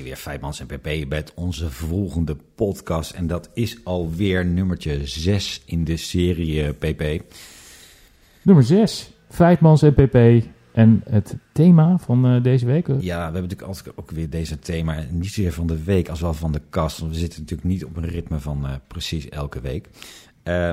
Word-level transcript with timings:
Weer, 0.00 0.16
Feitmans 0.16 0.60
en 0.60 0.66
PP, 0.66 1.08
met 1.08 1.32
onze 1.34 1.70
volgende 1.70 2.36
podcast. 2.54 3.10
En 3.10 3.26
dat 3.26 3.50
is 3.54 3.84
alweer 3.84 4.46
nummertje 4.46 5.06
6 5.06 5.62
in 5.64 5.84
de 5.84 5.96
serie 5.96 6.62
eh, 6.62 6.70
PP. 6.78 7.22
Nummer 8.42 8.64
6. 8.64 9.10
Feitmans 9.28 9.82
en 9.82 9.94
PP. 9.94 10.46
En 10.72 11.02
het 11.08 11.36
thema 11.52 11.98
van 11.98 12.26
eh, 12.26 12.42
deze 12.42 12.66
week? 12.66 12.88
eh, 12.88 13.00
Ja, 13.00 13.16
we 13.16 13.22
hebben 13.22 13.42
natuurlijk 13.42 13.68
altijd 13.68 13.98
ook 13.98 14.10
weer 14.10 14.30
deze 14.30 14.58
thema, 14.58 15.04
niet 15.10 15.26
zozeer 15.26 15.52
van 15.52 15.66
de 15.66 15.82
week 15.84 16.08
als 16.08 16.20
wel 16.20 16.34
van 16.34 16.52
de 16.52 16.60
kast. 16.70 16.98
Want 16.98 17.12
we 17.12 17.18
zitten 17.18 17.40
natuurlijk 17.40 17.68
niet 17.68 17.84
op 17.84 17.96
een 17.96 18.08
ritme 18.08 18.38
van 18.38 18.66
precies 18.88 19.28
elke 19.28 19.60
week. 19.60 19.88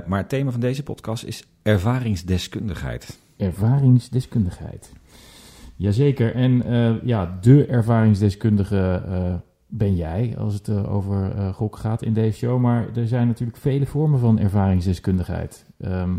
Maar 0.07 0.17
het 0.17 0.29
thema 0.29 0.51
van 0.51 0.59
deze 0.59 0.83
podcast 0.83 1.23
is 1.23 1.43
ervaringsdeskundigheid. 1.61 3.17
Ervaringsdeskundigheid. 3.37 4.91
Jazeker. 5.79 6.35
En 6.35 6.63
eh, 6.63 7.03
ja, 7.03 7.37
de 7.41 7.65
ervaringsdeskundige 7.65 9.03
eh, 9.07 9.33
ben 9.67 9.95
jij 9.95 10.35
als 10.37 10.53
het 10.53 10.67
eh, 10.67 10.93
over 10.93 11.31
gok 11.53 11.75
gaat 11.77 12.01
in 12.01 12.13
deze 12.13 12.37
show. 12.37 12.59
Maar 12.59 12.87
er 12.95 13.07
zijn 13.07 13.27
natuurlijk 13.27 13.57
vele 13.57 13.85
vormen 13.85 14.19
van 14.19 14.39
ervaringsdeskundigheid. 14.39 15.65
Ehm, 15.77 16.15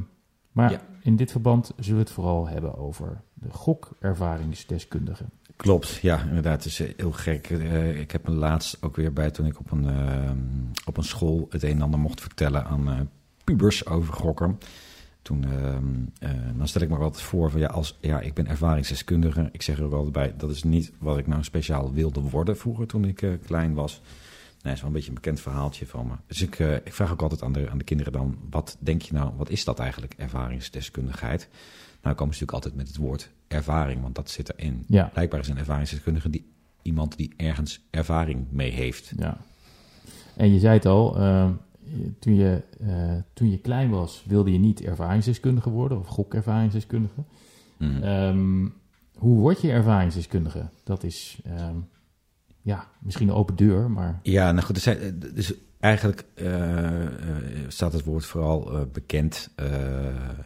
maar 0.52 0.70
Ja. 0.70 0.80
in 1.02 1.16
dit 1.16 1.30
verband 1.30 1.72
zullen 1.76 1.98
we 1.98 2.04
het 2.04 2.12
vooral 2.12 2.48
hebben 2.48 2.78
over 2.78 3.20
de 3.34 3.50
gokervaringsdeskundige. 3.50 5.24
Klopt, 5.56 5.98
ja, 6.02 6.22
inderdaad. 6.28 6.64
Het 6.64 6.64
is 6.64 6.82
heel 6.96 7.12
gek. 7.12 7.48
Ik 7.94 8.10
heb 8.10 8.28
me 8.28 8.34
laatst 8.34 8.82
ook 8.82 8.96
weer 8.96 9.12
bij 9.12 9.30
toen 9.30 9.46
ik 9.46 9.58
op 9.58 9.70
een, 9.70 9.88
eh, 9.88 10.30
op 10.86 10.96
een 10.96 11.04
school 11.04 11.46
het 11.50 11.62
een 11.62 11.70
en 11.70 11.82
ander 11.82 12.00
mocht 12.00 12.20
vertellen 12.20 12.64
aan 12.64 13.10
pubers 13.44 13.86
over 13.86 14.14
gokken. 14.14 14.58
Toen, 15.30 15.44
ehm, 15.44 15.84
eh, 16.18 16.30
dan 16.56 16.68
stel 16.68 16.82
ik 16.82 16.88
me 16.88 16.96
altijd 16.96 17.22
voor 17.22 17.50
van 17.50 17.60
ja, 17.60 17.66
als, 17.66 17.98
ja, 18.00 18.20
ik 18.20 18.34
ben 18.34 18.46
ervaringsdeskundige. 18.46 19.48
Ik 19.52 19.62
zeg 19.62 19.78
er 19.78 19.84
ook 19.84 19.92
altijd 19.92 20.12
bij, 20.12 20.34
dat 20.36 20.50
is 20.50 20.62
niet 20.62 20.92
wat 20.98 21.18
ik 21.18 21.26
nou 21.26 21.42
speciaal 21.44 21.92
wilde 21.92 22.20
worden 22.20 22.56
vroeger 22.56 22.86
toen 22.86 23.04
ik 23.04 23.22
eh, 23.22 23.30
klein 23.46 23.74
was. 23.74 24.00
Nee, 24.62 24.72
is 24.72 24.80
wel 24.80 24.88
een 24.88 24.94
beetje 24.94 25.08
een 25.08 25.14
bekend 25.14 25.40
verhaaltje 25.40 25.86
van 25.86 26.06
me. 26.06 26.12
Dus 26.26 26.42
ik, 26.42 26.58
eh, 26.58 26.74
ik 26.74 26.92
vraag 26.92 27.12
ook 27.12 27.22
altijd 27.22 27.42
aan 27.42 27.52
de, 27.52 27.70
aan 27.70 27.78
de 27.78 27.84
kinderen 27.84 28.12
dan, 28.12 28.38
wat 28.50 28.76
denk 28.80 29.02
je 29.02 29.12
nou, 29.12 29.32
wat 29.36 29.50
is 29.50 29.64
dat 29.64 29.78
eigenlijk, 29.78 30.14
ervaringsdeskundigheid? 30.16 31.48
Nou, 32.02 32.16
komen 32.16 32.34
ze 32.34 32.40
natuurlijk 32.40 32.52
altijd 32.52 32.74
met 32.74 32.88
het 32.88 32.96
woord 32.96 33.30
ervaring, 33.48 34.02
want 34.02 34.14
dat 34.14 34.30
zit 34.30 34.58
erin. 34.58 34.84
Ja. 34.86 35.10
Blijkbaar 35.12 35.40
is 35.40 35.48
een 35.48 35.58
ervaringsdeskundige 35.58 36.30
die, 36.30 36.52
iemand 36.82 37.16
die 37.16 37.32
ergens 37.36 37.80
ervaring 37.90 38.46
mee 38.50 38.70
heeft. 38.70 39.12
Ja. 39.16 39.38
En 40.36 40.52
je 40.52 40.58
zei 40.58 40.74
het 40.74 40.86
al, 40.86 41.16
eh, 41.18 41.50
toen, 42.18 42.34
je, 42.34 42.62
eh, 42.80 43.12
toen 43.32 43.50
je 43.50 43.58
klein 43.58 43.90
was, 43.90 44.24
wilde 44.26 44.52
je 44.52 44.58
niet 44.58 44.80
ervaringsdeskundige 44.82 45.70
worden 45.70 45.98
of 45.98 46.06
gokervaringsdeskundige. 46.06 47.24
Mm. 47.78 48.72
Hoe 49.14 49.38
word 49.38 49.60
je 49.60 49.70
ervaringsdeskundige? 49.70 50.68
Dat 50.84 51.04
is 51.04 51.40
ehm, 51.44 51.76
ja, 52.62 52.86
misschien 53.00 53.28
een 53.28 53.34
open 53.34 53.56
deur, 53.56 53.90
maar 53.90 54.20
Ja, 54.22 54.52
nou 54.52 54.64
goed, 54.66 54.76
er 54.76 54.82
zijn, 54.82 55.18
dus 55.34 55.54
eigenlijk 55.80 56.24
eh, 56.34 57.04
eh, 57.04 57.10
staat 57.68 57.92
het 57.92 58.04
woord 58.04 58.24
vooral 58.24 58.72
eh, 58.72 58.80
bekend. 58.92 59.50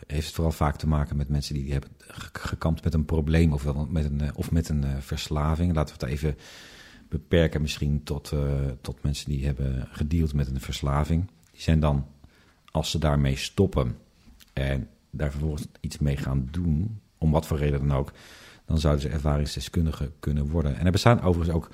heeft 0.06 0.26
het 0.26 0.34
vooral 0.34 0.52
vaak 0.52 0.76
te 0.76 0.88
maken 0.88 1.16
met 1.16 1.28
mensen 1.28 1.54
die 1.54 1.72
hebben 1.72 1.90
ge- 1.98 2.28
gekampt 2.32 2.84
met 2.84 2.94
een 2.94 3.04
probleem 3.04 3.52
of, 3.52 3.62
wel 3.62 3.86
met 3.90 4.04
een, 4.04 4.34
of 4.34 4.50
met 4.50 4.68
een 4.68 4.84
verslaving. 5.02 5.74
Laten 5.74 5.96
we 5.98 6.04
het 6.04 6.14
even 6.14 6.36
beperken 7.08 7.60
misschien 7.60 8.02
tot, 8.02 8.32
tot 8.80 9.02
mensen 9.02 9.30
die 9.30 9.44
hebben 9.44 9.88
gedeeld 9.90 10.34
met 10.34 10.50
een 10.50 10.60
verslaving. 10.60 11.30
Die 11.54 11.62
zijn 11.62 11.80
dan, 11.80 12.06
als 12.70 12.90
ze 12.90 12.98
daarmee 12.98 13.36
stoppen 13.36 13.96
en 14.52 14.88
daar 15.10 15.30
vervolgens 15.30 15.66
iets 15.80 15.98
mee 15.98 16.16
gaan 16.16 16.48
doen, 16.50 17.00
om 17.18 17.30
wat 17.30 17.46
voor 17.46 17.58
reden 17.58 17.88
dan 17.88 17.96
ook, 17.98 18.12
dan 18.66 18.78
zouden 18.78 19.02
ze 19.02 19.08
ervaringsdeskundige 19.08 20.10
kunnen 20.20 20.48
worden. 20.50 20.76
En 20.76 20.86
er 20.86 20.92
bestaan 20.92 21.20
overigens 21.22 21.56
ook 21.56 21.70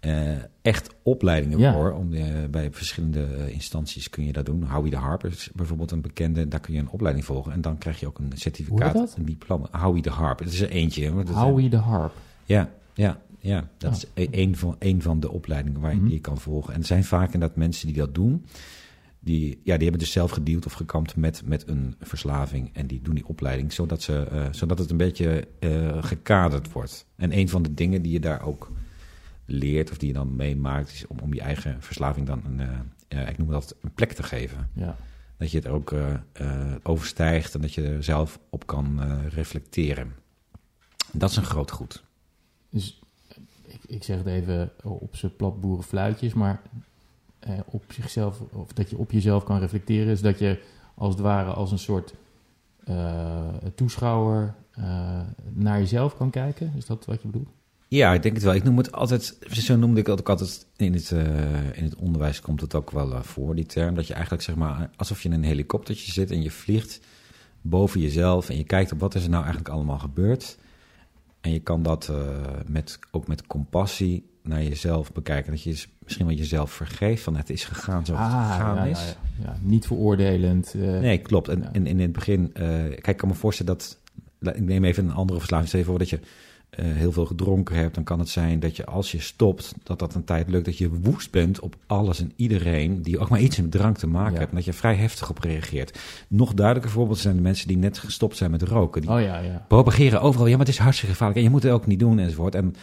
eh, 0.00 0.36
echt 0.62 0.94
opleidingen 1.02 1.58
Ja. 1.58 1.72
voor. 1.72 1.92
Om, 1.92 2.12
eh, 2.12 2.24
bij 2.50 2.72
verschillende 2.72 3.24
eh, 3.24 3.48
instanties 3.52 4.10
kun 4.10 4.24
je 4.24 4.32
dat 4.32 4.46
doen. 4.46 4.62
Howie 4.64 4.90
de 4.90 4.96
Harp 4.96 5.24
is 5.24 5.50
bijvoorbeeld 5.54 5.90
een 5.90 6.00
bekende. 6.00 6.48
Daar 6.48 6.60
kun 6.60 6.74
je 6.74 6.80
een 6.80 6.88
opleiding 6.90 7.24
volgen. 7.26 7.52
En 7.52 7.60
dan 7.60 7.78
krijg 7.78 8.00
je 8.00 8.06
ook 8.06 8.18
een 8.18 8.32
certificaat, 8.34 9.14
een 9.16 9.24
diploma. 9.24 9.68
Howie 9.70 10.02
de 10.02 10.10
Harp. 10.10 10.38
Het 10.38 10.52
is 10.52 10.60
er 10.60 10.70
eentje. 10.70 11.10
Howie 11.32 11.68
de 11.70 11.76
Harp. 11.76 12.12
ja, 12.44 12.70
ja, 12.94 13.20
ja. 13.40 13.68
Dat 13.78 13.90
Ah. 13.90 13.96
is 13.96 14.04
e- 14.14 14.42
een 14.42 14.56
van, 14.56 14.76
een 14.78 15.02
van 15.02 15.20
de 15.20 15.30
opleidingen 15.30 15.80
waar 15.80 15.90
je, 15.90 15.96
Mhm. 15.96 16.04
die 16.06 16.14
je 16.14 16.20
kan 16.20 16.38
volgen. 16.40 16.74
En 16.74 16.80
er 16.80 16.86
zijn 16.86 17.04
vaak 17.04 17.32
inderdaad 17.32 17.56
mensen 17.56 17.86
die 17.86 17.96
dat 17.96 18.14
doen. 18.14 18.44
Die, 19.20 19.48
ja, 19.64 19.74
die 19.74 19.82
hebben 19.82 19.98
dus 19.98 20.12
zelf 20.12 20.30
gedeeld 20.30 20.66
of 20.66 20.72
gekampt 20.72 21.16
met, 21.16 21.42
met 21.46 21.68
een 21.68 21.94
verslaving. 22.00 22.70
En 22.72 22.86
die 22.86 23.02
doen 23.02 23.14
die 23.14 23.26
opleiding 23.26 23.72
zodat, 23.72 24.02
ze, 24.02 24.22
eh, 24.22 24.46
zodat 24.50 24.78
het 24.78 24.90
een 24.90 24.96
beetje 24.96 25.48
eh, 25.58 26.02
gekaderd 26.04 26.72
wordt. 26.72 27.06
En 27.16 27.38
een 27.38 27.48
van 27.48 27.62
de 27.62 27.74
dingen 27.74 28.02
die 28.02 28.12
je 28.12 28.20
daar 28.20 28.42
ook 28.46 28.70
leert 29.44 29.90
of 29.90 29.98
die 29.98 30.08
je 30.08 30.14
dan 30.14 30.36
meemaakt... 30.36 30.92
is 30.92 31.06
om, 31.06 31.18
om 31.18 31.34
je 31.34 31.40
eigen 31.40 31.76
verslaving 31.82 32.26
dan 32.26 32.42
een, 32.46 32.60
eh, 33.08 33.28
ik 33.28 33.38
noem 33.38 33.48
dat 33.50 33.76
een 33.82 33.92
plek 33.94 34.12
te 34.12 34.22
geven. 34.22 34.68
Ja. 34.72 34.96
Dat 35.36 35.50
je 35.50 35.58
het 35.58 35.66
ook 35.66 35.94
overstijgt 36.82 37.54
en 37.54 37.60
dat 37.60 37.74
je 37.74 37.82
er 37.82 38.04
zelf 38.04 38.38
op 38.50 38.66
kan 38.66 39.00
reflecteren. 39.28 40.12
Dat 41.12 41.30
is 41.30 41.36
een 41.36 41.44
groot 41.44 41.70
goed. 41.70 42.04
Dus 42.70 43.00
ik, 43.72 43.80
ik 43.86 44.02
zeg 44.02 44.16
het 44.16 44.26
even 44.26 44.70
op 44.82 45.16
zijn 45.16 45.36
plat 45.36 45.60
boerenfluitjes, 45.60 46.34
maar 46.34 46.62
eh, 47.38 47.52
op 47.66 47.84
zichzelf, 47.88 48.40
of 48.52 48.72
dat 48.72 48.90
je 48.90 48.98
op 48.98 49.10
jezelf 49.10 49.44
kan 49.44 49.58
reflecteren, 49.58 50.12
is 50.12 50.20
dat 50.20 50.38
je 50.38 50.62
als 50.94 51.14
het 51.14 51.22
ware 51.22 51.50
als 51.50 51.72
een 51.72 51.78
soort 51.78 52.14
eh, 52.84 53.48
toeschouwer 53.74 54.54
eh, 54.70 55.20
naar 55.52 55.78
jezelf 55.78 56.16
kan 56.16 56.30
kijken. 56.30 56.72
Is 56.76 56.86
dat 56.86 57.04
wat 57.04 57.22
je 57.22 57.28
bedoelt? 57.28 57.48
Ja, 57.88 58.12
ik 58.12 58.22
denk 58.22 58.34
het 58.34 58.44
wel. 58.44 58.54
Ik 58.54 58.64
noem 58.64 58.76
het 58.76 58.92
altijd, 58.92 59.38
zo 59.50 59.76
noemde 59.76 60.00
ik 60.00 60.06
het 60.06 60.20
ook 60.20 60.28
altijd 60.28 60.66
in 60.76 60.92
het, 60.92 61.12
eh, 61.12 61.76
in 61.76 61.84
het 61.84 61.96
onderwijs 61.96 62.40
komt 62.40 62.60
het 62.60 62.74
ook 62.74 62.90
wel 62.90 63.22
voor, 63.22 63.54
die 63.54 63.66
term. 63.66 63.94
Dat 63.94 64.06
je 64.06 64.12
eigenlijk 64.14 64.42
zeg 64.42 64.54
maar, 64.54 64.90
alsof 64.96 65.22
je 65.22 65.28
in 65.28 65.34
een 65.34 65.44
helikoptertje 65.44 66.12
zit 66.12 66.30
en 66.30 66.42
je 66.42 66.50
vliegt 66.50 67.00
boven 67.60 68.00
jezelf 68.00 68.48
en 68.48 68.56
je 68.56 68.64
kijkt 68.64 68.92
op 68.92 69.00
wat 69.00 69.14
is 69.14 69.22
er 69.22 69.30
nou 69.30 69.42
eigenlijk 69.42 69.74
allemaal 69.74 69.98
gebeurd. 69.98 70.58
En 71.40 71.52
je 71.52 71.58
kan 71.60 71.82
dat 71.82 72.08
eh, 72.08 72.16
met, 72.66 72.98
ook 73.10 73.26
met 73.26 73.46
compassie 73.46 74.26
naar 74.42 74.62
jezelf 74.62 75.12
bekijken. 75.12 75.52
Dat 75.52 75.62
je 75.62 75.70
dus 75.70 75.88
misschien 76.04 76.26
wel 76.26 76.34
jezelf 76.36 76.70
vergeeft 76.70 77.22
van 77.22 77.36
het 77.36 77.50
is 77.50 77.64
gegaan 77.64 78.06
zoals 78.06 78.20
het 78.22 78.30
gegaan 78.32 78.78
Ah, 78.78 78.84
ja, 78.84 78.90
is. 78.90 79.00
ja, 79.00 79.06
ja. 79.44 79.44
Ja, 79.44 79.58
niet 79.62 79.86
veroordelend. 79.86 80.74
eh, 80.74 80.80
Nee, 80.80 81.18
klopt. 81.18 81.48
En, 81.48 81.86
in 81.86 82.00
het 82.00 82.12
begin, 82.12 82.50
eh, 82.54 82.64
kijk, 82.68 83.06
ik 83.06 83.16
kan 83.16 83.28
me 83.28 83.34
voorstellen 83.34 83.72
dat, 83.78 83.98
ik 84.54 84.60
neem 84.60 84.84
even 84.84 85.04
een 85.04 85.12
andere 85.14 85.38
verslaving, 85.38 85.68
stel 85.68 85.80
je 85.80 85.86
voor 85.86 85.98
dat 85.98 86.10
je 86.10 86.20
eh, 86.70 86.84
heel 86.86 87.12
veel 87.12 87.26
gedronken 87.26 87.76
hebt, 87.76 87.94
dan 87.94 88.04
kan 88.04 88.18
het 88.18 88.28
zijn 88.28 88.60
dat 88.60 88.76
je 88.76 88.86
als 88.86 89.12
je 89.12 89.20
stopt, 89.20 89.74
dat 89.82 89.98
dat 89.98 90.14
een 90.14 90.24
tijd 90.24 90.48
lukt, 90.48 90.64
dat 90.64 90.78
je 90.78 90.90
woest 90.90 91.30
bent 91.30 91.60
op 91.60 91.76
alles 91.86 92.20
en 92.20 92.32
iedereen 92.36 93.02
die 93.02 93.18
ook 93.18 93.28
maar 93.28 93.40
iets 93.40 93.60
met 93.60 93.70
drank 93.70 93.98
te 93.98 94.06
maken 94.06 94.32
Ja. 94.32 94.38
heeft 94.38 94.50
en 94.50 94.56
dat 94.56 94.64
je 94.64 94.72
vrij 94.72 94.94
heftig 94.94 95.30
op 95.30 95.38
reageert. 95.38 95.98
Nog 96.28 96.54
duidelijker 96.54 96.92
voorbeeld 96.92 97.18
zijn 97.18 97.36
de 97.36 97.42
mensen 97.42 97.68
die 97.68 97.76
net 97.76 97.98
gestopt 97.98 98.36
zijn 98.36 98.50
met 98.50 98.62
roken. 98.62 99.00
Die 99.00 99.10
Oh 99.10 99.20
ja, 99.20 99.38
ja. 99.38 99.64
propageren 99.68 100.20
overal, 100.20 100.46
ja, 100.46 100.56
maar 100.56 100.66
het 100.66 100.74
is 100.74 100.80
hartstikke 100.80 101.12
gevaarlijk 101.12 101.38
en 101.40 101.44
je 101.46 101.50
moet 101.52 101.62
het 101.62 101.72
ook 101.72 101.86
niet 101.86 101.98
doen 101.98 102.18
enzovoort. 102.18 102.54
En 102.54 102.74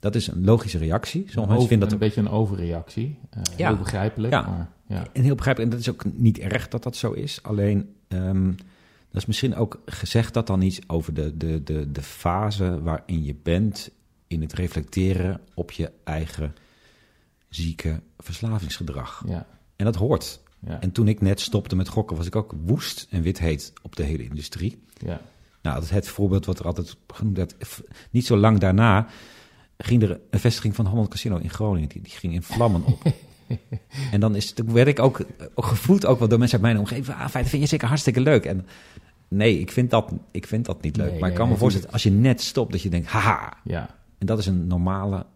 dat 0.00 0.14
is 0.14 0.26
een 0.26 0.44
logische 0.44 0.78
reactie. 0.78 1.20
Sommige 1.20 1.40
Een, 1.42 1.48
mensen 1.48 1.68
vinden 1.68 1.88
een 1.92 1.98
dat 1.98 2.08
beetje 2.08 2.20
een 2.20 2.28
overreactie. 2.38 3.18
Eh, 3.30 3.42
Ja. 3.56 3.68
Heel 3.68 3.78
begrijpelijk, 3.78 4.32
Ja. 4.32 4.40
maar 4.42 4.70
ja. 4.86 5.06
En 5.12 5.22
heel 5.22 5.34
begrijpelijk, 5.34 5.72
en 5.72 5.78
dat 5.78 5.86
is 5.88 5.94
ook 5.94 6.04
niet 6.14 6.38
erg 6.38 6.68
dat 6.68 6.82
dat 6.82 6.96
zo 6.96 7.12
is. 7.12 7.38
Alleen, 7.42 7.88
ehm 8.08 8.50
dat 9.18 9.28
is 9.28 9.34
misschien 9.40 9.60
ook 9.60 9.80
gezegd 9.86 10.34
dat 10.34 10.46
dan 10.46 10.60
iets 10.62 10.80
over 10.86 11.14
de, 11.14 11.36
de, 11.36 11.62
de, 11.62 11.92
de 11.92 12.02
fase 12.02 12.82
waarin 12.82 13.24
je 13.24 13.34
bent 13.42 13.90
in 14.26 14.40
het 14.40 14.52
reflecteren 14.52 15.40
op 15.54 15.70
je 15.70 15.92
eigen 16.04 16.54
zieke 17.48 18.00
verslavingsgedrag. 18.18 19.22
ja, 19.26 19.46
En 19.76 19.84
dat 19.84 19.94
hoort. 19.96 20.40
ja, 20.66 20.80
En 20.80 20.92
toen 20.92 21.08
ik 21.08 21.20
net 21.20 21.40
stopte 21.40 21.76
met 21.76 21.88
gokken, 21.88 22.16
was 22.16 22.26
ik 22.26 22.36
ook 22.36 22.54
woest 22.64 23.06
en 23.10 23.22
wit 23.22 23.38
heet 23.38 23.72
op 23.82 23.96
de 23.96 24.02
hele 24.02 24.24
industrie. 24.24 24.82
ja. 24.98 25.20
Nou, 25.62 25.74
dat 25.74 25.84
is 25.84 25.90
het 25.90 26.08
voorbeeld 26.08 26.46
wat 26.46 26.58
er 26.58 26.66
altijd 26.66 26.96
genoemd 27.06 27.36
werd. 27.36 27.54
Niet 28.10 28.26
zo 28.26 28.36
lang 28.36 28.58
daarna 28.58 29.06
ging 29.78 30.02
er 30.02 30.20
een 30.30 30.40
vestiging 30.40 30.74
van 30.74 30.86
Holland 30.86 31.08
Casino 31.08 31.36
in 31.36 31.50
Groningen. 31.50 31.88
Die, 31.88 32.02
die 32.02 32.12
ging 32.12 32.32
in 32.32 32.42
vlammen 32.42 32.84
op. 32.84 33.12
en 34.12 34.20
dan 34.20 34.34
is, 34.34 34.52
toen 34.52 34.72
werd 34.72 34.88
ik 34.88 34.98
ook, 34.98 35.24
ook 35.54 35.66
gevoed 35.66 36.06
ook 36.06 36.18
wel 36.18 36.28
door 36.28 36.38
mensen 36.38 36.58
uit 36.58 36.66
mijn 36.66 36.78
omgeving. 36.78 37.16
Ah, 37.16 37.28
fijn, 37.28 37.46
vind 37.46 37.62
je 37.62 37.68
zeker 37.68 37.88
hartstikke 37.88 38.20
leuk. 38.20 38.44
En 38.44 38.66
nee, 39.28 39.58
ik 39.60 39.70
vind 39.70 39.90
dat, 39.90 40.12
ik 40.30 40.46
vind 40.46 40.64
dat 40.64 40.82
niet 40.82 40.96
leuk. 40.96 41.10
Nee, 41.10 41.20
maar 41.20 41.28
ik 41.28 41.34
nee, 41.36 41.44
kan 41.44 41.52
me 41.52 41.58
voorstellen, 41.60 41.90
als 41.92 42.02
je 42.02 42.10
net 42.10 42.40
stopt, 42.40 42.72
dat 42.72 42.82
je 42.82 42.88
denkt, 42.90 43.06
haha. 43.06 43.56
ja. 43.64 43.96
En 44.18 44.26
dat 44.26 44.38
is 44.38 44.46
een 44.46 44.66
normale 44.66 45.26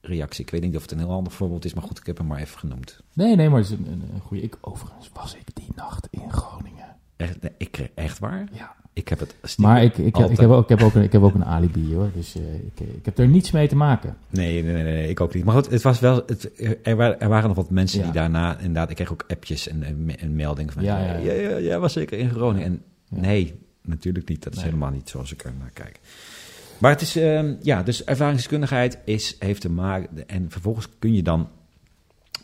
reactie. 0.00 0.44
Ik 0.44 0.50
weet 0.50 0.62
niet 0.62 0.76
of 0.76 0.82
het 0.82 0.90
een 0.90 0.98
heel 0.98 1.10
ander 1.10 1.32
voorbeeld 1.32 1.64
is, 1.64 1.74
maar 1.74 1.82
goed, 1.84 1.98
ik 1.98 2.06
heb 2.06 2.18
hem 2.18 2.26
maar 2.26 2.40
even 2.40 2.58
genoemd. 2.58 3.00
Nee, 3.14 3.36
nee, 3.36 3.48
maar 3.48 3.58
het 3.60 3.70
is 3.70 3.78
een, 3.78 3.86
een, 3.86 4.02
een 4.14 4.20
goede. 4.20 4.42
Ik, 4.42 4.56
overigens 4.60 5.10
was 5.12 5.34
ik 5.34 5.54
die 5.54 5.68
nacht 5.76 6.08
in 6.10 6.32
Groningen. 6.32 6.96
Echt, 7.16 7.42
nee, 7.42 7.52
ik, 7.58 7.90
echt 7.94 8.18
waar? 8.18 8.48
Ja. 8.52 8.74
Ik 8.92 9.08
heb 9.08 9.18
het 9.18 9.34
Maar 9.58 9.82
ik, 9.82 9.96
ik, 9.98 10.06
ik, 10.06 10.36
heb 10.36 10.50
ook, 10.50 10.62
ik, 10.62 10.68
heb 10.68 10.82
ook 10.82 10.94
een, 10.94 11.02
ik 11.02 11.12
heb 11.12 11.22
ook 11.22 11.34
een 11.34 11.44
alibi 11.44 11.94
hoor. 11.94 12.10
Dus 12.14 12.34
eh, 12.36 12.54
ik, 12.54 12.80
ik 12.80 13.04
heb 13.04 13.18
er 13.18 13.28
niets 13.28 13.50
mee 13.50 13.68
te 13.68 13.76
maken. 13.76 14.16
Nee, 14.28 14.62
nee, 14.62 14.72
nee, 14.72 14.82
nee, 14.82 15.08
ik 15.08 15.20
ook 15.20 15.34
niet. 15.34 15.44
Maar 15.44 15.54
goed, 15.54 15.70
het 15.70 15.82
was 15.82 16.00
wel, 16.00 16.22
het, 16.26 16.50
er, 16.82 16.96
waren, 16.96 17.20
er 17.20 17.28
waren 17.28 17.46
nog 17.48 17.56
wat 17.56 17.70
mensen 17.70 17.98
Ja. 17.98 18.04
die 18.04 18.12
daarna, 18.14 18.58
inderdaad, 18.58 18.90
ik 18.90 18.96
kreeg 18.96 19.12
ook 19.12 19.24
appjes 19.28 19.68
en, 19.68 19.82
en, 19.82 20.04
me- 20.04 20.12
en 20.16 20.34
meldingen 20.36 20.72
van, 20.72 20.82
Ja, 20.82 20.98
ja, 20.98 21.12
ja, 21.12 21.18
ja, 21.18 21.32
ja. 21.32 21.48
ja, 21.48 21.60
jij 21.60 21.78
was 21.78 21.92
zeker 21.92 22.18
in 22.18 22.30
Groningen. 22.30 22.66
En. 22.66 22.82
Nee, 23.10 23.54
natuurlijk 23.82 24.28
niet. 24.28 24.42
Dat 24.42 24.52
is 24.52 24.58
Nee. 24.58 24.68
helemaal 24.68 24.90
niet 24.90 25.08
zoals 25.08 25.32
ik 25.32 25.44
er 25.44 25.52
naar 25.58 25.70
kijk. 25.72 26.00
Maar 26.78 26.90
het 26.90 27.00
is, 27.00 27.16
ehm, 27.16 27.54
ja, 27.62 27.82
dus 27.82 28.04
ervaringsdeskundigheid 28.04 28.98
is, 29.04 29.36
heeft 29.38 29.60
te 29.60 29.70
maken. 29.70 30.28
En 30.28 30.50
vervolgens 30.50 30.88
kun 30.98 31.14
je 31.14 31.22
dan 31.22 31.48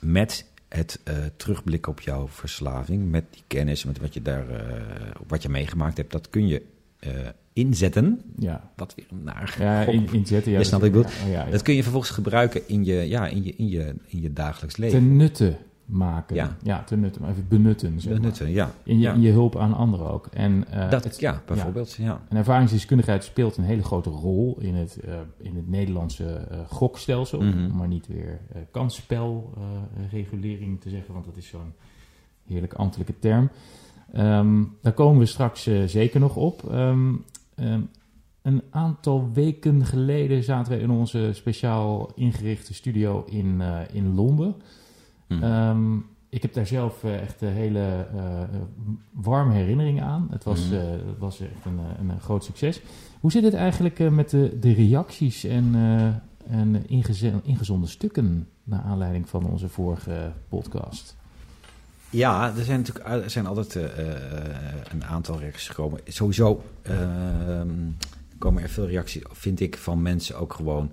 met 0.01 0.47
het 0.69 1.01
eh, 1.05 1.15
terugblikken 1.37 1.93
op 1.93 2.01
jouw 2.01 2.29
verslaving, 2.29 3.11
met 3.11 3.25
die 3.31 3.43
kennis, 3.47 3.85
met 3.85 3.99
wat 3.99 4.15
je 4.15 4.23
daar, 4.23 4.49
eh, 4.49 4.83
wat 5.27 5.43
je 5.43 5.49
meegemaakt 5.49 5.97
hebt, 5.97 6.13
dat 6.13 6.31
kun 6.31 6.47
je 6.47 6.63
eh, 6.99 7.11
inzetten. 7.53 8.21
Ja, 8.39 8.71
Wat 8.77 8.95
weer 8.95 9.07
naar. 9.23 9.57
ja 9.59 9.83
in, 9.85 10.09
inzetten. 10.13 10.53
Ja, 10.53 10.59
wat 10.59 10.83
ik 10.85 10.95
ja, 10.95 11.03
ja, 11.27 11.45
ja. 11.45 11.51
Dat 11.51 11.63
kun 11.63 11.75
je 11.75 11.83
vervolgens 11.83 12.13
gebruiken 12.13 12.69
in 12.69 12.85
je, 12.85 13.09
ja, 13.09 13.27
in 13.27 13.45
je, 13.45 13.55
in 13.57 13.69
je, 13.69 13.95
in 14.07 14.21
je 14.21 14.33
dagelijks 14.33 14.77
leven. 14.77 14.99
Ten 14.99 15.17
nutte 15.17 15.57
maken. 15.87 16.37
Ja. 16.37 16.57
Ja, 16.63 16.83
ten 16.85 17.01
nutte. 17.01 17.21
Maar 17.21 17.31
even 17.31 17.47
benutten. 17.49 18.01
Zeg 18.01 18.13
maar. 18.13 18.21
Benutten, 18.21 18.51
ja. 18.51 18.71
In 18.83 18.95
je, 18.99 19.03
ja. 19.03 19.13
in 19.13 19.21
je 19.21 19.31
hulp 19.31 19.57
aan 19.57 19.75
anderen 19.75 20.11
ook. 20.13 20.27
En, 20.27 20.65
eh, 20.71 20.91
dat, 20.91 21.05
het- 21.05 21.21
ja, 21.21 21.43
bijvoorbeeld. 21.47 21.93
Ja. 21.93 22.21
En 22.29 22.37
ervaringsdeskundigheid 22.37 23.25
speelt 23.25 23.57
een 23.57 23.65
hele 23.65 23.83
grote 23.83 24.11
rol 24.11 24.57
in 24.61 24.75
het, 24.75 25.01
eh, 25.01 25.15
in 25.39 25.57
het 25.57 25.69
Nederlandse 25.69 26.35
eh, 26.35 26.59
gokstelsel. 26.69 27.41
Mhm. 27.41 27.65
Om 27.71 27.77
maar 27.77 27.89
niet 27.89 28.07
weer 28.07 28.41
kansspelregulering 28.71 30.81
te 30.81 30.89
zeggen, 30.91 31.13
want 31.15 31.25
dat 31.27 31.37
is 31.37 31.47
zo'n 31.49 31.73
heerlijk 32.47 32.75
ambtelijke 32.75 33.19
term. 33.19 33.51
Ehm, 34.13 34.63
daar 34.83 34.93
komen 34.93 35.19
we 35.19 35.27
straks 35.27 35.63
zeker 35.87 36.21
nog 36.21 36.37
op. 36.37 36.71
Ehm, 36.71 37.15
ehm, 37.55 37.81
een 38.43 38.63
aantal 38.71 39.31
weken 39.33 39.85
geleden 39.85 40.43
zaten 40.43 40.73
we 40.73 40.81
in 40.81 40.91
onze 40.91 41.31
speciaal 41.33 42.11
ingerichte 42.15 42.75
studio 42.75 43.25
in, 43.29 43.63
in 43.93 44.15
Londen. 44.15 44.55
Hm. 45.27 45.43
Ehm, 45.43 45.97
ik 46.29 46.43
heb 46.43 46.55
daar 46.55 46.67
zelf 46.67 47.05
eh, 47.05 47.21
echt 47.21 47.41
een 47.43 47.53
hele 47.53 48.07
eh, 48.15 48.43
eh, 48.43 48.49
warme 49.13 49.53
herinneringen 49.55 50.05
aan. 50.05 50.29
Het 50.31 50.45
was, 50.45 50.71
eh, 50.71 50.91
het 50.91 51.19
was 51.19 51.41
echt 51.41 51.65
een, 51.65 51.79
eh, 51.79 52.01
een, 52.01 52.11
eh, 52.11 52.21
groot 52.21 52.45
succes. 52.45 52.81
Hoe 53.21 53.31
zit 53.31 53.45
het 53.45 53.55
eigenlijk 53.55 53.99
eh, 53.99 54.09
met 54.09 54.31
de, 54.31 54.59
de 54.61 54.73
reacties 54.73 55.45
en, 55.45 55.75
eh 55.75 56.09
en 56.51 56.89
ingezonden 57.45 57.89
stukken... 57.89 58.49
naar 58.65 58.81
aanleiding 58.81 59.29
van 59.29 59.47
onze 59.47 59.69
vorige 59.69 60.33
podcast? 60.49 61.17
Ja, 62.11 62.53
er 62.57 62.65
zijn 62.65 62.79
natuurlijk 62.79 63.09
er 63.09 63.31
zijn 63.31 63.47
altijd 63.47 63.77
eh, 63.77 63.85
eh, 63.85 64.55
een 64.93 65.05
aantal 65.05 65.39
reacties 65.39 65.69
gekomen. 65.69 66.01
Sowieso 66.05 66.63
ehm, 66.83 67.69
komen 68.39 68.63
er 68.63 68.69
veel 68.69 68.87
reacties, 68.87 69.23
vind 69.31 69.61
ik, 69.61 69.77
van 69.77 70.03
mensen 70.03 70.39
ook 70.39 70.53
gewoon 70.53 70.91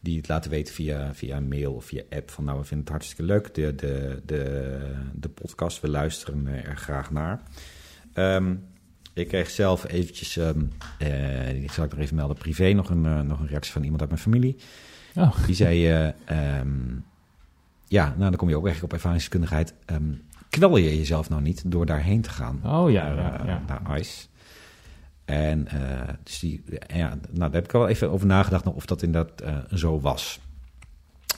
die 0.00 0.16
het 0.16 0.28
laten 0.28 0.50
weten 0.50 0.74
via, 0.74 1.14
via 1.14 1.40
mail 1.40 1.72
of 1.72 1.84
via 1.84 2.02
app. 2.10 2.30
Van 2.30 2.44
nou, 2.44 2.58
we 2.58 2.64
vinden 2.64 2.84
het 2.86 2.94
hartstikke 2.94 3.22
leuk, 3.22 3.54
de, 3.54 3.74
de, 3.74 4.22
de, 4.26 4.78
de 5.14 5.28
podcast. 5.28 5.80
We 5.80 5.88
luisteren 5.88 6.46
eh, 6.46 6.68
er 6.68 6.76
graag 6.76 7.10
naar. 7.10 7.42
Ehm, 8.12 8.54
ik 9.12 9.28
kreeg 9.28 9.50
zelf 9.50 9.88
eventjes, 9.88 10.36
ehm 10.36 10.60
eh, 10.98 11.62
ik 11.62 11.72
zal 11.72 11.84
ik 11.84 11.90
nog 11.90 12.00
even 12.00 12.16
melden, 12.16 12.36
privé 12.36 12.72
nog 12.72 12.90
een, 12.90 13.06
eh, 13.06 13.20
nog 13.20 13.40
een 13.40 13.46
reactie 13.46 13.72
van 13.72 13.82
iemand 13.82 14.00
uit 14.00 14.10
mijn 14.10 14.22
familie. 14.22 14.56
Oh, 15.14 15.46
Die 15.46 15.54
zei, 15.54 15.88
eh, 15.88 16.06
ehm, 16.24 16.96
ja, 17.88 18.04
nou 18.04 18.30
dan 18.30 18.36
kom 18.36 18.48
je 18.48 18.56
ook 18.56 18.64
eigenlijk 18.64 18.92
op 18.92 18.98
ervaringsdeskundigheid. 18.98 19.74
Ehm 19.84 20.12
kwel 20.48 20.76
je 20.76 20.96
jezelf 20.96 21.28
nou 21.28 21.42
niet 21.42 21.70
door 21.70 21.86
daarheen 21.86 22.20
te 22.20 22.30
gaan 22.30 22.60
oh 22.64 22.90
ja, 22.90 23.06
ja, 23.06 23.40
ja. 23.46 23.62
naar 23.66 23.98
ICE. 23.98 24.26
En 25.26 25.64
dus 25.64 26.14
dus 26.24 26.38
die, 26.38 26.62
ja, 26.94 27.08
nou, 27.08 27.18
daar 27.30 27.50
heb 27.52 27.64
ik 27.64 27.70
wel 27.72 27.88
even 27.88 28.10
over 28.10 28.26
nagedacht 28.26 28.64
nog 28.64 28.74
of 28.74 28.86
dat 28.86 29.02
inderdaad 29.02 29.40
eh, 29.40 29.56
zo 29.74 30.00
was. 30.00 30.40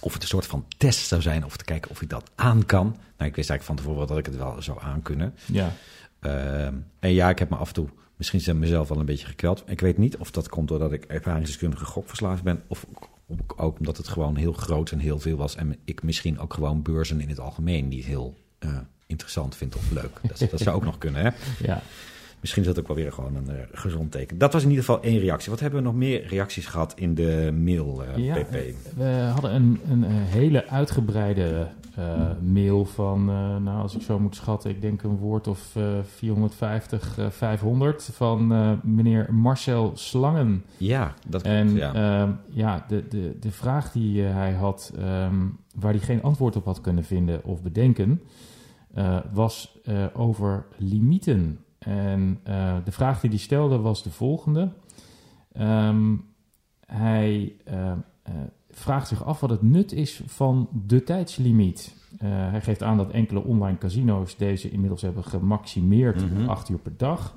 Of 0.00 0.12
het 0.12 0.22
een 0.22 0.28
soort 0.28 0.46
van 0.46 0.64
test 0.76 1.06
zou 1.06 1.22
zijn, 1.22 1.44
of 1.44 1.56
te 1.56 1.64
kijken 1.64 1.90
of 1.90 2.02
ik 2.02 2.08
dat 2.10 2.30
aan 2.34 2.66
kan. 2.66 2.86
Nou, 2.86 3.30
ik 3.30 3.36
wist 3.36 3.50
eigenlijk 3.50 3.62
van 3.62 3.76
tevoren 3.76 4.06
dat 4.06 4.18
ik 4.18 4.26
het 4.26 4.36
wel 4.36 4.62
zou 4.62 4.78
aankunnen. 4.82 5.34
ja. 5.46 5.72
Ehm, 6.20 6.74
en 6.98 7.12
ja, 7.12 7.28
ik 7.30 7.38
heb 7.38 7.50
me 7.50 7.56
af 7.56 7.68
en 7.68 7.74
toe 7.74 7.88
misschien 8.16 8.40
zijn 8.40 8.58
mezelf 8.58 8.88
wel 8.88 8.98
een 8.98 9.06
beetje 9.06 9.26
gekweld. 9.26 9.62
Ik 9.66 9.80
weet 9.80 9.98
niet 9.98 10.16
of 10.16 10.30
dat 10.30 10.48
komt 10.48 10.68
doordat 10.68 10.92
ik 10.92 11.04
ervaringsdeskundige 11.04 11.84
gokverslaafd 11.84 12.42
ben. 12.42 12.62
Of 12.66 12.86
ook- 13.28 13.54
ook 13.56 13.78
omdat 13.78 13.96
het 13.96 14.08
gewoon 14.08 14.36
heel 14.36 14.52
groot 14.52 14.90
en 14.90 14.98
heel 14.98 15.18
veel 15.18 15.36
was. 15.36 15.54
En 15.56 15.76
ik 15.84 16.02
misschien 16.02 16.38
ook 16.38 16.54
gewoon 16.54 16.82
beurzen 16.82 17.20
in 17.20 17.28
het 17.28 17.40
algemeen 17.40 17.88
niet 17.88 18.04
heel 18.04 18.36
eh, 18.58 18.78
interessant 19.06 19.56
vind 19.56 19.76
of 19.76 19.90
leuk. 19.90 20.20
Dat, 20.22 20.50
dat 20.50 20.60
zou 20.60 20.76
ook 20.76 20.84
nog 20.84 20.98
kunnen, 20.98 21.22
hè? 21.24 21.30
ja. 21.66 21.82
Misschien 22.40 22.62
is 22.62 22.68
dat 22.68 22.78
ook 22.78 22.86
wel 22.86 22.96
weer 22.96 23.12
gewoon 23.12 23.36
een 23.36 23.48
eh, 23.50 23.62
gezond 23.72 24.12
teken. 24.12 24.38
Dat 24.38 24.52
was 24.52 24.62
in 24.62 24.68
ieder 24.68 24.84
geval 24.84 25.02
één 25.02 25.18
reactie. 25.18 25.50
Wat 25.50 25.60
hebben 25.60 25.78
we 25.80 25.86
nog 25.86 25.94
meer 25.94 26.26
reacties 26.26 26.66
gehad 26.66 26.92
in 26.96 27.14
de 27.14 27.52
mail, 27.64 28.02
eh, 28.04 28.24
Ja, 28.24 28.34
PP? 28.34 28.56
We 28.96 29.30
hadden 29.32 29.54
een, 29.54 29.80
een, 29.90 30.04
eh, 30.04 30.10
hele 30.12 30.66
uitgebreide 30.68 31.68
eh, 31.94 32.30
mail 32.40 32.84
van, 32.84 33.28
eh, 33.28 33.56
nou 33.56 33.82
als 33.82 33.94
ik 33.94 34.02
zo 34.02 34.18
moet 34.18 34.36
schatten, 34.36 34.70
ik 34.70 34.80
denk 34.80 35.02
een 35.02 35.16
woord 35.16 35.46
of 35.46 35.76
eh, 35.76 35.82
450, 36.04 37.18
eh, 37.18 37.26
500 37.30 38.08
van 38.12 38.52
eh, 38.52 38.72
meneer 38.82 39.34
Marcel 39.34 39.90
Slangen. 39.94 40.64
Ja, 40.76 41.14
dat 41.28 41.42
klopt. 41.42 41.56
En 41.56 41.74
ja. 41.74 41.92
ja, 41.94 42.38
ja 42.48 42.84
de, 42.88 43.08
de, 43.08 43.36
de 43.40 43.50
vraag 43.50 43.92
die 43.92 44.26
eh, 44.26 44.34
hij 44.34 44.52
had, 44.52 44.92
ehm, 44.98 45.34
waar 45.74 45.92
hij 45.92 46.00
geen 46.02 46.22
antwoord 46.22 46.56
op 46.56 46.64
had 46.64 46.80
kunnen 46.80 47.04
vinden 47.04 47.44
of 47.44 47.62
bedenken, 47.62 48.22
eh, 48.94 49.18
was 49.32 49.78
eh, 49.84 50.04
over 50.14 50.66
limieten. 50.76 51.58
En 51.78 52.40
eh, 52.42 52.76
de 52.84 52.92
vraag 52.92 53.20
die 53.20 53.30
hij 53.30 53.38
stelde 53.38 53.78
was 53.78 54.02
de 54.02 54.10
volgende. 54.10 54.68
Ehm, 55.52 56.14
hij 56.86 57.52
eh, 57.64 57.90
eh, 57.90 58.32
vraagt 58.70 59.08
zich 59.08 59.24
af 59.24 59.40
wat 59.40 59.50
het 59.50 59.62
nut 59.62 59.92
is 59.92 60.22
van 60.26 60.68
de 60.86 61.02
tijdslimiet. 61.04 61.96
Eh, 62.18 62.28
hij 62.30 62.60
geeft 62.60 62.82
aan 62.82 62.96
dat 62.96 63.10
enkele 63.10 63.44
online 63.44 63.78
casino's 63.78 64.36
deze 64.36 64.70
inmiddels 64.70 65.02
hebben 65.02 65.24
gemaximeerd 65.24 66.30
Mhm. 66.30 66.42
op 66.42 66.48
acht 66.48 66.68
uur 66.68 66.78
per 66.78 66.96
dag. 66.96 67.36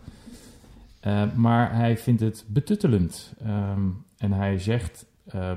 Maar 1.35 1.75
hij 1.75 1.97
vindt 1.97 2.21
het 2.21 2.45
betuttelend. 2.47 3.33
Ehm, 3.43 3.79
en 4.17 4.31
hij 4.31 4.59
zegt 4.59 5.05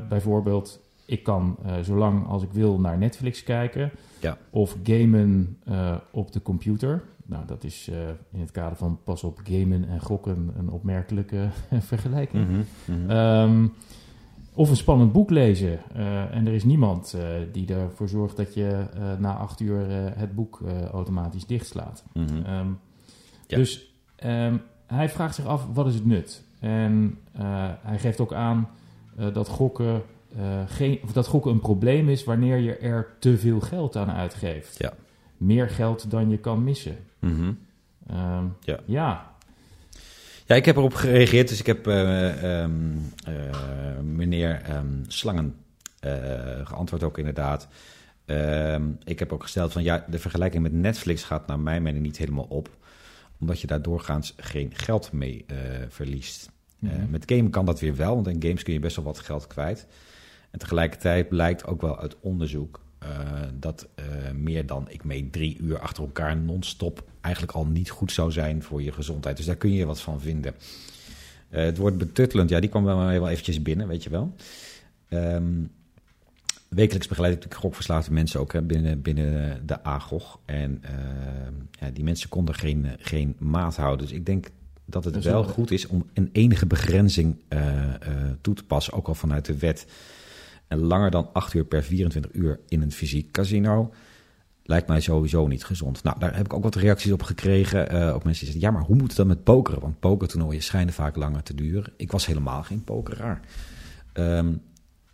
bijvoorbeeld: 0.08 0.81
Ik 1.06 1.22
kan 1.22 1.56
eh, 1.64 1.75
zolang 1.82 2.26
als 2.26 2.42
ik 2.42 2.52
wil 2.52 2.81
naar 2.81 2.98
Netflix 2.98 3.42
kijken. 3.42 3.90
Ja. 4.20 4.38
Of 4.50 4.76
gamen 4.82 5.58
op 6.10 6.32
de 6.32 6.42
computer. 6.42 7.02
Nou, 7.26 7.47
dat 7.47 7.65
is 7.65 7.88
eh, 7.88 8.08
in 8.08 8.41
het 8.41 8.51
kader 8.51 8.77
van 8.77 8.98
pas 9.05 9.25
op 9.25 9.41
gamen 9.44 9.89
en 9.89 10.01
gokken 10.01 10.53
een 10.56 10.70
opmerkelijke 10.70 11.48
vergelijking. 11.81 12.48
Mhm, 12.48 12.63
mhm. 13.01 13.10
Ehm, 13.10 13.67
of 14.55 14.70
een 14.70 14.77
spannend 14.77 15.13
boek 15.13 15.31
lezen. 15.31 15.79
Eh, 15.94 16.34
en 16.34 16.46
er 16.46 16.53
is 16.53 16.65
niemand 16.65 17.15
eh, 17.15 17.27
die 17.53 17.75
ervoor 17.75 18.08
zorgt 18.08 18.37
dat 18.37 18.55
je 18.55 18.84
na 19.19 19.37
acht 19.37 19.60
uur 19.60 19.91
het 20.19 20.34
boek 20.34 20.60
automatisch 20.93 21.46
dichtslaat. 21.46 22.05
Mhm. 22.13 22.43
Ehm, 22.44 22.69
Ja. 23.46 23.56
Dus 23.56 23.94
ehm, 24.17 24.56
hij 24.87 25.08
vraagt 25.08 25.34
zich 25.34 25.46
af, 25.46 25.67
wat 25.72 25.87
is 25.87 25.94
het 25.94 26.06
nut? 26.06 26.44
En 26.60 27.19
hij 27.82 27.98
geeft 27.98 28.20
ook 28.20 28.32
aan 28.32 28.69
dat, 29.32 29.48
gokken, 29.48 30.03
geen, 30.67 31.01
of 31.03 31.13
dat 31.13 31.27
gokken 31.27 31.53
een 31.53 31.60
probleem 31.60 32.08
is 32.08 32.25
wanneer 32.25 32.56
je 32.56 32.77
er 32.77 33.17
te 33.19 33.39
veel 33.39 33.60
geld 33.60 33.96
aan 33.96 34.10
uitgeeft. 34.10 34.79
Ja. 34.79 34.93
Meer 35.44 35.69
geld 35.70 36.10
dan 36.10 36.31
je 36.31 36.39
kan 36.39 36.65
missen. 36.65 36.96
Mhm. 37.19 37.53
Ehm, 38.06 38.44
Ja. 38.60 38.79
ja. 38.84 39.32
Ja, 40.46 40.55
ik 40.55 40.65
heb 40.65 40.77
erop 40.77 40.94
gereageerd. 40.94 41.48
Dus 41.48 41.60
ik 41.60 41.67
heb 41.67 41.86
eh, 41.86 42.63
ehm, 42.63 42.72
eh, 43.24 44.01
meneer 44.03 44.60
ehm, 44.63 45.03
Slangen 45.06 45.55
eh, 46.01 46.67
geantwoord 46.67 47.03
ook 47.03 47.19
inderdaad. 47.19 47.69
Ik 49.05 49.19
heb 49.19 49.32
ook 49.32 49.43
gesteld 49.43 49.72
van 49.72 49.82
ja, 49.82 50.05
de 50.08 50.19
vergelijking 50.19 50.63
met 50.63 50.72
Netflix 50.72 51.22
gaat 51.22 51.46
naar 51.46 51.60
mijn 51.60 51.82
mening 51.82 52.05
niet 52.05 52.17
helemaal 52.17 52.46
op. 52.48 52.69
Omdat 53.41 53.60
je 53.60 53.67
daar 53.67 53.82
doorgaans 53.82 54.34
geen 54.36 54.70
geld 54.74 55.13
mee 55.13 55.44
verliest. 55.89 56.53
Mhm. 56.79 57.10
met 57.10 57.22
gamen 57.27 57.51
kan 57.51 57.65
dat 57.65 57.81
weer 57.81 57.96
wel, 57.96 58.15
want 58.15 58.29
in 58.29 58.43
games 58.43 58.63
kun 58.63 58.72
je 58.72 58.81
best 58.81 58.96
wel 58.96 59.05
wat 59.05 59.19
geld 59.19 59.46
kwijt. 59.46 59.86
En 60.51 60.58
tegelijkertijd 60.58 61.29
blijkt 61.29 61.67
ook 61.67 61.81
wel 61.81 61.98
uit 61.98 62.17
onderzoek 62.20 62.83
dat 63.58 63.87
eh, 63.94 64.05
meer 64.34 64.67
dan 64.67 64.87
ik 64.89 65.05
mee 65.05 65.31
drie 65.31 65.58
uur 65.58 65.79
achter 65.79 66.03
elkaar 66.03 66.37
non-stop 66.37 67.05
eigenlijk 67.20 67.55
al 67.55 67.67
niet 67.67 67.91
goed 67.91 68.13
zou 68.13 68.32
zijn 68.32 68.63
voor 68.63 68.82
je 68.82 68.93
gezondheid. 68.93 69.37
Dus 69.37 69.46
daar 69.46 69.56
kun 69.56 69.73
je 69.73 69.87
wat 69.87 70.01
van 70.01 70.20
vinden. 70.20 70.55
Eh, 71.49 71.65
het 71.65 71.77
woord 71.77 71.99
betuttelend, 71.99 72.51
ja, 72.51 72.61
die 72.61 72.70
kwam 72.70 72.84
bij 72.84 72.94
mij 72.94 73.20
wel 73.20 73.29
eventjes 73.29 73.63
binnen, 73.63 73.89
weet 73.89 74.03
je 74.03 74.11
wel. 74.11 74.34
Ehm, 75.08 75.63
wekelijks 76.69 77.08
begeleid 77.08 77.44
ik 77.44 77.55
gokverslaafde 77.55 78.13
mensen 78.13 78.41
ook 78.41 78.53
hè, 78.53 78.63
binnen, 78.63 79.03
binnen 79.03 79.67
de 79.67 79.84
AGOG. 79.84 80.39
En 80.44 80.79
ehm, 80.82 81.53
ja, 81.70 81.91
die 81.91 82.05
mensen 82.05 82.29
konden 82.29 82.55
geen, 82.55 82.87
eh, 82.87 82.93
geen 82.99 83.37
maat 83.39 83.77
houden. 83.77 84.06
Dus 84.06 84.17
ik 84.17 84.27
denk 84.27 84.46
dat 84.84 85.05
het 85.05 85.25
wel 85.25 85.44
goed 85.44 85.70
is 85.70 85.87
om 85.87 86.06
een 86.13 86.29
enige 86.32 86.67
begrenzing 86.67 87.37
eh, 87.49 87.84
eh, 87.84 87.99
toe 88.41 88.55
te 88.55 88.65
passen, 88.65 88.93
ook 88.93 89.08
al 89.08 89.15
vanuit 89.15 89.44
de 89.44 89.58
wet. 89.58 89.87
En 90.74 90.81
langer 90.86 91.10
dan 91.10 91.28
8 91.32 91.54
uur 91.54 91.64
per 91.64 91.82
24 91.82 92.32
uur 92.34 92.60
in 92.69 92.82
een 92.82 92.93
fysiek 92.93 93.31
casino 93.31 93.93
lijkt 94.66 94.88
mij 94.88 95.00
sowieso 95.00 95.46
niet 95.46 95.64
gezond. 95.64 96.02
Nou, 96.02 96.19
daar 96.19 96.36
heb 96.36 96.44
ik 96.44 96.52
ook 96.52 96.62
wat 96.62 96.74
reacties 96.74 97.12
op 97.12 97.22
gekregen. 97.22 97.88
eh 97.90 98.14
ook 98.14 98.24
mensen 98.24 98.44
die 98.44 98.52
zeggen, 98.52 98.60
ja, 98.60 98.70
maar 98.70 98.82
hoe 98.86 98.96
moet 98.96 99.06
het 99.08 99.16
dan 99.16 99.26
met 99.26 99.44
pokeren? 99.44 99.81
Want 99.81 100.00
pokertoernooien 100.00 100.62
schijnen 100.62 100.94
vaak 100.94 101.16
langer 101.16 101.43
te 101.43 101.54
duren. 101.54 101.93
Ik 101.96 102.12
was 102.12 102.26
helemaal 102.26 102.62
geen 102.62 102.84
pokeraar. 102.84 103.40
Ehm, 104.12 104.52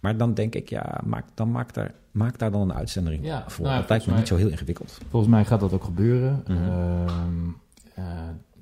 maar 0.00 0.16
dan 0.16 0.34
denk 0.34 0.54
ik, 0.54 0.68
ja, 0.68 1.00
maak, 1.04 1.24
dan 1.34 1.50
maak, 1.50 1.74
daar, 1.74 1.94
maak 2.10 2.38
daar 2.38 2.50
dan 2.50 2.60
een 2.60 2.72
uitzending 2.76 3.24
Ja, 3.24 3.44
voor. 3.46 3.64
nou 3.64 3.74
ja, 3.74 3.80
dat 3.80 3.90
lijkt 3.90 4.06
me 4.06 4.14
niet 4.14 4.26
zo 4.28 4.36
heel 4.36 4.48
ingewikkeld. 4.48 4.98
Volgens 5.10 5.32
mij 5.32 5.44
gaat 5.44 5.60
dat 5.60 5.72
ook 5.72 5.84
gebeuren. 5.84 6.42
Mhm. 6.46 6.56
Ehm, 6.62 7.48
eh, 7.94 8.04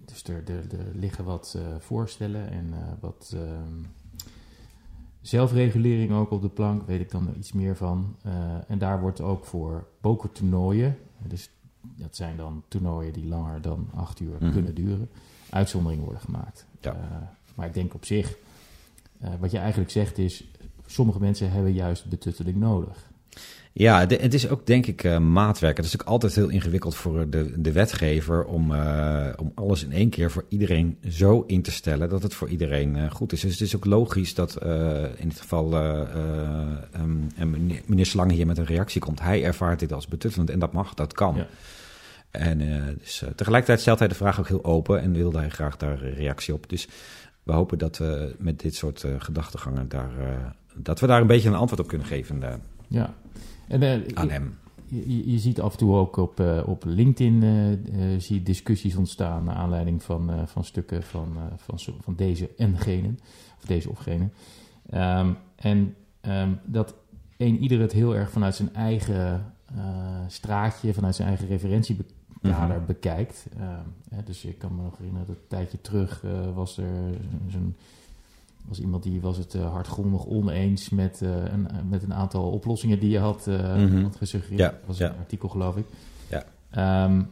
dus 0.04 0.22
er, 0.24 0.42
er, 0.46 0.78
er 0.78 0.86
liggen 0.94 1.24
wat 1.24 1.54
eh, 1.56 1.62
voorstellen 1.78 2.50
en 2.50 2.74
wat, 3.00 3.32
ehm, 3.34 3.72
zelfregulering 5.20 6.12
ook 6.12 6.30
op 6.30 6.42
de 6.42 6.48
plank, 6.48 6.87
weet 6.87 7.00
ik 7.00 7.10
dan 7.10 7.28
iets 7.37 7.52
meer 7.52 7.76
van. 7.76 8.16
Eh, 8.22 8.32
en 8.70 8.78
daar 8.78 9.00
wordt 9.00 9.20
ook 9.20 9.44
voor 9.44 9.87
pokertoernooien, 10.00 10.96
dus 11.26 11.50
dat 11.80 12.16
zijn 12.16 12.37
dan 12.37 12.62
toernooien 12.68 13.12
die 13.12 13.26
langer 13.26 13.60
dan 13.60 13.88
acht 13.94 14.20
uur 14.20 14.37
Mhm. 14.40 14.52
kunnen 14.52 14.75
duren, 14.75 15.08
uitzonderingen 15.50 16.04
worden 16.04 16.22
gemaakt. 16.22 16.66
Ja. 16.80 16.92
Eh, 16.94 17.00
maar 17.54 17.66
ik 17.66 17.75
denk 17.75 17.94
op 17.94 18.04
zich, 18.04 18.37
eh, 19.20 19.30
wat 19.40 19.50
je 19.50 19.58
eigenlijk 19.58 19.90
zegt 19.90 20.18
is, 20.18 20.44
sommige 20.87 21.20
mensen 21.20 21.50
hebben 21.50 21.72
juist 21.72 22.08
betutteling 22.08 22.56
nodig. 22.56 23.10
Ja, 23.78 24.06
de- 24.06 24.18
het 24.20 24.35
is 24.35 24.49
ook 24.49 24.66
denk 24.66 24.87
ik 24.87 25.04
eh, 25.04 25.18
maatwerk. 25.18 25.76
Het 25.76 25.87
is 25.87 25.94
ook 25.94 26.06
altijd 26.06 26.35
heel 26.35 26.49
ingewikkeld 26.49 26.94
voor 26.94 27.30
de, 27.30 27.61
de 27.61 27.73
wetgever 27.73 28.44
om, 28.44 28.75
eh, 28.75 29.26
om 29.37 29.52
alles 29.54 29.85
in 29.85 29.92
één 29.92 30.08
keer 30.11 30.30
voor 30.30 30.44
iedereen 30.49 30.99
zo 31.08 31.44
in 31.47 31.62
te 31.62 31.70
stellen 31.70 32.08
dat 32.08 32.23
het 32.23 32.35
voor 32.35 32.49
iedereen 32.49 32.97
eh, 32.97 33.11
goed 33.11 33.32
is. 33.32 33.40
Dus 33.40 33.52
het 33.52 33.61
is 33.61 33.76
ook 33.76 33.85
logisch 33.85 34.35
dat 34.35 34.62
in 35.16 35.28
dit 35.28 35.40
geval 35.40 35.73
eh, 35.73 36.00
eh, 36.00 36.68
ehm, 36.92 37.16
en 37.37 37.50
meneer, 37.50 37.80
meneer 37.87 38.06
Slang 38.06 38.30
hier 38.30 38.47
met 38.47 38.58
een 38.58 38.64
reactie 38.64 39.00
komt. 39.00 39.20
Hij 39.20 39.44
ervaart 39.44 39.78
dit 39.78 39.92
als 39.92 40.06
betuttelend 40.06 40.50
en 40.50 40.58
dat 40.58 40.73
mag, 40.73 40.94
dat 40.94 41.12
kan. 41.12 41.37
Ja. 41.37 41.47
En 42.30 42.58
dus, 42.99 43.23
tegelijkertijd 43.37 43.80
stelt 43.80 43.99
hij 43.99 44.08
de 44.08 44.14
vraag 44.14 44.38
ook 44.38 44.49
heel 44.49 44.64
open 44.64 45.00
en 45.00 45.12
wilde 45.12 45.38
hij 45.38 45.49
graag 45.49 45.76
daar 45.76 46.02
een 46.02 46.14
reactie 46.14 46.54
op. 46.54 46.68
Dus 46.68 46.88
we 47.42 47.52
hopen 47.52 47.78
dat 47.78 47.99
we 47.99 48.35
met 48.38 48.61
dit 48.61 48.75
soort 48.75 49.04
gedachtegangen 49.18 49.88
daar, 49.88 50.11
dat 50.75 51.00
we 51.00 51.06
daar 51.06 51.20
een 51.20 51.26
beetje 51.26 51.49
een 51.49 51.54
antwoord 51.54 51.80
op 51.80 51.88
kunnen 51.88 52.06
geven 52.06 52.42
Ja. 52.88 53.14
En, 53.68 53.83
eh, 53.83 54.00
aan 54.14 54.30
hem. 54.30 54.59
Je, 55.04 55.38
ziet 55.38 55.61
af 55.61 55.73
en 55.73 55.78
toe 55.78 55.95
ook 55.95 56.16
op, 56.16 56.40
eh, 56.40 56.62
op 56.66 56.85
LinkedIn 56.87 57.42
eh, 57.42 58.18
zie 58.18 58.37
je 58.37 58.42
discussies 58.42 58.97
ontstaan 58.97 59.45
naar 59.45 59.54
aanleiding 59.54 60.02
van, 60.02 60.30
van 60.47 60.64
stukken 60.64 61.02
van, 61.02 61.37
van, 61.57 61.78
van 62.00 62.14
deze 62.14 62.50
en 62.57 62.78
gene, 62.78 63.14
of 63.59 63.64
deze 63.66 63.90
of 63.90 63.99
gene. 63.99 64.28
Ehm, 64.90 65.33
en 65.57 65.95
ehm, 66.21 66.52
dat 66.64 66.95
een 67.37 67.59
ieder 67.59 67.80
het 67.80 67.92
heel 67.92 68.16
erg 68.16 68.30
vanuit 68.30 68.54
zijn 68.54 68.75
eigen 68.75 69.54
straatje, 70.26 70.95
vanuit 70.95 71.14
zijn 71.14 71.28
eigen 71.28 71.47
referentiekader 71.47 72.76
Mhm. 72.76 72.87
bekijkt. 72.87 73.47
Ehm, 73.59 74.14
hè, 74.14 74.23
dus 74.25 74.45
ik 74.45 74.59
kan 74.59 74.76
me 74.76 74.83
nog 74.83 74.97
herinneren 74.97 75.26
dat 75.26 75.37
een 75.37 75.49
tijdje 75.49 75.80
terug 75.80 76.23
was 76.54 76.78
er 76.78 77.14
zo'n 77.49 77.76
was 78.68 78.80
iemand 78.80 79.02
die 79.02 79.20
was 79.20 79.37
het 79.37 79.54
eh, 79.54 79.70
hardgrondig 79.72 80.26
oneens 80.26 80.88
met, 80.88 81.22
eh, 81.22 81.44
een, 81.44 81.68
met 81.88 82.02
een 82.02 82.14
aantal 82.14 82.50
oplossingen 82.50 82.98
die 83.00 83.10
je 83.10 83.18
had, 83.18 83.46
eh, 83.46 83.76
Mhm. 83.76 84.02
had 84.02 84.16
gesuggereerd. 84.16 84.60
Ja, 84.60 84.68
Dat 84.70 84.87
was 84.87 84.98
ja. 84.98 85.10
een 85.10 85.18
artikel, 85.18 85.48
geloof 85.48 85.76
ik. 85.76 85.84
Ja. 86.28 86.44
Ehm, 86.70 87.22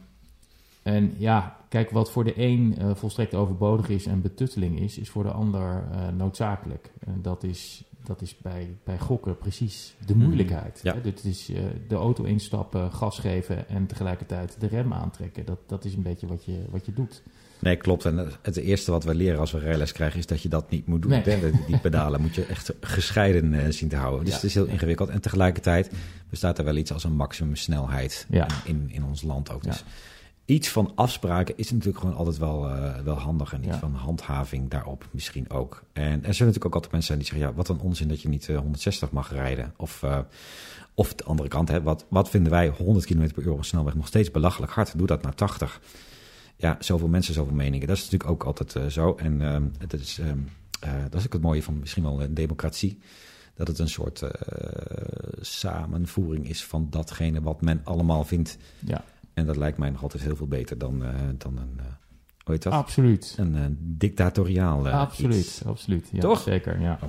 en 0.83 1.13
ja, 1.17 1.57
kijk, 1.69 1.89
wat 1.89 2.11
voor 2.11 2.23
de 2.23 2.33
een 2.41 2.75
eh, 2.77 2.95
volstrekt 2.95 3.33
overbodig 3.35 3.89
is 3.89 4.05
en 4.05 4.21
betutteling 4.21 4.79
is, 4.79 4.97
is 4.97 5.09
voor 5.09 5.23
de 5.23 5.31
ander 5.31 5.83
eh, 5.91 6.07
noodzakelijk. 6.17 6.91
En 6.99 7.19
dat 7.21 7.43
is, 7.43 7.83
dat 8.03 8.21
is 8.21 8.37
bij, 8.37 8.75
bij 8.83 8.99
gokken 8.99 9.37
precies 9.37 9.95
de 10.05 10.15
Mhm. 10.15 10.23
moeilijkheid. 10.23 10.79
Ja. 10.83 10.93
Hè? 10.93 11.01
Dit 11.01 11.23
is 11.23 11.49
eh, 11.49 11.63
de 11.87 11.95
auto 11.95 12.23
instappen, 12.23 12.91
gas 12.91 13.19
geven 13.19 13.69
en 13.69 13.85
tegelijkertijd 13.87 14.55
de 14.59 14.67
rem 14.67 14.93
aantrekken. 14.93 15.45
Dat, 15.45 15.59
dat 15.65 15.85
is 15.85 15.93
een 15.95 16.01
beetje 16.01 16.27
wat 16.27 16.45
je, 16.45 16.65
wat 16.69 16.85
je 16.85 16.93
doet. 16.93 17.23
Nee, 17.59 17.75
klopt. 17.75 18.05
En 18.05 18.27
het 18.41 18.57
eerste 18.57 18.91
wat 18.91 19.03
we 19.03 19.15
leren 19.15 19.39
als 19.39 19.51
we 19.51 19.59
rijles 19.59 19.91
krijgen 19.91 20.19
is 20.19 20.25
dat 20.25 20.41
je 20.41 20.49
dat 20.49 20.69
niet 20.69 20.87
moet 20.87 21.01
doen. 21.01 21.11
Nee. 21.11 21.23
Die- 21.67 21.77
pedalen 21.81 22.21
moet 22.21 22.35
je 22.35 22.45
echt 22.45 22.73
gescheiden 22.81 23.53
eh, 23.53 23.71
zien 23.71 23.89
te 23.89 23.95
houden. 23.95 24.19
Dus 24.19 24.29
Ja. 24.29 24.35
het 24.35 24.43
is 24.45 24.53
heel 24.53 24.65
ingewikkeld. 24.65 25.09
En 25.09 25.21
tegelijkertijd 25.21 25.91
bestaat 26.29 26.57
er 26.57 26.63
wel 26.63 26.75
iets 26.75 26.91
als 26.93 27.03
een 27.03 27.15
maximumsnelheid 27.15 28.25
Ja. 28.29 28.47
in, 28.65 28.89
in 28.91 29.03
ons 29.03 29.21
land 29.21 29.51
ook. 29.51 29.63
Dus 29.63 29.83
iets 30.45 30.69
van 30.69 30.91
afspraken 30.95 31.57
is 31.57 31.71
natuurlijk 31.71 31.99
gewoon 31.99 32.15
altijd 32.15 32.37
wel, 32.37 32.69
eh, 32.69 32.93
wel 33.03 33.15
handig. 33.19 33.53
En 33.53 33.59
iets 33.63 33.67
Ja. 33.73 33.79
van 33.79 33.93
handhaving 33.93 34.69
daarop 34.69 35.07
misschien 35.11 35.49
ook. 35.49 35.83
En 35.93 36.03
er 36.03 36.11
zullen 36.13 36.27
natuurlijk 36.29 36.65
ook 36.65 36.73
altijd 36.73 36.91
mensen 36.91 37.01
zijn 37.15 37.19
die 37.19 37.27
zeggen... 37.27 37.47
ja, 37.49 37.53
wat 37.55 37.69
een 37.69 37.79
onzin 37.79 38.07
dat 38.07 38.21
je 38.21 38.29
niet 38.29 38.49
eh, 38.49 38.57
160 38.57 39.11
mag 39.11 39.31
rijden. 39.31 39.73
Of... 39.77 40.03
eh, 40.03 40.19
of 40.93 41.13
de 41.13 41.23
andere 41.23 41.49
kant, 41.49 41.67
hè, 41.69 41.81
wat, 41.81 42.05
wat 42.09 42.29
vinden 42.29 42.51
wij 42.51 42.67
100 42.67 43.05
km 43.05 43.29
per 43.33 43.43
uur 43.43 43.51
op 43.51 43.57
een 43.57 43.63
snelweg 43.63 43.95
nog 43.95 44.07
steeds 44.07 44.31
belachelijk 44.31 44.71
hard? 44.71 44.97
Doe 44.97 45.07
dat 45.07 45.21
naar 45.21 45.35
80. 45.35 45.81
Ja, 46.57 46.77
zoveel 46.79 47.07
mensen, 47.07 47.33
zoveel 47.33 47.53
meningen. 47.55 47.87
Dat 47.87 47.97
is 47.97 48.03
natuurlijk 48.03 48.29
ook 48.29 48.43
altijd 48.43 48.75
eh, 48.75 48.85
zo. 48.85 49.15
En 49.15 49.41
ehm, 49.41 49.63
het 49.77 49.93
is, 49.93 50.19
ehm, 50.19 50.37
eh, 50.79 50.91
dat 51.09 51.19
is 51.19 51.25
ook 51.25 51.33
het 51.33 51.41
mooie 51.41 51.63
van 51.63 51.79
misschien 51.79 52.03
wel 52.03 52.21
een 52.21 52.33
democratie. 52.33 52.99
Dat 53.55 53.67
het 53.67 53.79
een 53.79 53.89
soort 53.89 54.21
eh, 54.21 54.29
samenvoering 55.41 56.49
is 56.49 56.65
van 56.65 56.87
datgene 56.89 57.41
wat 57.41 57.61
men 57.61 57.81
allemaal 57.83 58.23
vindt. 58.23 58.57
Ja, 58.79 59.03
En 59.33 59.45
dat 59.45 59.57
lijkt 59.57 59.77
mij 59.77 59.89
nog 59.89 60.01
altijd 60.01 60.23
heel 60.23 60.35
veel 60.35 60.47
beter 60.47 60.77
dan, 60.77 61.03
eh, 61.05 61.09
dan 61.37 61.57
een, 61.57 61.73
eh, 61.77 61.85
hoe 62.43 62.53
heet 62.53 62.63
dat? 62.63 62.73
absoluut. 62.73 63.35
Een 63.37 63.55
eh, 63.55 63.61
dictatoriaal 63.79 64.87
eh, 64.87 64.99
absoluut, 64.99 65.35
iets. 65.35 65.65
absoluut. 65.65 66.09
Ja, 66.11 66.19
Toch? 66.19 66.41
Zeker, 66.41 66.81
ja. 66.81 66.99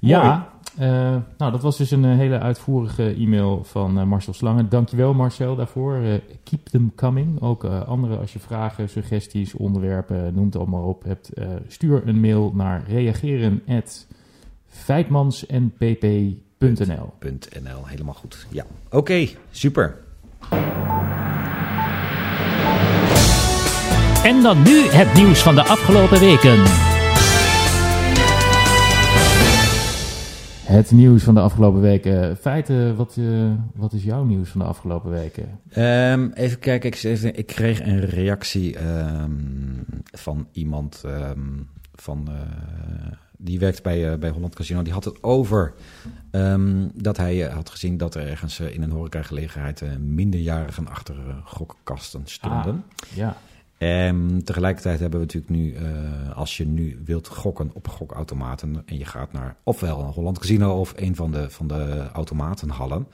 Ja, 0.00 0.52
eh, 0.78 1.16
nou 1.38 1.52
dat 1.52 1.62
was 1.62 1.76
dus 1.76 1.90
een 1.90 2.04
eh, 2.04 2.16
hele 2.16 2.38
uitvoerige 2.38 3.14
e-mail 3.14 3.64
van 3.64 3.98
eh, 3.98 4.04
Marcel 4.04 4.32
Slangen. 4.32 4.68
Dankjewel 4.68 5.14
Marcel 5.14 5.56
daarvoor. 5.56 5.98
Keep 6.44 6.64
them 6.64 6.92
coming. 6.94 7.40
Ook 7.40 7.64
andere, 7.64 8.16
als 8.16 8.32
je 8.32 8.38
vragen, 8.38 8.88
suggesties, 8.88 9.54
onderwerpen, 9.54 10.34
noem 10.34 10.44
het 10.44 10.56
allemaal 10.56 10.84
op 10.84 11.02
hebt. 11.04 11.28
eh, 11.28 11.46
stuur 11.68 12.08
een 12.08 12.20
mail 12.20 12.52
naar 12.54 12.82
reageren 12.88 13.62
at 13.68 14.06
feitmansnpp.nl 14.66 17.12
.nl, 17.62 17.86
helemaal 17.86 18.14
goed. 18.14 18.46
Ja, 18.50 18.64
oké, 18.90 19.28
super. 19.50 19.96
En 24.24 24.42
dan 24.42 24.62
nu 24.62 24.80
het 24.80 25.14
nieuws 25.14 25.42
van 25.42 25.54
de 25.54 25.62
afgelopen 25.62 26.20
weken. 26.20 26.91
Het 30.72 30.90
nieuws 30.90 31.22
van 31.22 31.34
de 31.34 31.40
afgelopen 31.40 31.80
weken. 31.80 32.36
Feiten, 32.36 32.96
wat, 32.96 33.16
eh, 33.18 33.50
wat 33.74 33.92
is 33.92 34.02
jouw 34.04 34.24
nieuws 34.24 34.48
van 34.48 34.60
de 34.60 34.66
afgelopen 34.66 35.10
weken? 35.10 35.60
Ehm, 35.68 36.30
even 36.34 36.58
kijken, 36.58 36.90
ik, 36.90 37.02
even- 37.02 37.36
ik 37.36 37.46
kreeg 37.46 37.80
een 37.80 38.00
reactie 38.00 38.76
ehm, 38.76 39.30
van 40.12 40.46
iemand 40.52 41.02
ehm, 41.06 41.40
van, 41.94 42.28
eh, 42.28 43.12
die 43.36 43.58
werkt 43.58 43.82
bij, 43.82 44.12
eh, 44.12 44.18
bij 44.18 44.30
Holland 44.30 44.54
Casino. 44.54 44.82
Die 44.82 44.92
had 44.92 45.04
het 45.04 45.22
over 45.22 45.74
dat 46.94 47.16
hij 47.16 47.38
had 47.38 47.70
gezien 47.70 47.96
dat 47.96 48.14
er 48.14 48.26
ergens 48.28 48.60
in 48.60 48.82
een 48.82 48.90
horecagelegenheid 48.90 49.82
minderjarigen 49.98 50.88
achter 50.88 51.14
gokkasten 51.44 52.22
stonden. 52.24 52.84
Ja, 53.14 53.36
En 53.82 54.40
tegelijkertijd 54.44 55.00
hebben 55.00 55.20
we 55.20 55.24
natuurlijk 55.26 55.52
nu, 55.52 55.74
eh, 55.74 56.36
als 56.36 56.56
je 56.56 56.66
nu 56.66 57.00
wilt 57.04 57.28
gokken 57.28 57.70
op 57.72 57.88
gokautomaten 57.88 58.82
en 58.86 58.98
je 58.98 59.04
gaat 59.04 59.32
naar 59.32 59.56
ofwel 59.62 60.00
een 60.00 60.12
Holland 60.12 60.38
Casino 60.38 60.80
of 60.80 60.92
een 60.96 61.16
van 61.16 61.30
de, 61.32 61.50
van 61.50 61.66
de 61.66 62.08
automatenhallen, 62.12 63.06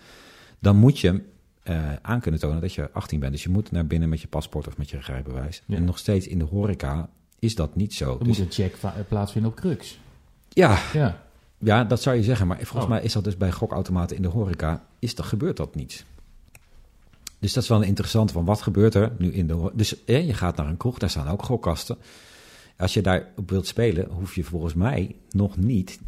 dan 0.59 0.77
moet 0.77 0.99
je 0.99 1.23
eh, 1.63 1.93
aan 2.03 2.21
kunnen 2.21 2.41
tonen 2.41 2.61
dat 2.61 2.75
je 2.75 2.91
18 2.93 3.21
bent. 3.21 3.33
Dus 3.33 3.43
je 3.43 3.49
moet 3.49 3.71
naar 3.71 3.87
binnen 3.87 4.09
met 4.09 4.21
je 4.21 4.27
paspoort 4.29 4.67
of 4.67 4.77
met 4.79 4.91
je 4.91 4.99
rijbewijs. 5.01 5.63
Ja. 5.67 5.77
En 5.77 5.85
nog 5.85 5.99
steeds 5.99 6.27
in 6.27 6.39
de 6.39 6.45
horeca 6.45 7.09
is 7.39 7.55
dat 7.55 7.77
niet 7.77 7.95
zo. 7.95 8.13
er 8.13 8.19
Dus, 8.19 8.27
moet 8.27 8.39
een 8.47 8.53
check 8.53 8.77
va- 8.77 8.95
plaatsvinden 9.09 9.51
op 9.51 9.57
Crux. 9.57 9.99
ja, 10.49 10.79
Ja, 10.93 11.23
ja, 11.59 11.85
dat 11.85 12.03
zou 12.03 12.17
je 12.17 12.23
zeggen. 12.23 12.47
Maar 12.47 12.57
volgens 12.57 12.85
Oh. 12.85 12.89
mij 12.91 13.03
is 13.03 13.13
dat 13.13 13.25
dus 13.25 13.37
bij 13.37 13.53
gokautomaten 13.53 14.17
in 14.17 14.23
de 14.23 14.29
horeca, 14.29 14.85
is 14.99 15.15
dat, 15.15 15.27
gebeurt 15.27 15.57
dat 15.57 15.75
niet. 15.75 16.05
Dus 17.39 17.53
dat 17.53 17.63
is 17.63 17.69
wel 17.69 17.83
interessant, 17.83 18.33
van 18.33 18.45
wat 18.45 18.63
gebeurt 18.63 18.95
er 18.95 19.13
nu 19.19 19.33
in 19.33 19.47
de 19.47 19.71
Dus 19.75 20.05
eh, 20.05 20.27
je 20.27 20.35
gaat 20.35 20.57
naar 20.57 20.67
een 20.67 20.77
kroeg, 20.77 20.99
daar 20.99 21.11
staan 21.11 21.29
ook 21.29 21.43
gokkasten. 21.43 21.97
Als 22.77 22.95
je 22.95 23.01
daarop 23.01 23.51
wilt 23.51 23.67
spelen, 23.67 24.09
hoef 24.11 24.35
je 24.35 24.45
volgens 24.45 24.75
mij 24.75 25.17
nog 25.31 25.57
niet 25.57 25.99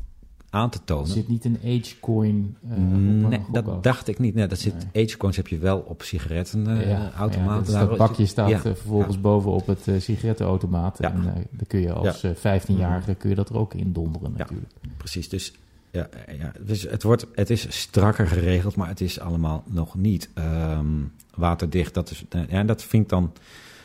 aan 0.51 0.71
te 0.71 0.79
er 0.79 0.85
tonen. 0.85 1.07
zit 1.07 1.29
niet 1.29 1.45
een 1.45 1.59
age-coin 1.65 2.57
eh, 2.69 2.77
op 2.77 3.29
nee, 3.29 3.41
dat 3.53 3.83
dacht 3.83 4.09
ik 4.09 4.19
niet. 4.19 4.35
Nee, 4.35 4.47
dat 4.47 4.59
zit, 4.59 4.75
Nee. 4.93 5.07
agecoins 5.07 5.37
heb 5.37 5.49
je 5.49 5.59
wel 5.59 5.79
op 5.79 6.03
sigarettenautomaten. 6.03 6.89
ja, 6.89 7.13
automaten. 7.13 7.73
ja, 7.73 7.79
dat, 7.81 7.89
dat 7.89 7.99
bakje 7.99 8.27
staat 8.27 8.49
Ja, 8.49 8.57
eh, 8.57 8.63
vervolgens 8.63 9.21
bovenop 9.21 9.67
het 9.67 9.89
eh, 9.89 10.01
sigarettenautomaat. 10.01 10.99
Ja. 11.01 11.13
En 11.13 11.19
eh, 11.27 11.33
dan 11.51 11.67
kun 11.67 11.81
je 11.81 11.93
als 11.93 12.23
eh, 12.23 12.31
15-jarige 12.35 13.15
kun 13.15 13.29
je 13.29 13.35
dat 13.35 13.49
er 13.49 13.57
ook 13.57 13.75
in 13.75 13.93
donderen 13.93 14.35
natuurlijk. 14.37 14.73
Precies, 14.97 15.29
dus 15.29 15.53
ja, 15.91 16.09
ja, 16.39 16.53
dus 16.61 16.83
het, 16.83 17.03
wordt, 17.03 17.27
het 17.35 17.51
is 17.51 17.81
strakker 17.81 18.27
geregeld, 18.27 18.77
maar 18.77 18.89
het 18.89 19.01
is 19.01 19.21
allemaal 19.21 19.65
nog 19.67 19.95
niet 19.95 20.31
ehm, 20.35 20.87
waterdicht. 21.35 21.95
Dat, 21.95 22.11
is, 22.11 22.25
eh, 22.29 22.49
ja, 22.49 22.65
dat 22.65 22.83
vind 22.83 23.03
ik 23.03 23.09
dan 23.09 23.33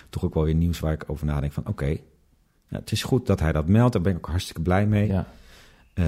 toch 0.09 0.23
ook 0.23 0.33
wel 0.33 0.43
weer 0.43 0.55
nieuws 0.55 0.79
waar 0.79 0.93
ik 0.93 1.03
over 1.07 1.25
nadenk 1.25 1.53
van 1.53 1.67
oké, 1.67 1.97
ja, 2.67 2.79
het 2.79 2.91
is 2.91 3.03
goed 3.03 3.25
dat 3.25 3.39
hij 3.39 3.51
dat 3.51 3.67
meldt, 3.67 3.93
daar 3.93 4.01
ben 4.01 4.11
ik 4.11 4.17
ook 4.17 4.27
hartstikke 4.27 4.61
blij 4.61 4.87
mee. 4.87 5.07
Ja. 5.07 5.27
Eh, 5.93 6.05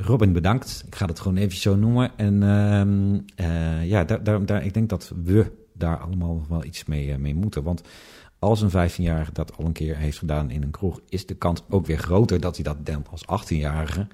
Robin, 0.00 0.32
bedankt. 0.32 0.82
Ik 0.86 0.94
ga 0.94 1.06
het 1.06 1.20
gewoon 1.20 1.36
even 1.36 1.58
zo 1.58 1.76
noemen. 1.76 2.10
En 2.16 2.42
ehm, 2.42 3.18
eh, 3.34 3.86
ja, 3.86 4.04
daar, 4.04 4.22
daar, 4.22 4.46
daar, 4.46 4.64
ik 4.64 4.74
denk 4.74 4.88
dat 4.88 5.12
we 5.24 5.52
daar 5.72 5.98
allemaal 5.98 6.34
nog 6.34 6.48
wel 6.48 6.64
iets 6.64 6.84
mee, 6.84 7.12
eh, 7.12 7.18
mee 7.18 7.34
moeten. 7.34 7.62
Want 7.62 7.82
als 8.38 8.60
een 8.60 8.70
15-jarige 8.70 9.32
dat 9.32 9.56
al 9.56 9.64
een 9.64 9.72
keer 9.72 9.96
heeft 9.96 10.18
gedaan 10.18 10.50
in 10.50 10.62
een 10.62 10.70
kroeg, 10.70 11.00
is 11.08 11.26
de 11.26 11.34
kans 11.34 11.62
ook 11.68 11.86
weer 11.86 11.98
groter 11.98 12.40
dat 12.40 12.54
hij 12.54 12.64
dat 12.64 12.86
dan 12.86 13.06
als 13.10 13.24
18-jarige 13.26 14.06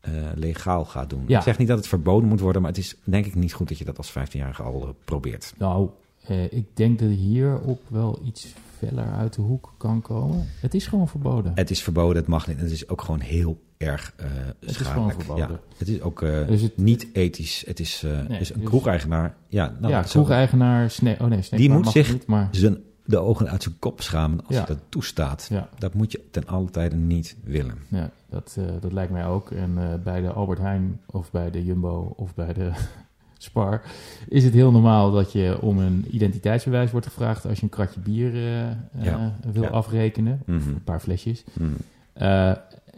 eh, 0.00 0.12
legaal 0.34 0.84
gaat 0.84 1.10
doen. 1.10 1.24
Ja. 1.26 1.36
Ik 1.38 1.42
zeg 1.44 1.58
niet 1.58 1.68
dat 1.68 1.76
het 1.78 1.86
verboden 1.88 2.28
moet 2.28 2.40
worden, 2.40 2.62
maar 2.62 2.70
het 2.70 2.80
is 2.80 2.96
denk 3.04 3.26
ik 3.26 3.34
niet 3.34 3.52
goed 3.52 3.68
dat 3.68 3.78
je 3.78 3.84
dat 3.84 3.96
als 3.98 4.10
15-jarige 4.10 4.62
al 4.62 4.82
eh, 4.82 4.88
probeert. 5.04 5.54
Nou, 5.58 5.88
eh, 6.26 6.52
ik 6.52 6.64
denk 6.76 6.98
dat 6.98 7.08
hierop 7.10 7.80
wel 7.88 8.20
iets 8.24 8.46
feller 8.78 9.12
uit 9.12 9.34
de 9.34 9.42
hoek 9.42 9.74
kan 9.76 10.02
komen. 10.02 10.46
Het 10.60 10.74
is 10.74 10.86
gewoon 10.86 11.08
verboden. 11.08 11.52
Het 11.54 11.70
is 11.70 11.82
verboden, 11.82 12.16
het 12.16 12.26
mag 12.26 12.46
niet. 12.48 12.60
Het 12.60 12.70
is 12.70 12.88
ook 12.88 13.02
gewoon 13.02 13.20
heel 13.20 13.60
erg 13.76 14.12
eh 14.16 14.26
is 14.60 14.76
gewoon 14.76 15.12
verboden. 15.12 15.48
Ja, 15.50 15.60
het 15.76 15.88
is 15.88 16.00
ook 16.00 16.20
Dus 16.20 16.60
het- 16.62 16.76
niet 16.76 17.06
ethisch. 17.12 17.64
Het 17.66 17.80
is, 17.80 18.02
Nee, 18.02 18.12
een 18.14 18.38
dus- 18.38 18.52
kroegeigenaar. 18.64 19.36
Ja, 19.48 19.76
nou, 19.80 19.92
ja, 19.92 20.02
kroegeigenaar, 20.02 20.90
sne 20.90 21.12
oh 21.20 21.26
nee, 21.26 21.42
snackbar 21.42 21.58
Die 21.58 21.70
moet 21.70 21.88
zich- 21.88 22.12
niet, 22.12 22.26
maar 22.26 22.48
zijn 22.50 22.78
de 23.08 23.18
ogen 23.18 23.48
uit 23.50 23.62
zijn 23.62 23.74
kop 23.78 24.00
schamen 24.02 24.46
als 24.46 24.56
hij 24.56 24.66
dat 24.66 24.78
toestaat. 24.88 25.50
Dat 25.78 25.94
moet 25.94 26.12
je 26.12 26.20
ten 26.30 26.46
alle 26.46 26.70
tijde 26.70 26.96
niet 26.96 27.36
willen. 27.44 27.74
ja 27.88 28.10
dat, 28.30 28.56
eh, 28.58 28.64
dat 28.80 28.92
lijkt 28.92 29.12
mij 29.12 29.26
ook. 29.26 29.50
En 29.50 29.72
eh, 29.78 29.84
bij 30.04 30.20
de 30.20 30.32
Albert 30.32 30.58
Heijn 30.58 31.00
of 31.06 31.30
bij 31.30 31.50
de 31.50 31.64
Jumbo 31.64 32.12
of 32.16 32.34
bij 32.34 32.52
de 32.52 32.70
Spar 33.38 33.82
is 34.28 34.44
het 34.44 34.52
heel 34.54 34.70
normaal 34.70 35.10
dat 35.10 35.32
je 35.32 35.58
om 35.60 35.78
een 35.78 36.06
identiteitsbewijs 36.10 36.90
wordt 36.90 37.06
gevraagd 37.06 37.46
als 37.46 37.56
je 37.56 37.62
een 37.62 37.68
kratje 37.68 38.00
bier 38.00 38.56
eh, 39.00 39.26
wil 39.52 39.66
afrekenen. 39.66 40.40
Of 40.40 40.46
Mhm. 40.54 40.68
een 40.68 40.84
paar 40.84 41.00
flesjes. 41.00 41.44
Mhm. 41.52 41.66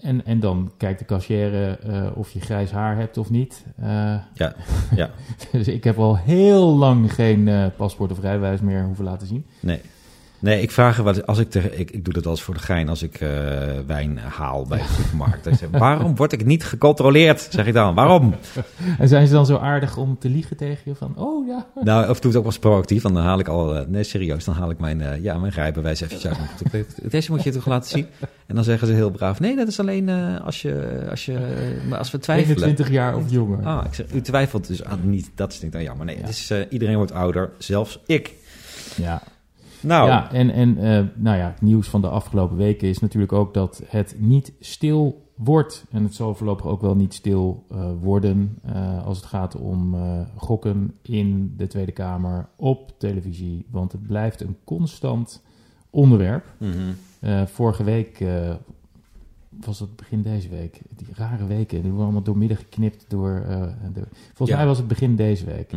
En, 0.01 0.25
en 0.27 0.41
dan 0.41 0.73
kijkt 0.77 0.99
de 0.99 1.05
cashier 1.05 1.79
of 2.15 2.31
je 2.31 2.41
grijs 2.41 2.71
haar 2.71 2.97
hebt 2.97 3.17
of 3.17 3.31
niet. 3.31 3.65
Ja, 4.35 4.55
ja. 4.95 5.11
dus 5.53 5.69
ik 5.69 5.85
heb 5.85 5.99
al 5.99 6.17
heel 6.17 6.77
lang 6.77 7.15
geen 7.15 7.71
paspoort 7.77 8.11
of 8.11 8.21
rijbewijs 8.21 8.61
meer 8.61 8.85
hoeven 8.85 9.05
laten 9.05 9.27
zien. 9.27 9.47
Nee. 9.61 9.81
Nee, 10.41 10.63
ik 10.63 10.71
vraag 10.71 10.99
er 10.99 11.05
wat 11.05 11.27
als 11.27 11.39
ik 11.39 11.51
tegen, 11.51 11.79
ik, 11.79 11.91
ik 11.91 12.05
doe 12.05 12.15
dat 12.15 12.27
eens 12.27 12.43
voor 12.43 12.55
de 12.55 12.61
gein 12.61 12.89
als 12.89 13.03
ik 13.03 13.21
eh, 13.21 13.29
wijn 13.87 14.19
haal 14.19 14.67
bij 14.67 14.79
de 14.79 14.85
supermarkt. 15.03 15.45
Dan 15.45 15.55
zeg 15.57 15.69
ik, 15.69 15.77
waarom 15.79 16.17
word 16.17 16.33
ik 16.33 16.45
niet 16.45 16.65
gecontroleerd? 16.65 17.47
Zeg 17.51 17.67
ik 17.67 17.75
dan. 17.75 17.95
Waarom? 17.95 18.35
En 18.99 19.09
zijn 19.09 19.27
ze 19.27 19.33
dan 19.33 19.47
zo 19.47 19.57
aardig 19.57 19.97
om 19.97 20.19
te 20.19 20.29
liegen 20.29 20.57
tegen 20.57 20.83
je 20.85 20.95
van, 20.95 21.13
oh 21.17 21.47
ja, 21.47 21.67
Nou, 21.83 22.09
of 22.09 22.21
doe 22.21 22.31
het 22.31 22.37
ook 22.41 22.45
wel 22.45 22.53
eens 22.53 22.59
proactief. 22.59 23.03
Dan 23.03 23.17
haal 23.17 23.39
ik 23.39 23.49
al, 23.49 23.77
eh, 23.77 23.87
nee 23.87 24.03
serieus, 24.03 24.45
dan 24.45 24.55
haal 24.55 24.71
ik 24.71 24.79
mijn, 24.79 25.01
eh, 25.01 25.23
ja, 25.23 25.39
mijn 25.39 25.53
rijbewijs 25.53 26.01
even 26.01 26.31
uit. 26.73 27.11
Deze 27.11 27.31
moet 27.33 27.43
je 27.43 27.51
toch 27.51 27.67
laten 27.67 27.91
zien. 27.91 28.07
En 28.47 28.55
dan 28.55 28.65
zeggen 28.65 28.87
ze 28.87 28.93
heel 28.93 29.11
braaf, 29.11 29.41
nee, 29.41 29.57
dat 29.57 29.69
is 29.69 29.81
alleen 29.81 30.09
als, 30.45 30.63
je, 30.63 31.07
als, 31.11 31.25
je, 31.25 31.39
maar 31.89 31.99
als 31.99 32.11
we 32.11 32.19
twijfelen. 32.19 32.57
21 32.57 32.91
jaar 32.91 33.17
of 33.17 33.31
jonger. 33.31 33.65
Ah, 33.67 33.85
ik 33.87 33.95
zeg, 33.95 34.07
u 34.13 34.21
twijfelt 34.21 34.67
dus 34.67 34.85
aan 34.85 35.01
niet. 35.03 35.31
Dat 35.35 35.53
is 35.53 35.61
niet 35.63 35.73
dan 35.73 35.83
jammer. 35.83 36.07
Nee, 36.07 36.15
Ja. 36.17 36.21
het 36.21 36.31
is, 36.31 36.51
eh, 36.51 36.59
iedereen 36.71 36.97
wordt 36.97 37.13
ouder, 37.13 37.51
zelfs 37.59 37.99
ik. 38.07 38.33
Ja, 38.97 39.23
Nou, 39.83 40.09
ja 40.09 40.33
en, 40.33 40.51
en 40.51 40.79
eh, 40.79 41.05
nou 41.15 41.37
ja, 41.37 41.47
het 41.47 41.61
nieuws 41.61 41.89
van 41.89 42.01
de 42.01 42.09
afgelopen 42.09 42.57
weken 42.57 42.89
is 42.89 42.99
natuurlijk 42.99 43.33
ook 43.33 43.55
dat 43.55 43.83
het 43.87 44.15
niet 44.19 44.53
stil 44.61 45.29
wordt. 45.35 45.85
En 45.91 46.03
het 46.03 46.15
zal 46.15 46.35
voorlopig 46.35 46.67
ook 46.67 46.81
wel 46.81 46.97
niet 46.97 47.15
stil 47.15 47.65
eh, 47.71 47.91
worden 48.01 48.59
eh, 48.63 49.07
als 49.07 49.17
het 49.17 49.27
gaat 49.27 49.57
om 49.57 49.97
gokken 50.37 50.95
in 51.03 51.55
de 51.57 51.67
Tweede 51.67 51.93
Kamer 51.93 52.49
op 52.57 52.93
televisie. 52.99 53.67
Want 53.71 53.93
het 53.93 54.07
blijft 54.07 54.41
een 54.41 54.57
constant 54.65 55.43
onderwerp. 55.91 56.45
mhm. 56.59 57.47
Vorige 57.47 57.85
week 57.85 58.25
was 59.65 59.81
het 59.81 59.97
begin 59.97 60.23
deze 60.23 60.49
week. 60.49 60.81
Die 60.97 61.07
rare 61.15 61.47
weken, 61.47 61.77
die 61.77 61.87
worden 61.91 62.03
allemaal 62.05 62.23
doormidden 62.23 62.57
geknipt 62.57 63.05
door... 63.09 63.43
eh, 63.49 63.63
volgens 64.27 64.49
Ja. 64.51 64.57
mij 64.57 64.67
was 64.67 64.79
het 64.79 64.89
begin 64.89 65.17
deze 65.17 65.45
week. 65.45 65.73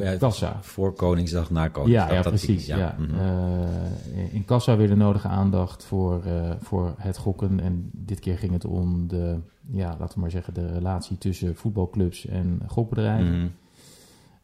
Ja, 0.00 0.16
Kassa. 0.18 0.58
voor 0.62 0.92
Koningsdag, 0.92 1.50
na 1.50 1.68
Koningsdag. 1.68 2.08
Ja, 2.08 2.14
ja 2.14 2.22
precies. 2.22 2.66
Ja. 2.66 2.96
mhm. 2.98 3.14
Eh, 3.18 4.34
in 4.34 4.44
Kassa 4.44 4.76
weer 4.76 4.88
de 4.88 4.96
nodige 4.96 5.28
aandacht 5.28 5.84
voor, 5.84 6.22
voor 6.60 6.94
het 6.98 7.16
gokken. 7.16 7.60
En 7.60 7.90
dit 7.92 8.20
keer 8.20 8.38
ging 8.38 8.52
het 8.52 8.64
om 8.64 9.08
de, 9.08 9.38
ja, 9.70 9.96
laten 9.98 10.14
we 10.14 10.20
maar 10.20 10.30
zeggen, 10.30 10.54
de 10.54 10.72
relatie 10.72 11.18
tussen 11.18 11.56
voetbalclubs 11.56 12.26
en 12.26 12.60
gokbedrijven. 12.66 13.38
Mhm. 13.38 13.46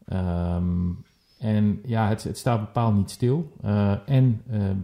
Ehm, 0.05 0.89
en 1.41 1.79
ja, 1.85 2.07
het, 2.07 2.23
het 2.23 2.37
staat 2.37 2.59
bepaald 2.59 2.95
niet 2.95 3.11
stil. 3.11 3.51
Eh, 3.61 3.93
en 4.05 4.41
eh, 4.49 4.69
eh, 4.69 4.75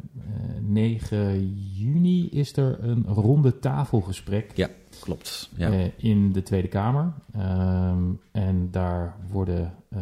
9 0.62 1.58
juni 1.74 2.30
is 2.30 2.58
er 2.58 2.84
een 2.84 3.06
ronde 3.08 3.60
tafelgesprek 3.60 4.70
Klopt. 5.00 5.50
Ja. 5.56 5.72
eh, 5.72 5.86
in 5.98 6.32
de 6.32 6.44
Tweede 6.44 6.68
Kamer. 6.68 7.14
Ehm, 7.34 8.04
en 8.32 8.68
daar 8.72 9.16
worden, 9.32 9.74
eh, 9.90 10.00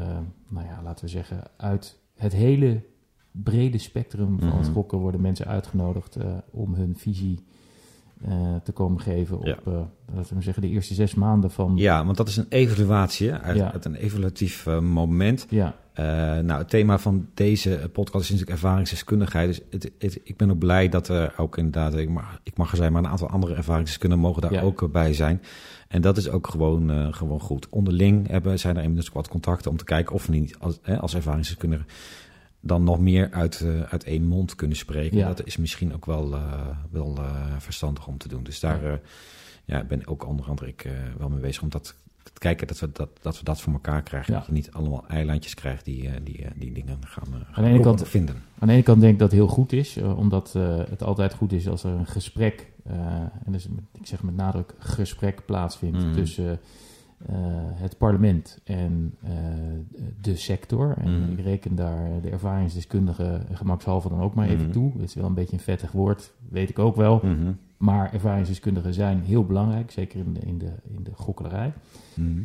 nou 0.48 0.66
ja, 0.68 0.80
laten 0.84 1.06
we 1.06 1.12
zeggen, 1.12 1.44
uit 1.58 2.00
het 2.16 2.34
hele 2.34 2.82
brede 3.32 3.78
spectrum 3.78 4.40
van 4.40 4.50
het 4.52 4.62
Mhm. 4.66 4.72
gokken 4.72 4.98
worden 4.98 5.22
mensen 5.22 5.48
uitgenodigd 5.48 6.16
eh, 6.16 6.26
om 6.52 6.74
hun 6.74 6.96
visie 6.98 7.44
eh, 8.26 8.56
te 8.64 8.72
komen 8.72 9.02
geven 9.02 9.38
op, 9.38 9.46
Ja. 9.46 9.58
eh, 9.66 9.82
laten 10.16 10.36
we 10.36 10.42
zeggen, 10.42 10.62
de 10.64 10.70
eerste 10.70 10.94
zes 10.94 11.16
maanden 11.16 11.52
van... 11.52 11.78
ja, 11.78 12.06
want 12.06 12.18
dat 12.18 12.28
is 12.28 12.38
een 12.38 12.46
evaluatie, 12.50 13.30
hè, 13.32 13.40
uit, 13.42 13.58
Ja. 13.58 13.72
uit 13.72 13.86
een 13.86 13.96
evaluatief 13.96 14.68
eh, 14.68 14.80
moment. 14.80 15.46
Ja, 15.50 15.76
Eh, 15.96 16.06
nou, 16.40 16.60
het 16.60 16.70
thema 16.70 16.98
van 17.00 17.28
deze 17.34 17.90
podcast 17.94 18.24
is 18.24 18.30
natuurlijk 18.30 18.58
ervaringsdeskundigheid. 18.62 19.48
Dus 19.48 19.62
het, 19.70 19.92
het- 20.00 20.20
ik 20.24 20.38
ben 20.38 20.52
ook 20.52 20.58
blij 20.58 20.90
dat 20.90 21.08
er 21.08 21.34
ook 21.38 21.58
inderdaad, 21.58 21.96
ik 21.96 22.10
mag, 22.10 22.40
ik 22.44 22.58
mag 22.58 22.72
er 22.72 22.78
zijn, 22.78 22.92
maar 22.92 23.04
een 23.04 23.10
aantal 23.10 23.30
andere 23.30 23.56
ervaringsdeskundigen 23.56 24.26
mogen 24.26 24.42
daar 24.42 24.54
Ja. 24.54 24.62
ook 24.62 24.92
bij 24.92 25.14
zijn. 25.14 25.42
En 25.88 26.02
dat 26.02 26.18
is 26.18 26.30
ook 26.30 26.48
gewoon, 26.48 26.92
eh, 26.92 27.14
gewoon 27.14 27.40
goed. 27.40 27.70
Onderling 27.70 28.28
hebben, 28.28 28.60
zijn 28.60 28.76
er 28.78 28.82
inmiddels 28.84 29.14
wat 29.14 29.28
contacten 29.28 29.72
om 29.72 29.78
te 29.78 29.84
kijken 29.84 30.16
of 30.16 30.26
we 30.26 30.32
niet 30.34 30.56
als, 30.60 30.80
hè, 30.82 31.00
als 31.00 31.16
ervaringsdeskundige 31.16 31.84
dan 32.60 32.84
nog 32.84 33.00
meer 33.00 33.32
uit, 33.32 33.62
eh, 33.62 33.82
uit 33.82 34.04
één 34.04 34.24
mond 34.24 34.56
kunnen 34.56 34.78
spreken. 34.78 35.18
Ja. 35.18 35.28
Dat 35.28 35.46
is 35.46 35.58
misschien 35.58 35.94
ook 35.94 36.06
wel, 36.06 36.36
wel 36.92 37.20
verstandig 37.60 38.08
om 38.08 38.18
te 38.18 38.28
doen. 38.28 38.44
Dus 38.44 38.60
daar 38.60 39.00
Ja. 39.66 39.78
ja, 39.78 39.84
ben 39.84 40.00
ik 40.02 40.12
ook 40.12 40.28
onder 40.28 40.46
andere 40.46 40.68
ik, 40.70 40.84
eh, 40.84 40.92
wel 41.18 41.30
mee 41.30 41.40
bezig 41.40 41.62
om 41.62 41.70
dat 41.70 41.96
te 42.24 42.40
kijken 42.40 42.68
dat 42.68 42.80
we 42.80 42.90
dat, 42.94 43.10
dat, 43.22 43.38
we 43.38 43.44
dat 43.44 43.62
voor 43.62 43.74
elkaar 43.74 44.02
krijgen. 44.04 44.34
Ja. 44.34 44.38
Dat 44.40 44.48
je 44.48 44.54
niet 44.54 44.72
allemaal 44.72 45.08
eilandjes 45.08 45.54
krijgt 45.54 45.86
die, 45.86 46.08
eh, 46.10 46.14
die, 46.24 46.44
eh, 46.46 46.52
die 46.56 46.72
dingen 46.72 46.98
gaan, 47.06 47.28
eh, 47.34 47.40
gaan 47.52 47.64
ene 47.66 47.80
kant- 47.80 48.08
vinden. 48.08 48.36
Aan 48.60 48.68
de 48.68 48.74
ene 48.74 48.84
kant 48.84 49.02
denk 49.02 49.14
ik 49.14 49.20
dat 49.20 49.32
het 49.32 49.40
heel 49.40 49.48
goed 49.50 49.72
is, 49.72 49.98
omdat 49.98 50.54
het 50.90 51.04
altijd 51.04 51.34
goed 51.34 51.52
is 51.52 51.68
als 51.68 51.84
er 51.84 51.92
een 51.92 52.06
gesprek, 52.08 52.72
en 53.46 53.52
dus 53.52 53.68
ik 53.92 54.06
zeg 54.08 54.24
met 54.24 54.36
nadruk 54.36 54.74
gesprek 54.78 55.46
plaatsvindt 55.46 55.98
Mhm. 55.98 56.14
tussen 56.14 56.60
het 57.74 57.98
parlement 57.98 58.60
en 58.64 59.18
de 60.22 60.36
sector. 60.36 60.96
En 60.98 61.22
Mhm. 61.22 61.32
ik 61.32 61.40
reken 61.40 61.76
daar 61.76 62.22
de 62.22 62.30
ervaringsdeskundige 62.30 63.42
gemakshalve 63.52 64.10
dan 64.10 64.22
ook 64.22 64.34
maar 64.36 64.48
even 64.48 64.64
Mhm. 64.64 64.72
toe. 64.72 64.92
Het 64.94 65.02
is 65.02 65.14
wel 65.14 65.26
een 65.26 65.34
beetje 65.34 65.54
een 65.54 65.64
vettig 65.64 65.92
woord, 65.92 66.32
weet 66.50 66.70
ik 66.70 66.80
ook 66.80 66.96
wel. 66.96 67.20
Mhm. 67.24 67.52
Maar 67.86 68.14
ervaringsdeskundigen 68.14 68.94
zijn 68.94 69.22
heel 69.22 69.46
belangrijk, 69.46 69.92
zeker 69.92 70.20
in 70.20 70.34
de, 70.34 70.40
in 70.40 70.58
de, 70.58 70.74
in 70.84 71.04
de 71.04 71.12
gokkelerij. 71.14 71.74
Mhm. 72.14 72.42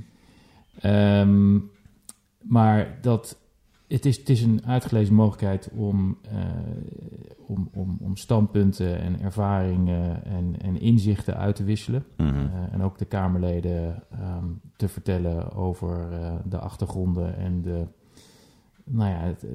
Ehm, 0.80 1.58
maar 2.40 2.98
dat, 3.00 3.38
het, 3.88 4.06
is, 4.06 4.16
het 4.16 4.28
is 4.28 4.42
een 4.42 4.66
uitgelezen 4.66 5.14
mogelijkheid 5.14 5.70
om, 5.74 6.18
eh, 6.22 6.36
om, 7.46 7.68
om, 7.72 7.98
om 8.00 8.16
standpunten 8.16 9.00
en 9.00 9.20
ervaringen 9.20 10.24
en, 10.24 10.54
en 10.62 10.80
inzichten 10.80 11.36
uit 11.36 11.56
te 11.56 11.64
wisselen. 11.64 12.04
Mhm. 12.16 12.28
Eh, 12.28 12.72
en 12.72 12.82
ook 12.82 12.98
de 12.98 13.04
Kamerleden 13.04 14.02
ehm, 14.10 14.46
te 14.76 14.88
vertellen 14.88 15.52
over 15.52 16.12
eh, 16.12 16.34
de 16.44 16.58
achtergronden 16.58 17.36
en 17.36 17.62
de, 17.62 17.86
nou 18.90 19.10
ja, 19.10 19.16
het, 19.16 19.44
eh, 19.44 19.50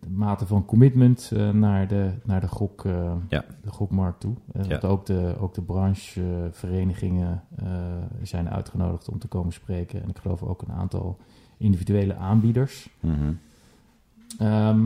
de 0.00 0.10
mate 0.10 0.46
van 0.46 0.64
commitment 0.64 1.30
eh, 1.34 1.50
naar, 1.50 1.88
de, 1.88 2.10
naar 2.24 2.40
de, 2.40 2.48
gok, 2.48 2.84
eh, 2.84 3.12
Ja. 3.28 3.44
de 3.62 3.70
gokmarkt 3.70 4.20
toe. 4.20 4.34
Ja. 4.68 4.80
ook 4.80 5.06
de, 5.06 5.36
ook 5.40 5.54
de 5.54 5.62
brancheverenigingen 5.62 7.42
zijn 8.22 8.50
uitgenodigd 8.50 9.08
om 9.08 9.18
te 9.18 9.28
komen 9.28 9.52
spreken. 9.52 10.02
En 10.02 10.08
ik 10.08 10.18
geloof 10.18 10.42
ook 10.42 10.62
een 10.62 10.72
aantal 10.72 11.18
individuele 11.56 12.14
aanbieders. 12.14 12.90
Mhm. 13.00 13.32
Ehm, 14.38 14.84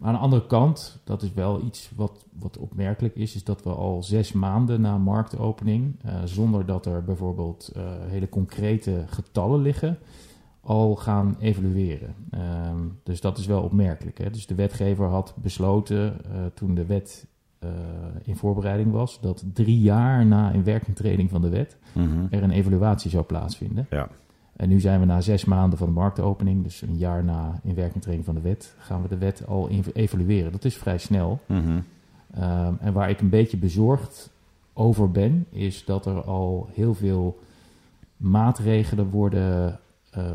aan 0.00 0.12
de 0.12 0.18
andere 0.18 0.46
kant, 0.46 1.00
dat 1.04 1.22
is 1.22 1.32
wel 1.32 1.62
iets 1.64 1.90
wat, 1.96 2.24
wat 2.38 2.58
opmerkelijk 2.58 3.14
is, 3.14 3.34
is 3.34 3.44
dat 3.44 3.62
we 3.62 3.70
al 3.70 4.02
zes 4.02 4.32
maanden 4.32 4.80
na 4.80 4.98
marktopening, 4.98 5.96
zonder 6.24 6.66
dat 6.66 6.86
er 6.86 7.04
bijvoorbeeld 7.04 7.72
hele 8.08 8.28
concrete 8.28 9.04
getallen 9.06 9.60
liggen, 9.60 9.98
al 10.68 10.96
gaan 10.96 11.36
evalueren. 11.40 12.14
Ehm, 12.30 12.76
dus 13.02 13.20
dat 13.20 13.38
is 13.38 13.46
wel 13.46 13.62
opmerkelijk. 13.62 14.18
Hè? 14.18 14.30
Dus 14.30 14.46
de 14.46 14.54
wetgever 14.54 15.06
had 15.06 15.34
besloten 15.42 16.24
eh, 16.24 16.30
toen 16.54 16.74
de 16.74 16.86
wet 16.86 17.26
eh, 17.58 17.68
in 18.22 18.36
voorbereiding 18.36 18.92
was, 18.92 19.20
dat 19.20 19.44
drie 19.52 19.80
jaar 19.80 20.26
na 20.26 20.50
inwerkingtreding 20.50 21.30
van 21.30 21.40
de 21.40 21.48
wet 21.48 21.76
Mhm. 21.92 22.26
er 22.30 22.42
een 22.42 22.50
evaluatie 22.50 23.10
zou 23.10 23.24
plaatsvinden. 23.24 23.86
Ja. 23.90 24.08
En 24.56 24.68
nu 24.68 24.80
zijn 24.80 25.00
we 25.00 25.06
na 25.06 25.20
zes 25.20 25.44
maanden 25.44 25.78
van 25.78 25.86
de 25.86 25.92
marktopening, 25.92 26.62
dus 26.62 26.82
een 26.82 26.96
jaar 26.96 27.24
na 27.24 27.60
inwerkingtreding 27.62 28.24
van 28.24 28.34
de 28.34 28.40
wet, 28.40 28.74
gaan 28.78 29.02
we 29.02 29.08
de 29.08 29.18
wet 29.18 29.46
al 29.46 29.68
evalueren. 29.92 30.52
Dat 30.52 30.64
is 30.64 30.76
vrij 30.76 30.98
snel. 30.98 31.40
Mhm. 31.46 31.78
Ehm, 32.34 32.72
en 32.80 32.92
waar 32.92 33.10
ik 33.10 33.20
een 33.20 33.28
beetje 33.28 33.56
bezorgd 33.56 34.30
over 34.72 35.10
ben, 35.10 35.46
is 35.50 35.84
dat 35.84 36.06
er 36.06 36.20
al 36.22 36.68
heel 36.72 36.94
veel 36.94 37.38
maatregelen 38.16 39.10
worden 39.10 39.78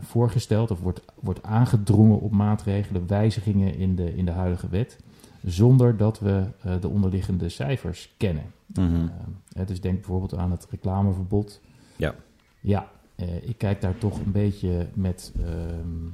voorgesteld, 0.01 0.71
of 0.71 0.79
wordt, 0.79 1.01
wordt 1.19 1.43
aangedrongen 1.43 2.19
op 2.19 2.31
maatregelen, 2.31 3.07
wijzigingen 3.07 3.75
in 3.75 3.95
de, 3.95 4.15
in 4.15 4.25
de 4.25 4.31
huidige 4.31 4.69
wet, 4.69 4.97
zonder 5.43 5.97
dat 5.97 6.19
we 6.19 6.45
eh, 6.61 6.81
de 6.81 6.87
onderliggende 6.87 7.49
cijfers 7.49 8.13
kennen. 8.17 8.43
Ehm, 8.73 9.07
het 9.53 9.69
is 9.69 9.81
denk 9.81 9.95
bijvoorbeeld 9.95 10.35
aan 10.35 10.51
het 10.51 10.67
reclameverbod. 10.69 11.61
Ja. 11.95 12.15
Ja, 12.59 12.91
eh, 13.15 13.47
ik 13.47 13.57
kijk 13.57 13.81
daar 13.81 13.97
toch 13.97 14.19
een 14.19 14.31
beetje 14.31 14.87
met 14.93 15.33
ehm, 15.39 16.09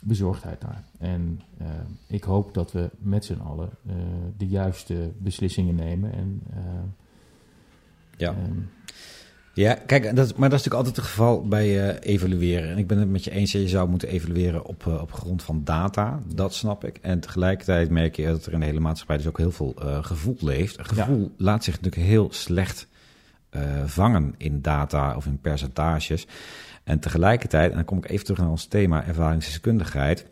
bezorgdheid 0.00 0.62
naar. 0.62 0.84
En 0.98 1.40
ik 2.06 2.24
hoop 2.24 2.54
dat 2.54 2.72
we 2.72 2.90
met 2.98 3.24
z'n 3.24 3.40
allen 3.40 3.70
eh, 3.86 3.94
de 4.36 4.46
juiste 4.46 5.10
beslissingen 5.18 5.74
nemen. 5.74 6.12
En, 6.12 6.42
Ja. 8.16 8.34
Ja, 9.56 9.74
kijk, 9.86 10.16
dat, 10.16 10.36
maar 10.36 10.50
dat 10.50 10.58
is 10.58 10.64
natuurlijk 10.64 10.74
altijd 10.74 10.96
het 10.96 11.04
geval 11.04 11.48
bij 11.48 11.88
eh, 11.88 12.12
evalueren. 12.14 12.70
En 12.70 12.78
ik 12.78 12.86
ben 12.86 12.98
het 12.98 13.08
met 13.08 13.24
je 13.24 13.30
eens, 13.30 13.52
je 13.52 13.68
zou 13.68 13.88
moeten 13.88 14.08
evalueren 14.08 14.64
op, 14.64 14.86
eh, 14.86 15.00
op 15.00 15.12
grond 15.12 15.42
van 15.42 15.60
data. 15.64 16.20
Dat 16.34 16.54
snap 16.54 16.84
ik. 16.84 16.98
En 17.02 17.20
tegelijkertijd 17.20 17.90
merk 17.90 18.16
je 18.16 18.26
dat 18.26 18.46
er 18.46 18.52
in 18.52 18.60
de 18.60 18.66
hele 18.66 18.80
maatschappij 18.80 19.16
dus 19.16 19.26
ook 19.26 19.38
heel 19.38 19.50
veel 19.50 19.74
eh, 19.78 20.04
gevoel 20.04 20.36
leeft. 20.40 20.76
Gevoel 20.80 21.34
laat 21.36 21.64
zich 21.64 21.74
natuurlijk 21.74 22.08
heel 22.08 22.28
slecht 22.32 22.86
vangen 23.86 24.34
in 24.36 24.62
data 24.62 25.16
of 25.16 25.26
in 25.26 25.40
percentages. 25.40 26.26
En 26.84 26.98
tegelijkertijd, 26.98 27.70
en 27.70 27.76
dan 27.76 27.84
kom 27.84 27.98
ik 27.98 28.10
even 28.10 28.24
terug 28.24 28.40
naar 28.40 28.50
ons 28.50 28.66
thema 28.66 29.06
ervaringsdeskundigheid. 29.06 30.26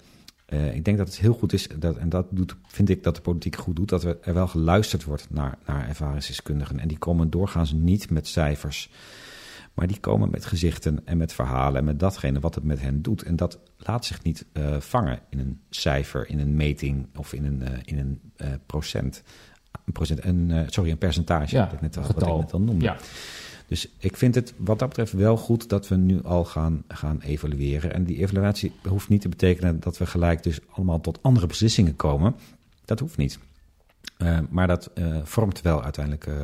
Eh, 0.44 0.74
ik 0.74 0.84
denk 0.84 0.98
dat 0.98 1.06
het 1.06 1.18
heel 1.18 1.32
goed 1.32 1.52
is, 1.52 1.68
dat, 1.78 1.96
en 1.96 2.08
dat 2.08 2.26
doet, 2.30 2.56
vind 2.66 2.88
ik 2.88 3.02
dat 3.02 3.14
de 3.14 3.20
politiek 3.20 3.56
goed 3.56 3.76
doet, 3.76 3.88
dat 3.88 4.04
er, 4.04 4.34
wel 4.34 4.46
geluisterd 4.46 5.04
wordt 5.04 5.26
naar, 5.30 5.58
naar 5.66 5.88
ervaringsdeskundigen. 5.88 6.78
En 6.78 6.88
die 6.88 6.98
komen 6.98 7.30
doorgaans 7.30 7.72
niet 7.72 8.10
met 8.10 8.26
cijfers, 8.26 8.90
maar 9.74 9.86
die 9.86 10.00
komen 10.00 10.30
met 10.30 10.44
gezichten 10.44 11.00
en 11.04 11.16
met 11.16 11.32
verhalen 11.32 11.78
en 11.78 11.84
met 11.84 12.00
datgene 12.00 12.40
wat 12.40 12.54
het 12.54 12.64
met 12.64 12.80
hen 12.80 13.02
doet. 13.02 13.22
En 13.22 13.36
dat 13.36 13.58
laat 13.76 14.04
zich 14.04 14.22
niet 14.22 14.46
eh, 14.52 14.80
vangen 14.80 15.18
in 15.28 15.38
een 15.38 15.60
cijfer, 15.70 16.28
in 16.28 16.38
een 16.38 16.56
meting 16.56 17.06
of 17.16 17.32
in 17.32 17.44
een, 17.44 17.62
eh, 17.62 17.78
in 17.84 17.98
een 17.98 18.20
procent. 18.66 19.22
Een 19.84 19.92
procent 19.92 20.24
een, 20.24 20.66
sorry, 20.68 20.90
een 20.90 20.98
percentage, 20.98 21.56
Ja, 21.56 21.72
ik 21.72 21.80
net 21.80 21.96
al, 21.96 22.02
wat 22.02 22.22
ik 22.22 22.36
net 22.36 22.52
al 22.52 22.60
noemde. 22.60 22.84
Ja, 22.84 22.96
Dus 23.66 23.88
ik 23.98 24.16
vind 24.16 24.34
het 24.34 24.54
wat 24.56 24.78
dat 24.78 24.88
betreft 24.88 25.12
wel 25.12 25.36
goed 25.36 25.68
dat 25.68 25.88
we 25.88 25.96
nu 25.96 26.22
al 26.22 26.44
gaan, 26.44 26.84
gaan 26.88 27.20
evalueren. 27.20 27.92
En 27.92 28.04
die 28.04 28.18
evaluatie 28.18 28.72
hoeft 28.88 29.08
niet 29.08 29.20
te 29.20 29.28
betekenen 29.28 29.80
dat 29.80 29.98
we 29.98 30.06
gelijk 30.06 30.42
dus 30.42 30.58
allemaal 30.70 31.00
tot 31.00 31.18
andere 31.22 31.46
beslissingen 31.46 31.96
komen. 31.96 32.34
Dat 32.84 33.00
hoeft 33.00 33.16
niet. 33.16 33.38
Eh, 34.16 34.38
maar 34.50 34.66
dat 34.66 34.90
eh, 34.94 35.16
vormt 35.22 35.60
wel 35.60 35.82
uiteindelijk 35.82 36.26
eh, 36.26 36.34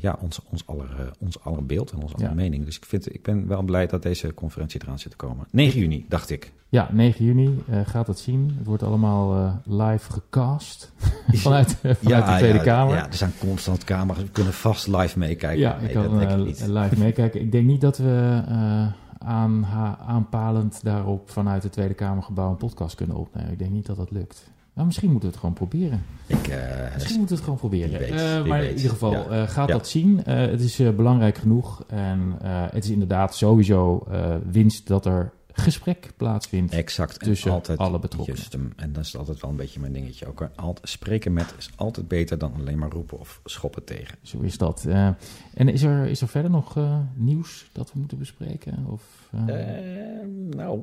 ja, 0.00 0.18
ons, 0.20 0.40
ons, 0.50 0.66
aller, 0.66 0.86
eh, 0.98 1.06
ons 1.18 1.40
aller 1.44 1.66
beeld 1.66 1.90
en 1.90 2.02
onze 2.02 2.14
aller 2.16 2.34
mening. 2.34 2.64
Dus 2.64 2.76
ik, 2.76 2.84
vind, 2.84 3.14
ik 3.14 3.22
ben 3.22 3.46
wel 3.48 3.62
blij 3.62 3.86
dat 3.86 4.02
deze 4.02 4.34
conferentie 4.34 4.80
eraan 4.82 4.98
zit 4.98 5.10
te 5.10 5.16
komen. 5.16 5.46
9 5.50 5.80
juni, 5.80 6.06
dacht 6.08 6.30
ik. 6.30 6.52
ja 6.68 6.88
9 6.92 7.24
juni 7.24 7.62
eh, 7.68 7.80
gaat 7.84 8.06
het 8.06 8.18
zien. 8.18 8.54
Het 8.58 8.66
wordt 8.66 8.82
allemaal 8.82 9.34
eh, 9.36 9.54
live 9.64 10.12
gecast 10.12 10.92
vanuit, 11.32 11.76
eh, 11.82 11.94
vanuit 11.94 12.26
de 12.26 12.36
Tweede 12.36 12.58
ja, 12.58 12.64
Kamer. 12.64 12.94
Ja, 12.94 13.06
er 13.06 13.14
zijn 13.14 13.32
constant 13.38 13.84
camera's. 13.84 14.22
We 14.22 14.30
kunnen 14.30 14.52
vast 14.52 14.86
live 14.86 15.18
meekijken. 15.18 15.58
Ja, 15.58 15.76
Nee, 15.78 15.88
ik 15.88 15.94
kan 15.94 16.20
ik 16.20 16.28
eh, 16.30 16.36
niet. 16.36 16.66
live 16.66 16.98
meekijken. 16.98 17.40
Ik 17.40 17.52
denk 17.52 17.66
niet 17.66 17.80
dat 17.80 17.98
we 17.98 18.42
eh, 18.48 18.86
aanha- 19.18 19.98
aanpalend 20.06 20.80
daarop 20.82 21.30
vanuit 21.30 21.62
het 21.62 21.72
Tweede 21.72 21.94
Kamergebouw 21.94 22.50
een 22.50 22.56
podcast 22.56 22.94
kunnen 22.94 23.16
opnemen. 23.16 23.52
Ik 23.52 23.58
denk 23.58 23.70
niet 23.70 23.86
dat 23.86 23.96
dat 23.96 24.10
lukt. 24.10 24.52
Maar 24.74 24.84
misschien 24.84 25.10
moeten 25.10 25.28
we 25.28 25.34
het 25.34 25.44
gewoon 25.44 25.54
proberen. 25.68 26.04
Ik, 26.26 26.48
eh, 26.48 26.92
Misschien 26.94 27.18
moeten 27.18 27.36
we 27.36 27.42
het 27.42 27.44
gewoon 27.44 27.58
proberen. 27.58 27.98
Weet, 27.98 28.10
Eh, 28.10 28.44
maar 28.46 28.58
weet. 28.60 28.70
in 28.70 28.76
ieder 28.76 28.90
geval, 28.90 29.12
Ja. 29.12 29.24
eh, 29.42 29.48
gaat 29.48 29.68
Ja. 29.68 29.74
dat 29.74 29.88
zien. 29.88 30.18
Het 30.24 30.60
is 30.60 30.76
belangrijk 30.76 31.38
genoeg. 31.38 31.84
En 31.86 32.34
het 32.46 32.84
is 32.84 32.90
inderdaad 32.90 33.34
sowieso 33.36 34.06
winst 34.50 34.86
dat 34.86 35.06
er 35.06 35.32
gesprek 35.52 36.10
plaatsvindt. 36.16 36.72
Exact. 36.72 37.16
En 37.18 37.26
tussen 37.26 37.50
altijd 37.50 37.78
alle 37.78 37.98
betrokkenen. 37.98 38.40
just. 38.40 38.54
En 38.76 38.92
dat 38.92 39.04
is 39.04 39.16
altijd 39.16 39.40
wel 39.40 39.50
een 39.50 39.56
beetje 39.56 39.80
mijn 39.80 39.92
dingetje 39.92 40.26
ook. 40.26 40.48
Altijd, 40.56 40.88
spreken 40.88 41.32
met 41.32 41.54
is 41.58 41.70
altijd 41.76 42.08
beter 42.08 42.38
dan 42.38 42.52
alleen 42.54 42.78
maar 42.78 42.90
roepen 42.90 43.18
of 43.18 43.40
schoppen 43.44 43.84
tegen. 43.84 44.18
Zo 44.22 44.40
is 44.40 44.58
dat. 44.58 44.84
En 45.54 45.68
is 45.68 45.82
er, 45.82 46.06
is 46.06 46.20
er 46.20 46.28
verder 46.28 46.50
nog 46.50 46.76
nieuws 47.14 47.68
dat 47.72 47.92
we 47.92 47.98
moeten 47.98 48.18
bespreken? 48.18 48.84
Of, 48.86 49.28
nou, 50.50 50.80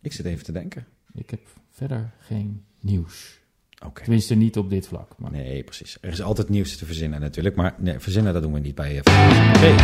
ik 0.00 0.12
zit 0.12 0.26
even 0.26 0.44
te 0.44 0.52
denken. 0.52 0.86
Ik 1.14 1.30
heb 1.30 1.40
verder 1.70 2.10
geen 2.18 2.64
nieuws. 2.82 3.40
Oké. 3.86 4.02
Tenminste, 4.02 4.34
niet 4.34 4.56
op 4.56 4.70
dit 4.70 4.86
vlak. 4.86 5.14
Maar... 5.18 5.30
Nee, 5.30 5.62
precies. 5.62 5.98
Er 6.00 6.12
is 6.12 6.22
altijd 6.22 6.48
nieuws 6.48 6.76
te 6.76 6.86
verzinnen 6.86 7.20
natuurlijk. 7.20 7.56
Maar 7.56 7.74
nee, 7.78 7.98
verzinnen 7.98 8.32
dat 8.32 8.42
doen 8.42 8.52
we 8.52 8.58
niet 8.58 8.74
bij 8.74 9.00
eh, 9.00 9.52
Oké. 9.54 9.74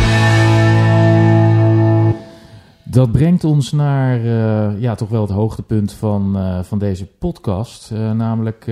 Dat 2.83 3.11
brengt 3.11 3.43
ons 3.43 3.71
naar 3.71 4.17
eh, 4.19 4.81
ja, 4.81 4.95
toch 4.95 5.09
wel 5.09 5.21
het 5.21 5.31
hoogtepunt 5.31 5.93
van, 5.93 6.37
eh, 6.37 6.63
van 6.63 6.79
deze 6.79 7.05
podcast. 7.05 7.91
namelijk 7.91 8.65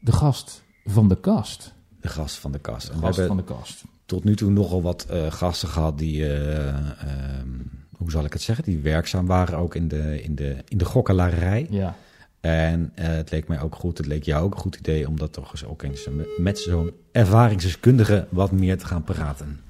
de 0.00 0.12
gast 0.12 0.62
van 0.84 1.08
de 1.08 1.20
kast. 1.20 1.74
De 2.00 2.08
gast 2.08 2.36
van 2.36 2.52
de 2.52 2.58
kast. 2.58 2.86
De 2.86 2.98
gast 2.98 3.20
van 3.20 3.36
de 3.36 3.44
kast. 3.44 3.84
tot 4.06 4.24
nu 4.24 4.36
toe 4.36 4.50
nogal 4.50 4.82
wat 4.82 5.06
gasten 5.28 5.68
gehad 5.68 5.98
die, 5.98 6.26
eh, 6.26 6.68
ehm, 6.68 7.48
hoe 7.96 8.10
zal 8.10 8.24
ik 8.24 8.32
het 8.32 8.42
zeggen, 8.42 8.64
die 8.64 8.78
werkzaam 8.78 9.26
waren 9.26 9.58
ook 9.58 9.74
in 9.74 9.88
de, 9.88 10.22
in 10.22 10.34
de, 10.34 10.56
in 10.68 10.78
de 10.78 10.84
gokkelarij. 10.84 11.66
Ja. 11.70 11.96
En 12.44 12.92
eh, 12.94 13.06
het 13.06 13.30
leek 13.30 13.48
mij 13.48 13.60
ook 13.60 13.74
goed, 13.74 13.98
het 13.98 14.06
leek 14.06 14.22
jou 14.22 14.44
ook 14.44 14.54
een 14.54 14.60
goed 14.60 14.76
idee 14.76 15.08
om 15.08 15.18
dat 15.18 15.32
toch 15.32 15.52
eens 15.52 15.64
ook 15.64 15.82
eens 15.82 16.08
met 16.38 16.58
zo'n 16.58 16.92
ervaringsdeskundige 17.12 18.26
wat 18.30 18.52
meer 18.52 18.78
te 18.78 18.86
gaan 18.86 19.04
praten. 19.04 19.60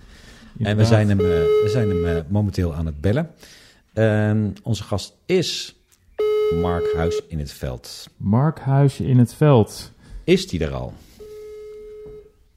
En 0.58 0.76
we 0.76 0.84
zijn 0.84 1.08
hem, 1.08 1.20
eh, 1.20 1.26
we 1.26 1.68
zijn 1.72 1.88
hem 1.88 2.06
eh, 2.06 2.22
momenteel 2.28 2.74
aan 2.74 2.86
het 2.86 3.00
bellen. 3.00 3.30
Ehm, 3.92 4.50
onze 4.62 4.82
gast 4.82 5.14
is 5.26 5.74
Mark 6.60 6.92
Huis 6.96 7.20
in 7.28 7.38
het 7.38 7.52
Veld. 7.52 8.10
Mark 8.16 8.58
Huis 8.58 9.00
in 9.00 9.18
het 9.18 9.34
veld. 9.34 9.92
Is 10.24 10.48
die 10.48 10.64
er 10.64 10.72
al? 10.72 10.94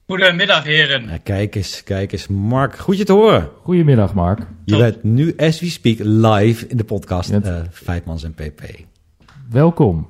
Goedemiddag, 0.06 0.64
heren. 0.64 1.22
Kijk 1.22 1.54
eens, 1.54 1.82
kijk 1.82 2.12
eens. 2.12 2.26
Mark, 2.26 2.76
goed 2.76 2.98
je 2.98 3.04
te 3.04 3.12
horen. 3.12 3.50
Goedemiddag, 3.62 4.14
Mark. 4.14 4.38
Je 4.64 4.72
Top. 4.72 4.80
bent 4.80 5.02
nu, 5.02 5.34
as 5.36 5.60
we 5.60 5.70
speak, 5.70 5.98
live 5.98 6.66
in 6.66 6.76
de 6.76 6.84
podcast 6.84 7.30
Vijfmans 7.70 8.24
en 8.24 8.34
PP. 8.34 8.62
Welkom. 9.50 10.08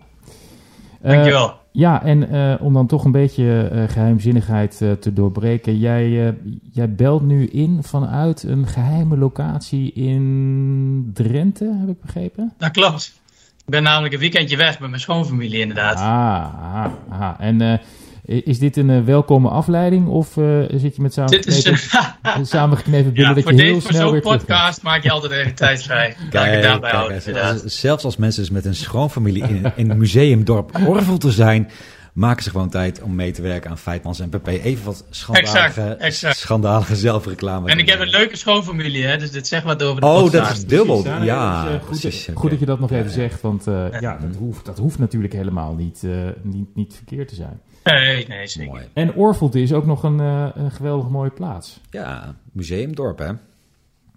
Eh, 1.01 1.13
Dankjewel. 1.13 1.55
ja, 1.73 2.03
en 2.03 2.31
eh, 2.31 2.63
om 2.65 2.73
dan 2.73 2.87
toch 2.87 3.05
een 3.05 3.13
beetje 3.13 3.69
eh, 3.73 3.89
geheimzinnigheid 3.89 4.81
eh, 4.81 4.93
te 4.93 5.13
doorbreken. 5.13 5.79
Jij, 5.79 6.35
jij 6.73 6.95
belt 6.95 7.23
nu 7.23 7.47
in 7.47 7.83
vanuit 7.83 8.43
een 8.43 8.67
geheime 8.67 9.17
locatie 9.17 9.93
in 9.93 11.11
Drenthe, 11.15 11.77
heb 11.81 11.89
ik 11.89 12.01
begrepen? 12.01 12.53
Dat 12.59 12.71
klopt. 12.71 13.21
Ik 13.59 13.75
ben 13.75 13.83
namelijk 13.83 14.15
een 14.15 14.21
weekendje 14.21 14.57
weg 14.57 14.81
met 14.81 14.89
mijn 14.89 15.01
schoonfamilie, 15.03 15.61
inderdaad. 15.61 15.97
Ah, 15.97 16.05
aha, 16.05 16.93
aha. 17.09 17.37
En 17.41 17.81
is 18.29 18.59
dit 18.59 18.77
een 18.77 18.91
eh, 18.91 19.05
welkome 19.05 19.49
afleiding 19.49 20.09
of 20.09 20.37
eh, 20.37 20.61
zit 20.71 20.97
je 20.97 21.03
met 21.03 21.15
Dit 21.27 21.47
is, 21.47 21.63
samengeknepen, 21.63 22.47
samengeknepen 22.47 23.13
billen 23.13 23.29
ja, 23.29 23.35
dat 23.35 23.43
voor, 23.43 23.53
je 23.53 23.63
heel 23.63 23.75
deze, 23.75 23.87
snel 23.87 24.01
zo'n 24.01 24.13
weer 24.13 24.23
terug 24.23 24.37
bent? 24.37 24.49
podcast 24.49 24.83
maak 24.83 25.03
je 25.03 25.11
altijd 25.11 25.33
even 25.33 25.55
tijd 25.55 25.83
vrij. 25.83 26.09
Ik 26.09 26.33
houden, 26.33 27.23
inderdaad. 27.27 27.63
zelfs 27.65 28.05
als 28.05 28.17
mensen 28.17 28.43
dus 28.43 28.51
met 28.51 28.65
een 28.65 28.75
schoonfamilie 28.75 29.43
in, 29.43 29.73
in 29.77 29.89
het 29.89 29.99
museumdorp 29.99 30.79
Orvel 30.87 31.19
te 31.19 31.31
zijn, 31.31 31.71
maken 32.13 32.43
ze 32.43 32.51
gewoon 32.51 32.69
tijd 32.71 33.03
om 33.03 33.15
mee 33.15 33.33
te 33.33 33.43
werken 33.43 33.71
aan 33.71 33.79
Feitmans 33.79 34.21
en 34.21 34.29
PP. 34.29 34.47
Even 34.47 34.85
wat 34.85 35.05
schandalige, 35.11 35.81
Exact, 35.81 36.01
exact. 36.01 36.37
schandalige 36.37 36.97
zelfreclame. 36.97 37.71
En 37.71 37.79
ik 37.79 37.89
heb 37.89 38.01
een 38.01 38.09
leuke 38.09 38.37
schoonfamilie, 38.37 39.05
hè, 39.05 39.17
dus 39.17 39.31
dit 39.31 39.47
zegt 39.47 39.65
wat 39.65 39.83
over 39.83 40.01
de 40.01 40.07
Oh, 40.07 40.23
podcast. 40.23 40.49
dat 40.49 40.57
is 40.57 40.65
dubbel. 40.67 41.03
Precies, 41.03 41.25
Ja, 41.25 41.65
dat 41.65 41.71
is, 41.73 41.77
eh, 41.79 41.87
goed, 41.87 42.01
precies, 42.01 42.25
goed 42.25 42.37
oké. 42.37 42.49
dat 42.49 42.59
je 42.59 42.67
dat 42.67 42.81
nog 42.81 42.91
even 42.91 43.11
zegt, 43.11 43.41
want 43.41 43.67
eh, 43.67 44.01
ja, 44.01 44.17
dat, 44.21 44.37
hoeft, 44.39 44.65
dat 44.65 44.79
hoeft 44.79 44.99
natuurlijk 44.99 45.33
helemaal 45.33 45.75
niet, 45.75 46.03
eh, 46.05 46.11
niet, 46.43 46.75
niet 46.75 46.95
verkeerd 46.95 47.29
te 47.29 47.35
zijn. 47.35 47.61
Nee, 47.85 48.27
nee, 48.29 48.47
zeker. 48.47 48.73
Mooi. 48.73 48.85
En 48.93 49.15
Orvelte 49.15 49.63
is 49.63 49.73
ook 49.73 49.87
nog 49.87 50.03
een, 50.03 50.21
eh, 50.21 50.47
een 50.55 50.71
geweldig 50.71 51.09
mooie 51.09 51.31
plaats. 51.31 51.81
Ja, 51.91 52.35
museumdorp 52.53 53.19
hè. 53.19 53.31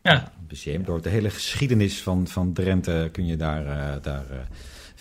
Ja, 0.04 0.32
Museumdorp. 0.50 1.04
De 1.04 1.10
hele 1.10 1.30
geschiedenis 1.30 2.02
van, 2.02 2.28
van 2.28 2.54
Drenthe 2.54 3.10
kun 3.12 3.26
je 3.26 3.36
daar, 3.38 3.64
daar 4.02 4.26
eh, 4.32 4.38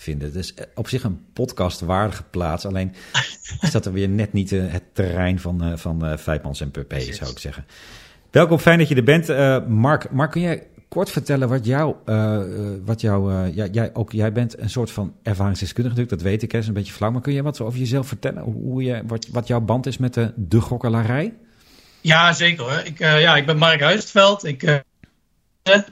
vinden. 0.01 0.27
Het 0.27 0.37
is 0.37 0.53
eh, 0.53 0.65
op 0.75 0.87
zich 0.87 1.03
een 1.03 1.25
podcastwaardige 1.33 2.23
plaats. 2.23 2.65
Alleen 2.65 2.93
is 3.61 3.71
dat 3.71 3.85
er 3.85 3.93
weer 3.93 4.09
net 4.09 4.33
niet 4.33 4.51
eh, 4.51 4.61
het 4.67 4.83
terrein 4.93 5.39
van, 5.39 5.63
eh 5.63 5.77
van 5.77 6.19
Vijfmans 6.19 6.61
en 6.61 6.71
PP, 6.71 6.87
Precies. 6.87 7.17
zou 7.17 7.31
ik 7.31 7.39
zeggen. 7.39 7.65
Welkom, 8.31 8.59
fijn 8.59 8.77
dat 8.79 8.87
je 8.87 8.95
er 8.95 9.03
bent. 9.03 9.27
Mark, 9.67 10.11
Mark, 10.11 10.31
kun 10.31 10.41
jij 10.41 10.67
kort 10.87 11.09
vertellen 11.09 11.49
wat 11.49 11.65
jou, 11.65 11.95
wat 12.85 13.01
jou 13.01 13.51
ja, 13.53 13.65
jij, 13.65 13.89
ook, 13.93 14.11
jij 14.11 14.31
bent 14.31 14.59
een 14.59 14.69
soort 14.69 14.91
van 14.91 15.15
ervaringsdeskundige 15.23 15.95
natuurlijk, 15.95 16.23
dat 16.23 16.31
weet 16.31 16.43
ik, 16.43 16.51
hè, 16.51 16.57
is 16.57 16.67
een 16.67 16.73
beetje 16.73 16.93
flauw. 16.93 17.11
Maar 17.11 17.21
kun 17.21 17.33
je 17.33 17.43
wat 17.43 17.61
over 17.61 17.79
jezelf 17.79 18.07
vertellen? 18.07 18.43
Hoe, 18.43 18.83
je, 18.83 19.03
wat, 19.07 19.27
wat 19.31 19.47
jouw 19.47 19.61
band 19.61 19.85
is 19.85 19.97
met 19.97 20.13
de, 20.13 20.33
de 20.35 20.61
gokkelarij? 20.61 21.33
ja 22.01 22.33
zeker 22.33 22.63
hoor. 22.63 22.81
Ik, 22.83 22.99
ja, 22.99 23.35
ik 23.35 23.45
ben 23.45 23.57
Mark 23.57 23.81
Huistveld. 23.81 24.43
Ik 24.43 24.83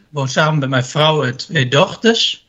woon 0.10 0.28
samen 0.28 0.60
met 0.60 0.70
mijn 0.70 0.86
vrouw 0.86 1.24
en 1.24 1.38
twee 1.38 1.68
dochters. 1.68 2.48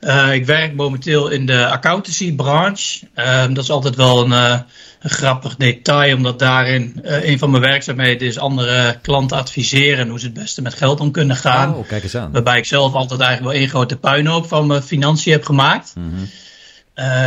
Eh, 0.00 0.34
ik 0.34 0.46
werk 0.46 0.74
momenteel 0.74 1.28
in 1.28 1.46
de 1.46 1.66
accountancy-branche. 1.66 3.06
Ehm, 3.14 3.52
dat 3.52 3.64
is 3.64 3.70
altijd 3.70 3.96
wel 3.96 4.24
een, 4.24 4.32
eh, 4.32 4.60
een 5.00 5.10
grappig 5.10 5.56
detail, 5.56 6.16
omdat 6.16 6.38
daarin 6.38 7.00
eh, 7.04 7.24
een 7.24 7.38
van 7.38 7.50
mijn 7.50 7.62
werkzaamheden 7.62 8.28
is 8.28 8.38
andere 8.38 8.98
klanten 9.02 9.36
adviseren 9.36 10.08
hoe 10.08 10.18
ze 10.18 10.24
het 10.24 10.34
beste 10.34 10.62
met 10.62 10.74
geld 10.74 11.00
om 11.00 11.10
kunnen 11.10 11.36
gaan. 11.36 11.74
Oh, 11.74 11.88
kijk 11.88 12.02
eens 12.02 12.14
aan. 12.14 12.32
Waarbij 12.32 12.58
ik 12.58 12.64
zelf 12.64 12.94
altijd 12.94 13.20
eigenlijk 13.20 13.52
wel 13.52 13.60
één 13.62 13.70
grote 13.70 13.96
puinhoop 13.96 14.48
van 14.48 14.66
mijn 14.66 14.82
financiën 14.82 15.32
heb 15.32 15.44
gemaakt. 15.44 15.94
Mhm. 15.94 16.24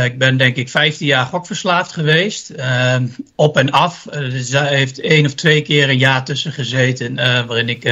Ik 0.04 0.18
ben 0.18 0.36
denk 0.36 0.56
ik 0.56 0.68
15 0.68 1.06
jaar 1.06 1.26
gokverslaafd 1.26 1.92
geweest. 1.92 2.50
Ehm, 2.50 3.06
op 3.34 3.56
en 3.56 3.70
af. 3.70 4.06
Dus 4.10 4.50
daar 4.50 4.66
heeft 4.66 5.00
één 5.00 5.26
of 5.26 5.34
twee 5.34 5.62
keer 5.62 5.88
een 5.88 5.98
jaar 5.98 6.24
tussen 6.24 6.52
gezeten 6.52 7.14
waarin 7.46 7.68
ik 7.68 7.82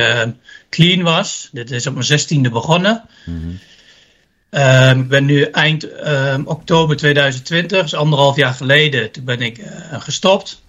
clean 0.70 1.02
was. 1.02 1.48
Dit 1.52 1.70
is 1.70 1.86
op 1.86 1.94
mijn 1.94 2.06
16e 2.06 2.50
begonnen. 2.50 3.02
Mhm. 3.24 3.48
Ehm, 4.52 5.00
ik 5.00 5.08
ben 5.08 5.24
nu 5.24 5.42
eind 5.42 5.92
ehm, 5.92 6.42
oktober 6.44 6.96
2020, 6.96 7.82
dus 7.82 7.94
anderhalf 7.94 8.36
jaar 8.36 8.54
geleden, 8.54 9.10
toen 9.10 9.24
ben 9.24 9.40
ik 9.40 9.58
eh, 9.58 10.00
gestopt. 10.00 10.62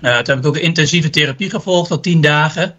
Eh, 0.00 0.16
toen 0.18 0.34
heb 0.34 0.38
ik 0.38 0.46
ook 0.46 0.56
een 0.56 0.62
intensieve 0.62 1.10
therapie 1.10 1.50
gevolgd 1.50 1.90
al 1.90 2.00
tien 2.00 2.20
dagen. 2.20 2.76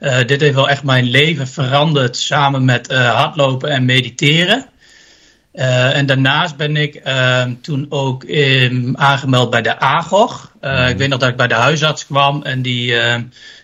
Eh, 0.00 0.26
dit 0.26 0.40
heeft 0.40 0.54
wel 0.54 0.68
echt 0.68 0.82
mijn 0.82 1.04
leven 1.04 1.48
veranderd 1.48 2.16
samen 2.16 2.64
met 2.64 2.92
hardlopen 2.92 3.70
en 3.70 3.84
mediteren. 3.84 4.66
En 5.52 6.06
daarnaast 6.06 6.56
ben 6.56 6.76
ik 6.76 6.94
ehm, 6.94 7.54
toen 7.60 7.86
ook 7.88 8.24
aangemeld 8.92 9.50
bij 9.50 9.62
de 9.62 9.78
AGOG. 9.78 10.52
Ik 10.88 10.96
weet 10.96 11.08
nog 11.08 11.18
dat 11.18 11.28
ik 11.28 11.36
bij 11.36 11.48
de 11.48 11.54
huisarts 11.54 12.06
kwam 12.06 12.42
en 12.42 12.62
die, 12.62 12.94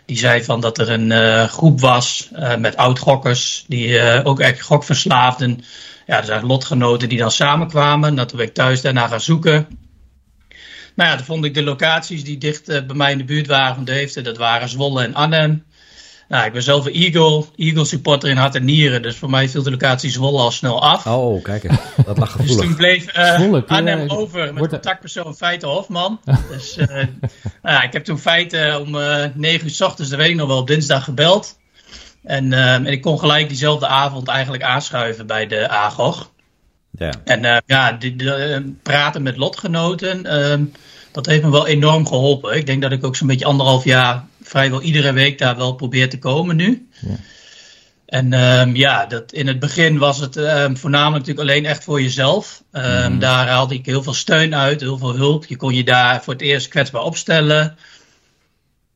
die 0.07 0.19
zei 0.19 0.45
van 0.45 0.61
dat 0.61 0.79
er 0.79 0.91
een 0.91 1.13
eh, 1.13 1.45
groep 1.45 1.81
was 1.81 2.29
eh, 2.33 2.57
met 2.57 2.77
oud-gokkers, 2.77 3.65
die 3.69 3.99
eh, 3.99 4.27
ook 4.27 4.41
echt 4.41 4.63
gokverslaafden. 4.63 5.65
Ja, 6.07 6.19
er 6.19 6.25
zijn 6.25 6.47
lotgenoten 6.47 7.09
die 7.09 7.19
dan 7.19 7.31
samenkwamen. 7.31 8.27
Toen 8.27 8.39
ben 8.39 8.47
ik 8.47 8.55
thuis 8.55 8.81
daarna 8.81 9.07
gaan 9.07 9.21
zoeken. 9.21 9.67
Nou 10.95 11.11
ja, 11.11 11.17
toen 11.17 11.25
vond 11.25 11.45
ik 11.45 11.55
de 11.55 11.63
locaties 11.63 12.25
die 12.25 12.39
dicht 12.39 12.67
bij 12.67 12.97
mij 12.97 13.13
in 13.13 13.19
de 13.19 13.25
buurt 13.25 13.47
waren 13.47 13.75
van 13.75 13.85
Deventer. 13.85 14.23
Dat 14.23 14.37
waren 14.37 14.69
Zwolle 14.69 15.03
en 15.03 15.15
Arnhem. 15.15 15.65
Nou, 16.29 16.47
ik 16.47 16.53
ben 16.53 16.63
zelf 16.63 16.87
een 16.87 16.93
Eagle, 16.93 17.45
Eagle 17.57 17.85
supporter 17.85 18.29
in 18.31 18.37
hart 18.37 18.55
en 18.55 18.65
nieren. 18.65 19.03
Dus 19.03 19.17
voor 19.17 19.31
mij 19.31 19.49
viel 19.49 19.63
de 19.63 19.71
locatie 19.71 20.11
Zwolle 20.11 20.39
al 20.41 20.51
snel 20.51 20.83
af. 20.83 21.07
Oh, 21.07 21.43
kijk 21.43 21.65
eens. 21.65 21.79
Dat 22.07 22.19
lag 22.19 22.33
Dus 22.37 22.47
toen 22.47 22.57
gevoelig. 22.57 22.77
bleef 22.77 23.07
eh, 23.07 23.35
Zwolle, 23.35 23.65
kun 23.65 23.77
Arnhem 23.77 23.99
jij- 23.99 24.09
over 24.17 24.53
met 24.55 24.63
er- 24.65 24.69
contactpersoon 24.69 25.37
Feite 25.37 25.67
Hofman. 25.67 26.21
dus 26.51 26.77
eh, 26.77 26.87
nou 26.87 27.07
ja, 27.63 27.83
ik 27.83 27.93
heb 27.93 28.05
toen 28.05 28.19
Feite 28.19 28.79
om 28.87 28.99
eh 29.01 29.25
9 29.35 29.65
uur 29.67 29.73
s 29.75 29.81
ochtends, 29.81 30.11
de 30.11 30.17
weet 30.17 30.29
ik 30.31 30.37
nog 30.37 30.49
wel, 30.49 30.59
op 30.59 30.67
dinsdag 30.67 31.05
gebeld. 31.05 31.59
En, 32.25 32.53
eh, 32.53 32.75
en 32.75 32.87
ik 32.87 33.03
kon 33.03 33.19
gelijk 33.19 33.49
diezelfde 33.49 33.87
avond 33.87 34.29
eigenlijk 34.29 34.63
aanschuiven 34.63 35.27
bij 35.27 35.47
de 35.47 35.69
AGOG. 35.69 36.31
Ja. 36.99 37.13
En 37.25 37.45
eh, 37.45 37.57
ja, 37.67 37.93
die, 37.93 38.17
die, 38.17 38.35
eh, 38.35 38.61
praten 38.83 39.23
met 39.23 39.37
lotgenoten, 39.37 40.27
ehm, 40.27 40.65
dat 41.13 41.27
heeft 41.27 41.43
me 41.43 41.51
wel 41.51 41.67
enorm 41.67 42.07
geholpen. 42.07 42.57
Ik 42.57 42.67
denk 42.67 42.83
dat 42.83 42.93
ik 42.93 43.05
ook 43.05 43.17
zo'n 43.17 43.27
beetje 43.27 43.45
anderhalf 43.45 43.85
jaar 43.85 44.25
vrijwel 44.47 44.83
iedere 44.83 45.13
week 45.13 45.39
daar 45.39 45.57
wel 45.57 45.75
probeer 45.75 46.11
te 46.11 46.19
komen 46.19 46.57
nu. 46.57 46.89
Ja. 47.01 47.17
En 48.07 48.33
ehm, 48.33 48.75
ja, 48.75 49.07
dat, 49.07 49.33
in 49.33 49.47
het 49.47 49.59
begin 49.59 49.99
was 49.99 50.19
het 50.19 50.37
ehm, 50.37 50.75
voornamelijk 50.75 51.27
natuurlijk 51.27 51.49
alleen 51.49 51.67
echt 51.67 51.85
voor 51.85 52.03
jezelf. 52.03 52.63
Ehm, 52.73 53.19
Daar 53.19 53.49
haalde 53.49 53.75
ik 53.75 53.87
heel 53.87 54.03
veel 54.03 54.15
steun 54.15 54.55
uit, 54.55 54.81
heel 54.81 54.99
veel 54.99 55.15
hulp. 55.15 55.45
Je 55.45 55.57
kon 55.57 55.75
je 55.75 55.85
daar 55.85 56.23
voor 56.23 56.33
het 56.33 56.43
eerst 56.43 56.69
kwetsbaar 56.69 57.03
opstellen. 57.03 57.77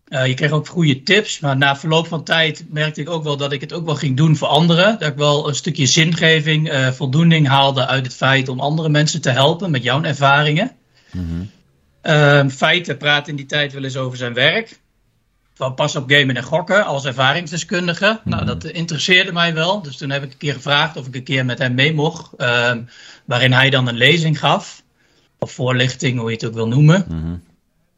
Eh, 0.08 0.26
je 0.26 0.34
kreeg 0.34 0.50
ook 0.50 0.66
goede 0.66 1.02
tips, 1.02 1.40
maar 1.40 1.56
na 1.56 1.76
verloop 1.76 2.06
van 2.06 2.24
tijd 2.24 2.64
merkte 2.68 3.00
ik 3.00 3.10
ook 3.10 3.24
wel 3.24 3.36
dat 3.36 3.52
ik 3.52 3.60
het 3.60 3.72
ook 3.72 3.84
wel 3.84 3.94
ging 3.94 4.16
doen 4.16 4.36
voor 4.36 4.48
anderen. 4.48 4.98
Dat 4.98 5.08
ik 5.08 5.16
wel 5.16 5.48
een 5.48 5.54
stukje 5.54 5.86
zingeving, 5.86 6.68
eh, 6.68 6.88
voldoening 6.88 7.48
haalde 7.48 7.86
uit 7.86 8.04
het 8.04 8.14
feit 8.14 8.48
om 8.48 8.60
andere 8.60 8.88
mensen 8.88 9.20
te 9.20 9.30
helpen 9.30 9.70
met 9.70 9.82
jouw 9.82 10.02
ervaringen. 10.02 10.72
Ehm, 12.00 12.48
feiten 12.48 12.96
praat 12.96 13.28
in 13.28 13.36
die 13.36 13.46
tijd 13.46 13.72
wel 13.72 13.84
eens 13.84 13.96
over 13.96 14.18
zijn 14.18 14.34
werk. 14.34 14.80
Van 15.60 15.74
pas 15.74 15.96
op 15.96 16.10
gamen 16.10 16.36
en 16.36 16.42
gokken 16.42 16.84
als 16.84 17.04
ervaringsdeskundige. 17.04 18.20
Nou, 18.24 18.44
dat 18.44 18.64
interesseerde 18.64 19.32
mij 19.32 19.54
wel. 19.54 19.82
Dus 19.82 19.96
toen 19.96 20.10
heb 20.10 20.22
ik 20.22 20.32
een 20.32 20.38
keer 20.38 20.52
gevraagd 20.52 20.96
of 20.96 21.06
ik 21.06 21.14
een 21.14 21.22
keer 21.22 21.44
met 21.44 21.58
hem 21.58 21.74
mee 21.74 21.94
mocht. 21.94 22.30
ehm, 22.36 22.82
waarin 23.24 23.52
hij 23.52 23.70
dan 23.70 23.88
een 23.88 23.96
lezing 23.96 24.38
gaf. 24.38 24.82
Of 25.38 25.52
voorlichting, 25.52 26.18
hoe 26.18 26.28
je 26.30 26.36
het 26.36 26.44
ook 26.46 26.54
wil 26.54 26.68
noemen. 26.68 27.04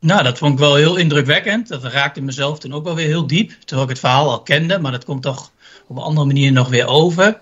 Nou, 0.00 0.22
dat 0.22 0.38
vond 0.38 0.52
ik 0.52 0.58
wel 0.58 0.74
heel 0.74 0.96
indrukwekkend. 0.96 1.68
Dat 1.68 1.84
raakte 1.84 2.20
mezelf 2.20 2.58
toen 2.58 2.72
ook 2.72 2.84
wel 2.84 2.94
weer 2.94 3.06
heel 3.06 3.26
diep. 3.26 3.52
Terwijl 3.58 3.82
ik 3.82 3.88
het 3.88 3.98
verhaal 3.98 4.30
al 4.30 4.42
kende, 4.42 4.78
maar 4.78 4.92
dat 4.92 5.04
komt 5.04 5.22
toch 5.22 5.50
op 5.86 5.96
een 5.96 6.02
andere 6.02 6.26
manier 6.26 6.52
nog 6.52 6.68
weer 6.68 6.86
over. 6.86 7.38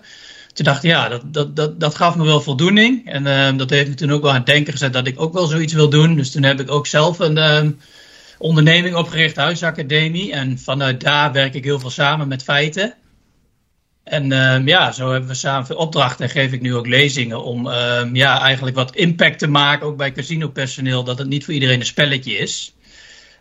Toen 0.53 0.65
dacht 0.65 0.83
ik, 0.83 0.89
ja, 0.89 1.09
dat, 1.09 1.33
dat, 1.33 1.55
dat, 1.55 1.79
dat 1.79 1.95
gaf 1.95 2.15
me 2.15 2.23
wel 2.23 2.41
voldoening. 2.41 3.09
En 3.09 3.27
ehm, 3.27 3.57
dat 3.57 3.69
heeft 3.69 3.89
me 3.89 3.95
toen 3.95 4.11
ook 4.11 4.21
wel 4.21 4.31
aan 4.31 4.37
het 4.37 4.45
denken 4.45 4.71
gezet 4.71 4.93
dat 4.93 5.07
ik 5.07 5.21
ook 5.21 5.33
wel 5.33 5.45
zoiets 5.45 5.73
wil 5.73 5.89
doen. 5.89 6.15
Dus 6.15 6.31
toen 6.31 6.43
heb 6.43 6.59
ik 6.59 6.71
ook 6.71 6.87
zelf 6.87 7.19
een 7.19 7.37
ehm, 7.37 7.71
onderneming 8.41 8.95
opgericht, 8.95 9.35
Huisacademie. 9.35 10.31
En 10.31 10.59
vanuit 10.59 11.01
daar 11.01 11.31
werk 11.31 11.53
ik 11.53 11.63
heel 11.63 11.79
veel 11.79 11.89
samen 11.89 12.27
met 12.27 12.43
feiten. 12.43 12.93
En 14.03 14.31
ehm, 14.31 14.67
ja, 14.67 14.91
zo 14.91 15.11
hebben 15.11 15.29
we 15.29 15.35
samen 15.35 15.65
veel 15.65 15.75
opdrachten 15.75 16.25
en 16.25 16.31
geef 16.31 16.51
ik 16.51 16.61
nu 16.61 16.75
ook 16.75 16.87
lezingen 16.87 17.43
om 17.43 17.67
ehm, 17.67 18.15
ja, 18.15 18.41
eigenlijk 18.41 18.75
wat 18.75 18.95
impact 18.95 19.39
te 19.39 19.47
maken, 19.47 19.87
ook 19.87 19.97
bij 19.97 20.11
casinopersoneel, 20.11 21.03
dat 21.03 21.17
het 21.17 21.27
niet 21.27 21.45
voor 21.45 21.53
iedereen 21.53 21.79
een 21.79 21.85
spelletje 21.85 22.37
is. 22.37 22.75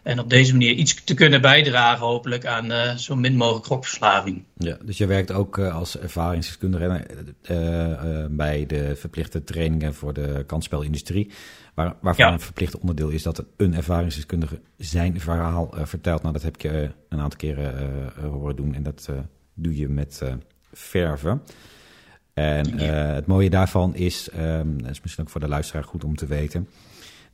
En 0.03 0.19
op 0.19 0.31
deze 0.31 0.53
manier 0.53 0.73
iets 0.73 1.05
te 1.05 1.15
kunnen 1.15 1.41
bijdragen, 1.41 2.07
hopelijk, 2.07 2.47
aan 2.47 2.73
eh, 2.73 2.97
zo 2.97 3.17
min 3.17 3.37
mogelijk 3.37 3.67
gokverslaving. 3.67 4.45
Ja, 4.57 4.77
dus 4.85 4.99
je 4.99 5.07
werkt 5.07 5.33
ook 5.33 5.59
eh, 5.59 5.75
als 5.77 5.99
ervaringsdeskundige 5.99 7.07
eh, 7.43 8.25
bij 8.31 8.67
de 8.67 8.97
verplichte 8.97 9.45
trainingen 9.45 9.95
voor 9.95 10.13
de 10.13 10.45
kansspelindustrie. 10.47 11.31
Waar, 11.75 11.97
waarvan 12.01 12.27
Ja. 12.27 12.33
een 12.33 12.41
verplicht 12.41 12.79
onderdeel 12.79 13.09
is 13.09 13.23
dat 13.23 13.45
een 13.57 13.75
ervaringsdeskundige 13.75 14.61
zijn 14.77 15.21
verhaal 15.21 15.77
eh, 15.77 15.87
vertelt. 15.87 16.23
Nou, 16.23 16.35
dat 16.35 16.43
heb 16.43 16.55
ik 16.55 16.63
je 16.63 16.69
eh, 16.69 16.91
een 17.09 17.21
aantal 17.21 17.39
keren 17.39 17.79
eh, 18.17 18.25
horen 18.25 18.57
doen 18.57 18.75
en 18.75 18.83
dat 18.83 19.11
doe 19.55 19.77
je 19.77 19.89
met 19.89 20.23
verven. 20.73 21.43
En 22.35 22.79
het 23.15 23.27
mooie 23.27 23.51
daarvan 23.51 23.95
is, 23.95 24.31
ehm, 24.31 24.77
dat 24.77 24.91
is 24.91 25.01
misschien 25.01 25.25
ook 25.25 25.31
voor 25.31 25.41
de 25.41 25.49
luisteraar 25.49 25.85
goed 25.85 26.05
om 26.05 26.17
te 26.17 26.27
weten, 26.27 26.69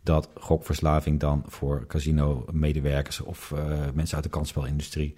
dat 0.02 0.30
gokverslaving 0.34 1.20
dan 1.20 1.44
voor 1.46 1.86
casino-medewerkers 1.86 3.20
of 3.20 3.54
mensen 3.94 4.14
uit 4.14 4.24
de 4.24 4.30
kansspelindustrie 4.30 5.14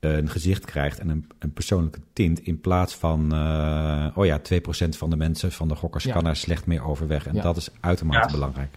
een 0.00 0.30
gezicht 0.30 0.64
krijgt 0.64 0.98
en 0.98 1.08
een, 1.08 1.26
een 1.38 1.52
persoonlijke 1.52 2.00
tint 2.12 2.40
in 2.40 2.60
plaats 2.60 2.94
van, 2.94 3.32
eh, 3.34 4.06
oh 4.18 4.26
ja, 4.26 4.38
2% 4.38 4.96
van 4.96 5.10
de 5.10 5.16
mensen, 5.16 5.52
van 5.52 5.68
de 5.68 5.74
gokkers, 5.74 6.04
Ja. 6.04 6.12
kan 6.12 6.24
daar 6.24 6.36
slecht 6.36 6.66
mee 6.66 6.80
overweg. 6.82 7.26
En 7.26 7.34
Ja. 7.34 7.42
dat 7.42 7.56
is 7.56 7.68
uitermate 7.80 8.26
Ja. 8.26 8.32
belangrijk. 8.32 8.74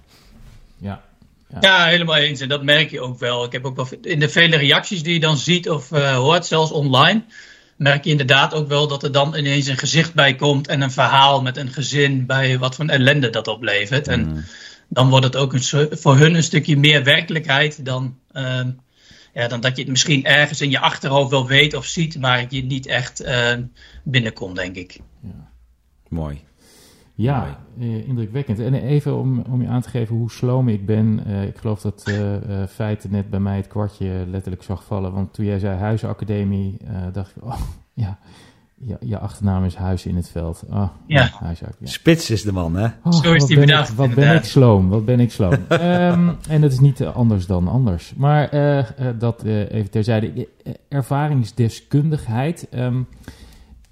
Ja. 0.78 1.02
Ja, 1.60 1.86
helemaal 1.86 2.16
eens. 2.16 2.40
En 2.40 2.50
dat 2.50 2.64
merk 2.64 2.92
je 2.92 3.02
ook 3.02 3.20
wel. 3.20 3.44
Ik 3.44 3.52
heb 3.52 3.66
ook 3.66 3.76
wel 3.76 3.88
in 4.02 4.20
de 4.20 4.30
vele 4.30 4.56
reacties 4.58 5.04
die 5.04 5.14
je 5.14 5.20
dan 5.20 5.38
ziet 5.38 5.70
of 5.70 5.92
eh, 5.92 6.16
hoort, 6.16 6.46
zelfs 6.46 6.72
online, 6.72 7.24
merk 7.76 8.04
je 8.04 8.10
inderdaad 8.10 8.54
ook 8.54 8.68
wel 8.68 8.88
dat 8.88 9.04
er 9.04 9.12
dan 9.12 9.36
ineens 9.36 9.68
een 9.68 9.78
gezicht 9.78 10.14
bij 10.14 10.36
komt 10.36 10.68
en 10.68 10.82
een 10.82 10.92
verhaal 10.92 11.42
met 11.42 11.58
een 11.58 11.72
gezin 11.72 12.26
bij 12.26 12.58
wat 12.60 12.76
voor 12.76 12.86
ellende 12.86 13.30
dat 13.30 13.48
oplevert. 13.48 14.08
En 14.08 14.46
dan 14.88 15.10
wordt 15.10 15.26
het 15.26 15.36
ook 15.36 15.54
een, 15.54 15.88
voor 15.92 16.18
hun 16.18 16.36
een 16.36 16.44
stukje 16.44 16.78
meer 16.78 17.04
werkelijkheid 17.04 17.86
dan, 17.86 18.18
ehm, 18.32 18.70
ja, 19.34 19.48
dan 19.48 19.62
dat 19.62 19.76
je 19.76 19.82
het 19.82 19.91
misschien 19.91 20.26
ergens 20.26 20.62
in 20.62 20.70
je 20.70 20.80
achterhoofd 20.80 21.30
wel 21.30 21.48
weet 21.48 21.74
of 21.74 21.86
ziet, 21.86 22.20
maar 22.20 22.46
je 22.50 22.63
niet 22.63 22.88
echt 22.88 23.20
ehm, 23.20 23.63
binnenkomt, 24.04 24.56
denk 24.56 24.76
ik. 24.76 25.00
Mooi. 26.08 26.41
Ja, 27.22 27.60
eh, 27.80 28.08
indrukwekkend. 28.08 28.60
En 28.60 28.74
even 28.74 29.17
om, 29.17 29.39
om 29.50 29.62
je 29.62 29.67
aan 29.67 29.82
te 29.82 29.89
geven 29.89 30.15
hoe 30.15 30.32
sloom 30.32 30.67
ik 30.70 30.86
ben. 30.86 31.26
eh, 31.26 31.44
ik 31.44 31.58
geloof 31.58 31.82
dat 31.82 32.04
eh 32.06 32.36
eh, 32.36 32.67
feiten 32.67 33.12
net 33.12 33.30
bij 33.30 33.39
mij 33.39 33.56
het 33.58 33.67
kwartje 33.67 34.26
letterlijk 34.28 34.63
zag 34.63 34.84
vallen. 34.84 35.13
Want 35.13 35.34
toen 35.34 35.46
jij 35.46 35.60
zei 35.60 35.78
huizenacademie, 35.78 36.78
eh, 36.88 37.13
dacht 37.13 37.36
ik, 37.36 37.44
oh 37.44 37.62
ja, 37.94 38.20
ja, 38.84 38.98
je 39.00 39.17
achternaam 39.20 39.63
is 39.63 39.76
Huis 39.76 40.06
in 40.06 40.15
het 40.15 40.30
Veld. 40.30 40.63
Oh, 40.70 40.88
Ja. 41.08 41.30
Spits 41.84 42.30
is 42.30 42.44
de 42.44 42.52
man, 42.52 42.76
hè? 42.76 42.86
Oh, 43.04 43.12
Zo 43.13 43.34
is 43.34 43.39
wat 43.39 43.48
die 43.48 43.58
ben 43.58 43.65
bedacht, 43.65 43.89
Ik, 43.89 43.96
wat 43.96 44.13
ben 44.13 44.36
ik 44.36 44.44
sloom, 44.44 44.89
wat 44.89 45.06
ben 45.06 45.20
ik 45.20 45.32
sloom. 45.32 45.54
Ehm, 45.67 46.30
en 46.50 46.62
dat 46.62 46.72
is 46.72 46.80
niet 46.80 47.02
eh, 47.02 47.15
anders 47.15 47.46
dan 47.46 47.67
anders. 47.67 48.13
Maar 48.15 48.50
eh, 48.50 48.80
eh, 48.80 48.86
dat 49.20 49.44
eh, 49.44 49.72
even 49.72 49.89
terzijde. 49.89 50.48
Ervaringsdeskundigheid, 50.89 52.67
ehm, 52.70 53.02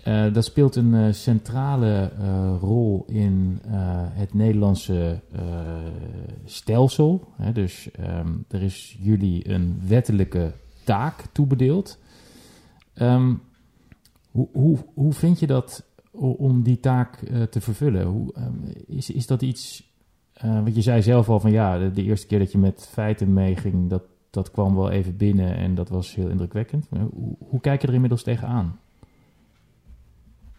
eh, 0.03 0.33
dat 0.33 0.45
speelt 0.45 0.75
een 0.75 1.13
centrale 1.15 2.11
eh, 2.19 2.53
rol 2.61 3.03
in 3.07 3.59
eh, 3.65 3.71
het 3.93 4.33
Nederlandse 4.33 5.19
eh, 5.31 5.41
stelsel. 6.45 7.27
Hè, 7.35 7.51
dus 7.51 7.89
ehm, 7.91 8.27
er 8.47 8.61
is 8.61 8.97
jullie 9.01 9.49
een 9.49 9.81
wettelijke 9.87 10.51
taak 10.83 11.23
toebedeeld. 11.31 11.97
Ehm, 12.93 13.33
hoe, 14.31 14.47
hoe, 14.51 14.77
hoe 14.93 15.13
vind 15.13 15.39
je 15.39 15.47
dat 15.47 15.83
om 16.11 16.63
die 16.63 16.79
taak 16.79 17.21
eh, 17.21 17.41
te 17.41 17.61
vervullen? 17.61 18.05
Hoe, 18.05 18.33
ehm, 18.33 18.53
is, 18.87 19.11
is 19.11 19.27
dat 19.27 19.41
iets. 19.41 19.83
eh 20.33 20.53
want 20.53 20.75
je 20.75 20.81
zei 20.81 21.01
zelf 21.01 21.29
al 21.29 21.39
van 21.39 21.51
ja, 21.51 21.77
de, 21.77 21.91
de 21.91 22.03
eerste 22.03 22.27
keer 22.27 22.39
dat 22.39 22.51
je 22.51 22.57
met 22.57 22.89
feiten 22.91 23.33
meeging, 23.33 23.89
dat, 23.89 24.03
dat 24.29 24.51
kwam 24.51 24.75
wel 24.75 24.89
even 24.89 25.17
binnen 25.17 25.55
en 25.55 25.75
dat 25.75 25.89
was 25.89 26.15
heel 26.15 26.29
indrukwekkend. 26.29 26.87
Hoe, 26.89 27.35
hoe 27.49 27.61
kijk 27.61 27.81
je 27.81 27.87
er 27.87 27.93
inmiddels 27.93 28.23
tegenaan? 28.23 28.79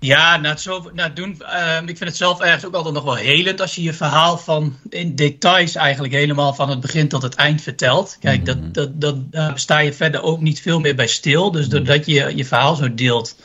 Ja, 0.02 0.36
na 0.36 0.48
het, 0.48 0.60
zo, 0.60 0.90
na 0.94 1.02
het 1.02 1.16
doen, 1.16 1.40
ehm, 1.40 1.82
ik 1.88 1.96
vind 1.96 2.10
het 2.10 2.16
zelf 2.16 2.40
ergens 2.40 2.64
ook 2.64 2.74
altijd 2.74 2.94
nog 2.94 3.04
wel 3.04 3.14
helend 3.14 3.60
als 3.60 3.74
je 3.74 3.82
je 3.82 3.92
verhaal 3.92 4.38
van 4.38 4.76
in 4.88 5.14
details 5.14 5.74
eigenlijk 5.74 6.12
helemaal 6.12 6.54
van 6.54 6.70
het 6.70 6.80
begin 6.80 7.08
tot 7.08 7.22
het 7.22 7.34
eind 7.34 7.62
vertelt. 7.62 8.16
Kijk, 8.20 8.46
dat, 8.46 8.74
dat, 8.74 9.00
dat, 9.00 9.32
daar 9.32 9.58
sta 9.58 9.78
je 9.78 9.92
verder 9.92 10.22
ook 10.22 10.40
niet 10.40 10.60
veel 10.60 10.80
meer 10.80 10.94
bij 10.94 11.06
stil. 11.06 11.50
Dus 11.50 11.68
doordat 11.68 12.06
je 12.06 12.36
je 12.36 12.44
verhaal 12.44 12.76
zo 12.76 12.94
deelt, 12.94 13.36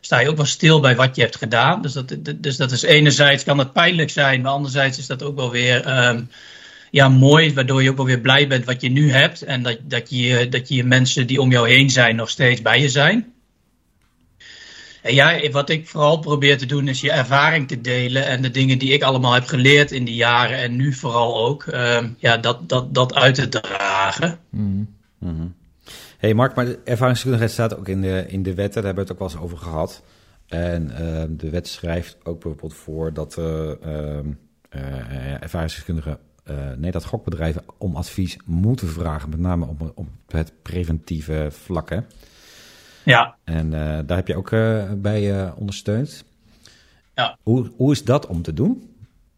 sta 0.00 0.18
je 0.20 0.28
ook 0.28 0.36
wel 0.36 0.46
stil 0.46 0.80
bij 0.80 0.96
wat 0.96 1.16
je 1.16 1.22
hebt 1.22 1.36
gedaan. 1.36 1.82
Dus 1.82 1.92
dat, 1.92 2.16
dus 2.36 2.56
dat 2.56 2.72
is 2.72 2.82
enerzijds 2.82 3.44
kan 3.44 3.58
het 3.58 3.72
pijnlijk 3.72 4.10
zijn, 4.10 4.40
maar 4.40 4.52
anderzijds 4.52 4.98
is 4.98 5.06
dat 5.06 5.22
ook 5.22 5.36
wel 5.36 5.50
weer 5.50 5.84
ehm, 5.84 6.22
ja, 6.90 7.08
mooi, 7.08 7.54
waardoor 7.54 7.82
je 7.82 7.90
ook 7.90 7.96
wel 7.96 8.06
weer 8.06 8.20
blij 8.20 8.48
bent 8.48 8.64
wat 8.64 8.80
je 8.80 8.88
nu 8.88 9.10
hebt. 9.10 9.42
En 9.42 9.62
dat, 9.62 9.78
dat, 9.82 10.10
je, 10.10 10.48
dat 10.48 10.68
je 10.68 10.84
mensen 10.84 11.26
die 11.26 11.40
om 11.40 11.50
jou 11.50 11.68
heen 11.68 11.90
zijn 11.90 12.16
nog 12.16 12.30
steeds 12.30 12.62
bij 12.62 12.80
je 12.80 12.88
zijn. 12.88 13.32
En 15.02 15.14
ja, 15.14 15.50
wat 15.50 15.70
ik 15.70 15.88
vooral 15.88 16.18
probeer 16.18 16.58
te 16.58 16.66
doen 16.66 16.88
is 16.88 17.00
je 17.00 17.12
ervaring 17.12 17.68
te 17.68 17.80
delen 17.80 18.26
en 18.26 18.42
de 18.42 18.50
dingen 18.50 18.78
die 18.78 18.92
ik 18.92 19.02
allemaal 19.02 19.32
heb 19.32 19.44
geleerd 19.44 19.92
in 19.92 20.04
die 20.04 20.14
jaren 20.14 20.58
en 20.58 20.76
nu 20.76 20.92
vooral 20.92 21.46
ook, 21.46 21.66
ehm, 21.66 22.08
ja, 22.18 22.36
dat, 22.36 22.68
dat, 22.68 22.94
dat 22.94 23.14
uit 23.14 23.34
te 23.34 23.48
dragen. 23.48 24.38
Mhm. 24.50 25.46
Hey 26.18 26.34
Mark, 26.34 26.54
maar 26.54 26.64
de 26.64 26.78
ervaringsdeskundigheid 26.84 27.50
staat 27.50 27.76
ook 27.76 27.88
in 27.88 28.00
de, 28.00 28.24
in 28.28 28.42
de 28.42 28.54
wetten. 28.54 28.82
Daar 28.82 28.94
hebben 28.94 29.04
we 29.04 29.10
het 29.10 29.12
ook 29.12 29.18
wel 29.18 29.28
eens 29.28 29.52
over 29.52 29.58
gehad. 29.58 30.02
En 30.46 30.90
uh, 30.90 31.24
de 31.28 31.50
wet 31.50 31.68
schrijft 31.68 32.16
ook 32.22 32.40
bijvoorbeeld 32.40 32.74
voor 32.74 33.12
dat 33.12 33.36
uh, 33.38 33.70
uh, 33.86 35.42
ervaringsdeskundigen... 35.42 36.18
nee, 36.76 36.90
dat 36.90 37.04
gokbedrijven 37.04 37.62
om 37.78 37.96
advies 37.96 38.38
moeten 38.44 38.88
vragen. 38.88 39.28
Met 39.28 39.38
name 39.38 39.66
op, 39.66 39.92
op 39.94 40.08
het 40.26 40.52
preventieve 40.62 41.48
vlak, 41.50 41.90
hè? 41.90 41.98
Ja. 43.04 43.36
En 43.44 43.70
daar 44.06 44.16
heb 44.16 44.28
je 44.28 44.36
ook 44.36 44.50
bij 45.02 45.52
ondersteund. 45.52 46.24
Ja. 47.14 47.38
Hoe, 47.42 47.70
hoe 47.76 47.92
is 47.92 48.04
dat 48.04 48.26
om 48.26 48.42
te 48.42 48.52
doen? 48.52 48.87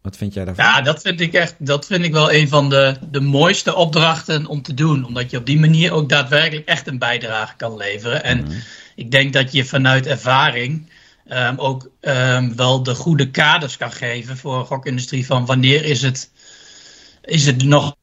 Wat 0.01 0.17
vind 0.17 0.33
jij 0.33 0.45
daarvan? 0.45 0.65
Ja, 0.65 0.81
dat 0.81 1.01
vind 1.01 1.21
ik 1.21 1.33
echt, 1.33 1.55
dat 1.59 1.85
vind 1.85 2.03
ik 2.03 2.11
wel 2.11 2.31
een 2.31 2.47
van 2.49 2.69
de, 2.69 2.97
de 3.11 3.19
mooiste 3.21 3.75
opdrachten 3.75 4.45
om 4.45 4.61
te 4.61 4.73
doen. 4.73 5.05
Omdat 5.05 5.31
je 5.31 5.37
op 5.37 5.45
die 5.45 5.59
manier 5.59 5.91
ook 5.91 6.09
daadwerkelijk 6.09 6.67
echt 6.67 6.87
een 6.87 6.97
bijdrage 6.97 7.55
kan 7.55 7.77
leveren. 7.77 8.23
En 8.23 8.41
Mhm. 8.43 8.51
ik 8.95 9.11
denk 9.11 9.33
dat 9.33 9.51
je 9.51 9.65
vanuit 9.65 10.07
ervaring 10.07 10.89
um, 11.27 11.57
ook 11.59 11.89
um, 12.01 12.55
wel 12.55 12.83
de 12.83 12.95
goede 12.95 13.29
kaders 13.31 13.77
kan 13.77 13.91
geven 13.91 14.37
voor 14.37 14.59
de 14.59 14.65
gokindustrie. 14.65 15.25
Van 15.25 15.45
wanneer 15.45 15.85
is 15.85 16.01
het, 16.01 16.31
is 17.23 17.45
het 17.45 17.63
nog. 17.63 17.95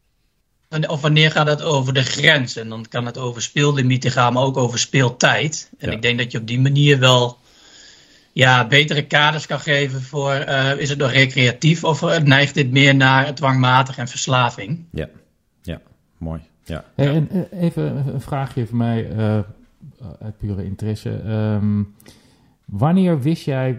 Of 0.87 1.01
wanneer 1.01 1.31
gaat 1.31 1.47
het 1.47 1.63
over 1.63 1.93
de 1.95 2.03
grens? 2.03 2.57
En 2.57 2.69
dan 2.69 2.87
kan 2.89 3.07
het 3.07 3.19
over 3.19 3.43
speellimieten 3.43 4.11
gaan, 4.11 4.33
maar 4.33 4.43
ook 4.43 4.57
over 4.57 4.79
speeltijd. 4.79 5.71
En 5.79 5.89
Ja. 5.89 5.95
ik 5.95 6.03
denk 6.03 6.19
dat 6.19 6.33
je 6.33 6.39
op 6.39 6.47
die 6.47 6.61
manier 6.61 6.99
wel 6.99 7.39
ja, 8.39 8.67
betere 8.67 9.07
kaders 9.07 9.47
kan 9.47 9.61
geven 9.61 10.03
voor 10.03 10.45
uh, 10.49 10.79
is 10.79 10.89
het 10.89 10.99
nog 10.99 11.13
recreatief 11.13 11.85
of 11.85 12.23
neigt 12.23 12.55
dit 12.55 12.71
meer 12.71 12.95
naar 12.95 13.35
dwangmatig 13.35 13.99
en 13.99 14.09
verslaving? 14.09 14.85
Ja, 14.91 15.09
ja, 15.63 15.81
mooi. 16.19 16.41
Ja. 16.65 16.85
Hey, 16.95 17.07
en 17.07 17.29
uh, 17.33 17.63
even 17.63 18.15
een 18.15 18.21
vraagje 18.21 18.67
voor 18.67 18.77
mij 18.77 19.11
uh, 19.11 19.39
uit 20.21 20.39
pure 20.39 20.65
interesse. 20.65 21.11
Um, 21.11 21.95
wanneer 22.65 23.21
wist 23.21 23.45
jij 23.45 23.79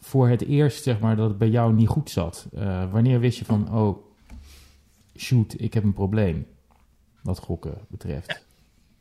voor 0.00 0.28
het 0.28 0.46
eerst 0.46 0.82
zeg 0.82 0.98
maar, 0.98 1.16
dat 1.16 1.28
het 1.28 1.38
bij 1.38 1.48
jou 1.48 1.72
niet 1.72 1.88
goed 1.88 2.10
zat? 2.10 2.46
Uh, 2.54 2.90
wanneer 2.90 3.20
wist 3.20 3.38
je 3.38 3.44
van, 3.44 3.74
oh, 3.74 3.96
shoot, 5.16 5.54
ik 5.56 5.74
heb 5.74 5.84
een 5.84 5.92
probleem 5.92 6.46
wat 7.22 7.38
gokken 7.38 7.74
betreft? 7.88 8.44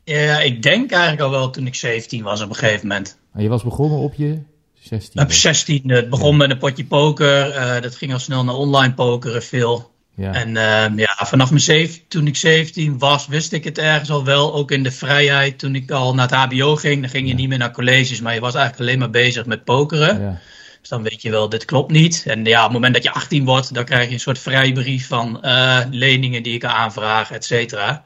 Ja, 0.03 0.39
ik 0.39 0.63
denk 0.63 0.91
eigenlijk 0.91 1.21
al 1.21 1.29
wel 1.29 1.49
toen 1.49 1.67
ik 1.67 1.75
17 1.75 2.23
was 2.23 2.41
op 2.41 2.49
een 2.49 2.55
gegeven 2.55 2.87
moment. 2.87 3.17
En 3.31 3.43
je 3.43 3.49
was 3.49 3.63
begonnen 3.63 3.97
op 3.97 4.13
je 4.13 4.41
16? 4.81 5.21
Op 5.21 5.31
16. 5.31 5.89
Het 5.89 6.09
begon 6.09 6.31
ja. 6.31 6.37
met 6.37 6.49
een 6.49 6.57
potje 6.57 6.85
poker. 6.85 7.55
Uh, 7.55 7.81
dat 7.81 7.95
ging 7.95 8.13
al 8.13 8.19
snel 8.19 8.43
naar 8.43 8.55
online 8.55 8.93
pokeren 8.93 9.43
veel. 9.43 9.91
Ja. 10.15 10.33
En 10.33 10.47
uh, 10.49 10.97
ja, 10.97 11.17
vanaf 11.25 11.49
mijn 11.49 11.61
zeven, 11.61 12.01
toen 12.07 12.27
ik 12.27 12.35
17 12.35 12.97
was, 12.97 13.27
wist 13.27 13.51
ik 13.51 13.63
het 13.63 13.77
ergens 13.77 14.11
al 14.11 14.23
wel. 14.23 14.53
Ook 14.53 14.71
in 14.71 14.83
de 14.83 14.91
vrijheid. 14.91 15.59
Toen 15.59 15.75
ik 15.75 15.91
al 15.91 16.13
naar 16.13 16.29
het 16.29 16.35
HBO 16.35 16.75
ging, 16.75 17.01
dan 17.01 17.09
ging 17.09 17.25
je 17.25 17.31
ja. 17.31 17.39
niet 17.39 17.49
meer 17.49 17.57
naar 17.57 17.71
colleges. 17.71 18.21
Maar 18.21 18.33
je 18.33 18.39
was 18.39 18.55
eigenlijk 18.55 18.83
alleen 18.83 18.99
maar 18.99 19.09
bezig 19.09 19.45
met 19.45 19.63
pokeren. 19.63 20.21
Ja. 20.21 20.39
Dus 20.79 20.89
dan 20.89 21.03
weet 21.03 21.21
je 21.21 21.29
wel, 21.29 21.49
dit 21.49 21.65
klopt 21.65 21.91
niet. 21.91 22.23
En 22.27 22.45
ja, 22.45 22.57
op 22.57 22.63
het 22.63 22.73
moment 22.73 22.93
dat 22.93 23.03
je 23.03 23.11
18 23.11 23.45
wordt, 23.45 23.73
dan 23.73 23.85
krijg 23.85 24.07
je 24.07 24.13
een 24.13 24.19
soort 24.19 24.39
vrijbrief 24.39 25.07
van 25.07 25.39
uh, 25.41 25.79
leningen 25.91 26.43
die 26.43 26.53
je 26.53 26.57
kan 26.57 26.69
aanvragen, 26.69 27.35
et 27.35 27.45
cetera. 27.45 28.05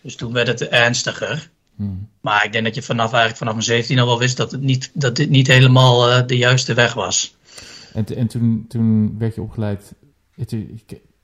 Dus 0.00 0.16
toen 0.16 0.32
werd 0.32 0.46
het 0.46 0.68
ernstiger. 0.68 1.48
Hmm. 1.78 2.08
Maar 2.20 2.44
ik 2.44 2.52
denk 2.52 2.64
dat 2.64 2.74
je 2.74 2.82
vanaf, 2.82 3.06
eigenlijk 3.12 3.36
vanaf 3.36 3.52
mijn 3.52 3.64
17 3.66 3.98
al 3.98 4.06
wel 4.06 4.18
wist 4.18 4.36
dat, 4.36 4.50
het 4.50 4.60
niet, 4.60 4.90
dat 4.94 5.16
dit 5.16 5.30
niet 5.30 5.46
helemaal 5.46 6.10
uh, 6.10 6.26
de 6.26 6.36
juiste 6.36 6.74
weg 6.74 6.94
was. 6.94 7.36
En, 7.94 8.06
en 8.16 8.26
toen, 8.26 8.64
toen 8.68 9.18
werd 9.18 9.34
je 9.34 9.42
opgeleid, 9.42 9.94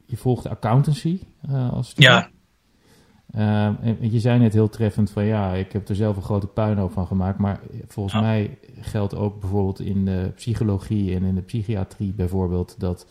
je 0.07 0.17
volgde 0.17 0.49
accountancy 0.49 1.21
uh, 1.51 1.73
als 1.73 1.91
student? 1.91 2.15
Ja. 2.15 2.33
Uh, 3.37 3.65
en 3.85 4.13
je 4.13 4.21
zei 4.21 4.39
net 4.39 4.53
heel 4.53 4.69
treffend 4.69 5.11
van 5.11 5.25
ja, 5.25 5.53
ik 5.53 5.73
heb 5.73 5.89
er 5.89 5.95
zelf 5.95 6.17
een 6.17 6.23
grote 6.23 6.47
puinhoop 6.47 6.93
van 6.93 7.07
gemaakt. 7.07 7.39
Maar 7.39 7.61
volgens 7.89 8.15
Ja. 8.15 8.21
mij 8.21 8.59
geldt 8.81 9.15
ook 9.15 9.41
bijvoorbeeld 9.41 9.81
in 9.81 10.05
de 10.05 10.33
psychologie 10.35 11.15
en 11.15 11.23
in 11.23 11.35
de 11.35 11.43
psychiatrie 11.43 12.13
bijvoorbeeld 12.13 12.75
dat 12.79 13.07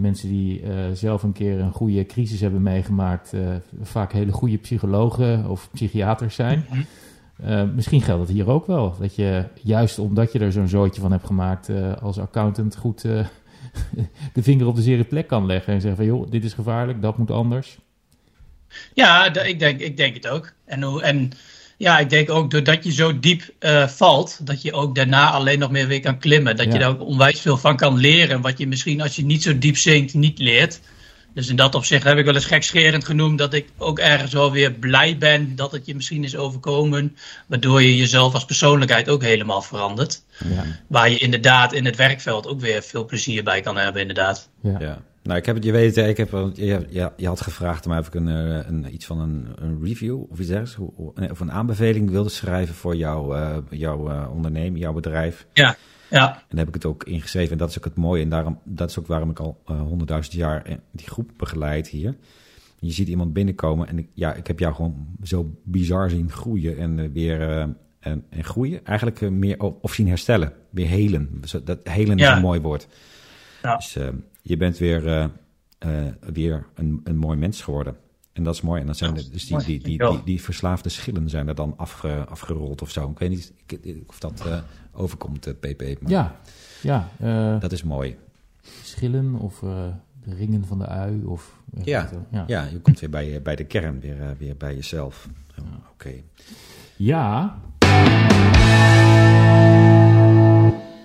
mensen 0.00 0.28
die 0.28 0.62
uh, 0.62 0.68
zelf 0.92 1.22
een 1.22 1.32
keer 1.32 1.58
een 1.58 1.72
goede 1.72 2.06
crisis 2.06 2.40
hebben 2.40 2.62
meegemaakt, 2.62 3.32
uh, 3.32 3.40
vaak 3.82 4.12
hele 4.12 4.32
goede 4.32 4.56
psychologen 4.56 5.48
of 5.48 5.68
psychiaters 5.72 6.34
zijn. 6.34 6.66
Mhm. 6.68 6.80
Uh, 7.44 7.62
misschien 7.74 8.02
geldt 8.02 8.22
het 8.22 8.36
hier 8.36 8.48
ook 8.48 8.66
wel. 8.66 8.96
Dat 9.00 9.14
je 9.14 9.44
juist 9.62 9.98
omdat 9.98 10.32
je 10.32 10.38
er 10.38 10.52
zo'n 10.52 10.68
zootje 10.68 11.00
van 11.00 11.12
hebt 11.12 11.26
gemaakt, 11.26 11.70
als 12.00 12.18
accountant 12.18 12.76
goed 12.76 13.02
de 14.32 14.42
vinger 14.42 14.66
op 14.66 14.76
de 14.76 14.82
zere 14.82 15.04
plek 15.04 15.26
kan 15.26 15.46
leggen. 15.46 15.72
En 15.72 15.80
zeggen 15.80 16.04
van 16.04 16.14
joh, 16.14 16.30
dit 16.30 16.44
is 16.44 16.52
gevaarlijk, 16.52 17.02
dat 17.02 17.18
moet 17.18 17.30
anders. 17.30 17.78
Ja, 18.94 19.34
ik 19.34 19.58
denk, 19.58 19.80
ik 19.80 19.96
denk 19.96 20.14
het 20.14 20.28
ook. 20.28 20.52
En, 20.64 20.82
en 20.82 21.30
ja, 21.80 21.98
ik 21.98 22.10
denk 22.10 22.30
ook 22.30 22.50
doordat 22.50 22.84
je 22.84 22.92
zo 22.92 23.18
diep 23.20 23.42
uh, 23.60 23.86
valt, 23.86 24.46
dat 24.46 24.62
je 24.62 24.72
ook 24.72 24.94
daarna 24.94 25.30
alleen 25.30 25.58
nog 25.58 25.70
meer 25.70 25.86
weer 25.86 26.00
kan 26.00 26.18
klimmen. 26.18 26.56
Dat 26.56 26.66
Ja. 26.66 26.72
je 26.72 26.78
daar 26.78 26.88
ook 26.88 27.00
onwijs 27.00 27.40
veel 27.40 27.56
van 27.56 27.76
kan 27.76 27.96
leren. 27.96 28.40
Wat 28.40 28.58
je 28.58 28.66
misschien 28.66 29.00
als 29.00 29.16
je 29.16 29.24
niet 29.24 29.42
zo 29.42 29.58
diep 29.58 29.76
zinkt, 29.76 30.14
niet 30.14 30.38
leert. 30.38 30.80
Dus 31.34 31.48
in 31.48 31.56
dat 31.56 31.74
opzicht 31.74 32.04
heb 32.04 32.18
ik 32.18 32.24
wel 32.24 32.34
eens 32.34 32.44
gekscherend 32.44 33.04
genoemd 33.04 33.38
dat 33.38 33.54
ik 33.54 33.68
ook 33.78 33.98
ergens 33.98 34.32
wel 34.32 34.52
weer 34.52 34.72
blij 34.72 35.18
ben 35.18 35.56
dat 35.56 35.72
het 35.72 35.86
je 35.86 35.94
misschien 35.94 36.24
is 36.24 36.36
overkomen. 36.36 37.16
Waardoor 37.46 37.82
je 37.82 37.96
jezelf 37.96 38.34
als 38.34 38.44
persoonlijkheid 38.44 39.08
ook 39.08 39.22
helemaal 39.22 39.62
verandert. 39.62 40.22
Ja, 40.54 40.64
Waar 40.86 41.10
je 41.10 41.18
inderdaad 41.18 41.72
in 41.72 41.84
het 41.84 41.96
werkveld 41.96 42.46
ook 42.46 42.60
weer 42.60 42.82
veel 42.82 43.04
plezier 43.04 43.44
bij 43.44 43.60
kan 43.60 43.76
hebben, 43.76 44.00
inderdaad. 44.00 44.48
ja. 44.62 44.76
Ja. 44.80 45.02
Nou, 45.22 45.38
ik 45.38 45.46
heb 45.46 45.54
het, 45.54 45.64
je 45.64 45.72
weet, 45.72 45.96
ik 45.96 46.16
heb, 46.16 46.30
je, 46.54 46.86
je, 46.88 47.12
je 47.16 47.26
had 47.26 47.40
gevraagd 47.40 47.86
om 47.86 47.98
of 47.98 48.06
ik 48.06 48.14
een, 48.14 48.28
eh, 48.28 48.68
een, 48.68 48.94
iets 48.94 49.06
van 49.06 49.20
een, 49.20 49.48
een 49.54 49.84
review 49.84 50.22
of 50.28 50.38
iets 50.38 50.48
dergelijks, 50.48 51.30
of 51.30 51.40
een 51.40 51.52
aanbeveling 51.52 52.10
wilde 52.10 52.28
schrijven 52.28 52.74
voor 52.74 52.96
jouw, 52.96 53.34
eh, 53.34 53.56
jouw 53.70 54.08
eh, 54.10 54.30
onderneming, 54.32 54.78
jouw 54.78 54.92
bedrijf. 54.92 55.46
Ja, 55.52 55.76
ja, 56.10 56.34
En 56.34 56.44
daar 56.48 56.58
heb 56.58 56.68
ik 56.68 56.74
het 56.74 56.84
ook 56.84 57.04
ingeschreven. 57.04 57.52
En 57.52 57.58
dat 57.58 57.68
is 57.68 57.78
ook 57.78 57.84
het 57.84 57.96
mooie. 57.96 58.22
En 58.22 58.28
daarom, 58.28 58.58
dat 58.64 58.90
is 58.90 58.98
ook 58.98 59.06
waarom 59.06 59.30
ik 59.30 59.38
al 59.38 59.62
honderdduizend 59.64 60.36
jaar 60.36 60.62
die 60.92 61.06
groep 61.06 61.30
begeleid 61.36 61.88
hier. 61.88 62.16
Je 62.78 62.92
ziet 62.92 63.08
iemand 63.08 63.32
binnenkomen 63.32 63.88
en 63.88 63.98
ik, 63.98 64.08
ja, 64.14 64.34
ik 64.34 64.46
heb 64.46 64.58
jou 64.58 64.74
gewoon 64.74 65.06
zo 65.22 65.54
bizar 65.64 66.10
zien 66.10 66.30
groeien 66.30 66.78
en 66.78 67.12
weer 67.12 67.40
en, 68.00 68.24
en 68.30 68.44
groeien. 68.44 68.84
Eigenlijk 68.84 69.30
meer 69.30 69.60
of, 69.60 69.94
zien 69.94 70.08
herstellen, 70.08 70.52
weer 70.70 70.86
helen. 70.86 71.42
Dat 71.64 71.78
helen 71.82 72.18
is 72.18 72.28
een 72.28 72.40
mooi 72.40 72.60
woord. 72.60 72.88
Ja. 73.62 73.76
Dus 73.76 73.96
eh, 73.96 74.08
je 74.42 74.56
bent 74.56 74.78
weer, 74.78 75.06
eh, 75.06 75.24
eh, 75.78 76.12
weer 76.32 76.66
een, 76.74 77.00
een 77.04 77.16
mooi 77.16 77.38
mens 77.38 77.62
geworden. 77.62 77.96
En 78.32 78.42
dat 78.42 78.54
is 78.54 78.60
mooi. 78.60 78.80
En 78.80 78.86
dan 78.86 78.94
zijn 78.94 79.16
er, 79.16 79.30
dus 79.30 79.46
die, 79.46 79.58
die, 79.64 79.98
die, 79.98 80.22
die, 80.24 80.42
verslaafde 80.42 80.88
schillen 80.88 81.28
zijn 81.28 81.48
er 81.48 81.54
dan 81.54 81.74
afge, 81.76 82.24
afgerold 82.28 82.82
of 82.82 82.90
zo. 82.90 83.10
Ik 83.10 83.18
weet 83.18 83.30
niet 83.30 83.52
ik- 83.66 84.02
of 84.06 84.18
dat 84.18 84.46
eh, 84.46 84.58
overkomt, 84.92 85.54
PP. 85.60 86.00
Maar 86.00 86.10
ja, 86.10 86.40
ja 86.82 87.08
eh, 87.18 87.60
Dat 87.60 87.72
is 87.72 87.82
mooi. 87.82 88.16
schillen 88.82 89.34
of 89.34 89.62
eh, 89.62 89.86
de 90.24 90.34
ringen 90.34 90.64
van 90.66 90.78
de 90.78 90.86
ui. 90.86 91.24
Of, 91.24 91.58
Ja, 91.84 92.08
ja. 92.30 92.44
Ja, 92.46 92.64
je 92.64 92.80
komt 92.80 93.00
weer 93.00 93.10
bij, 93.10 93.42
bij 93.42 93.56
de 93.56 93.64
kern, 93.64 94.00
weer, 94.00 94.36
weer 94.38 94.56
bij 94.56 94.74
jezelf. 94.74 95.28
Oké. 95.92 96.12
Ja. 96.96 97.60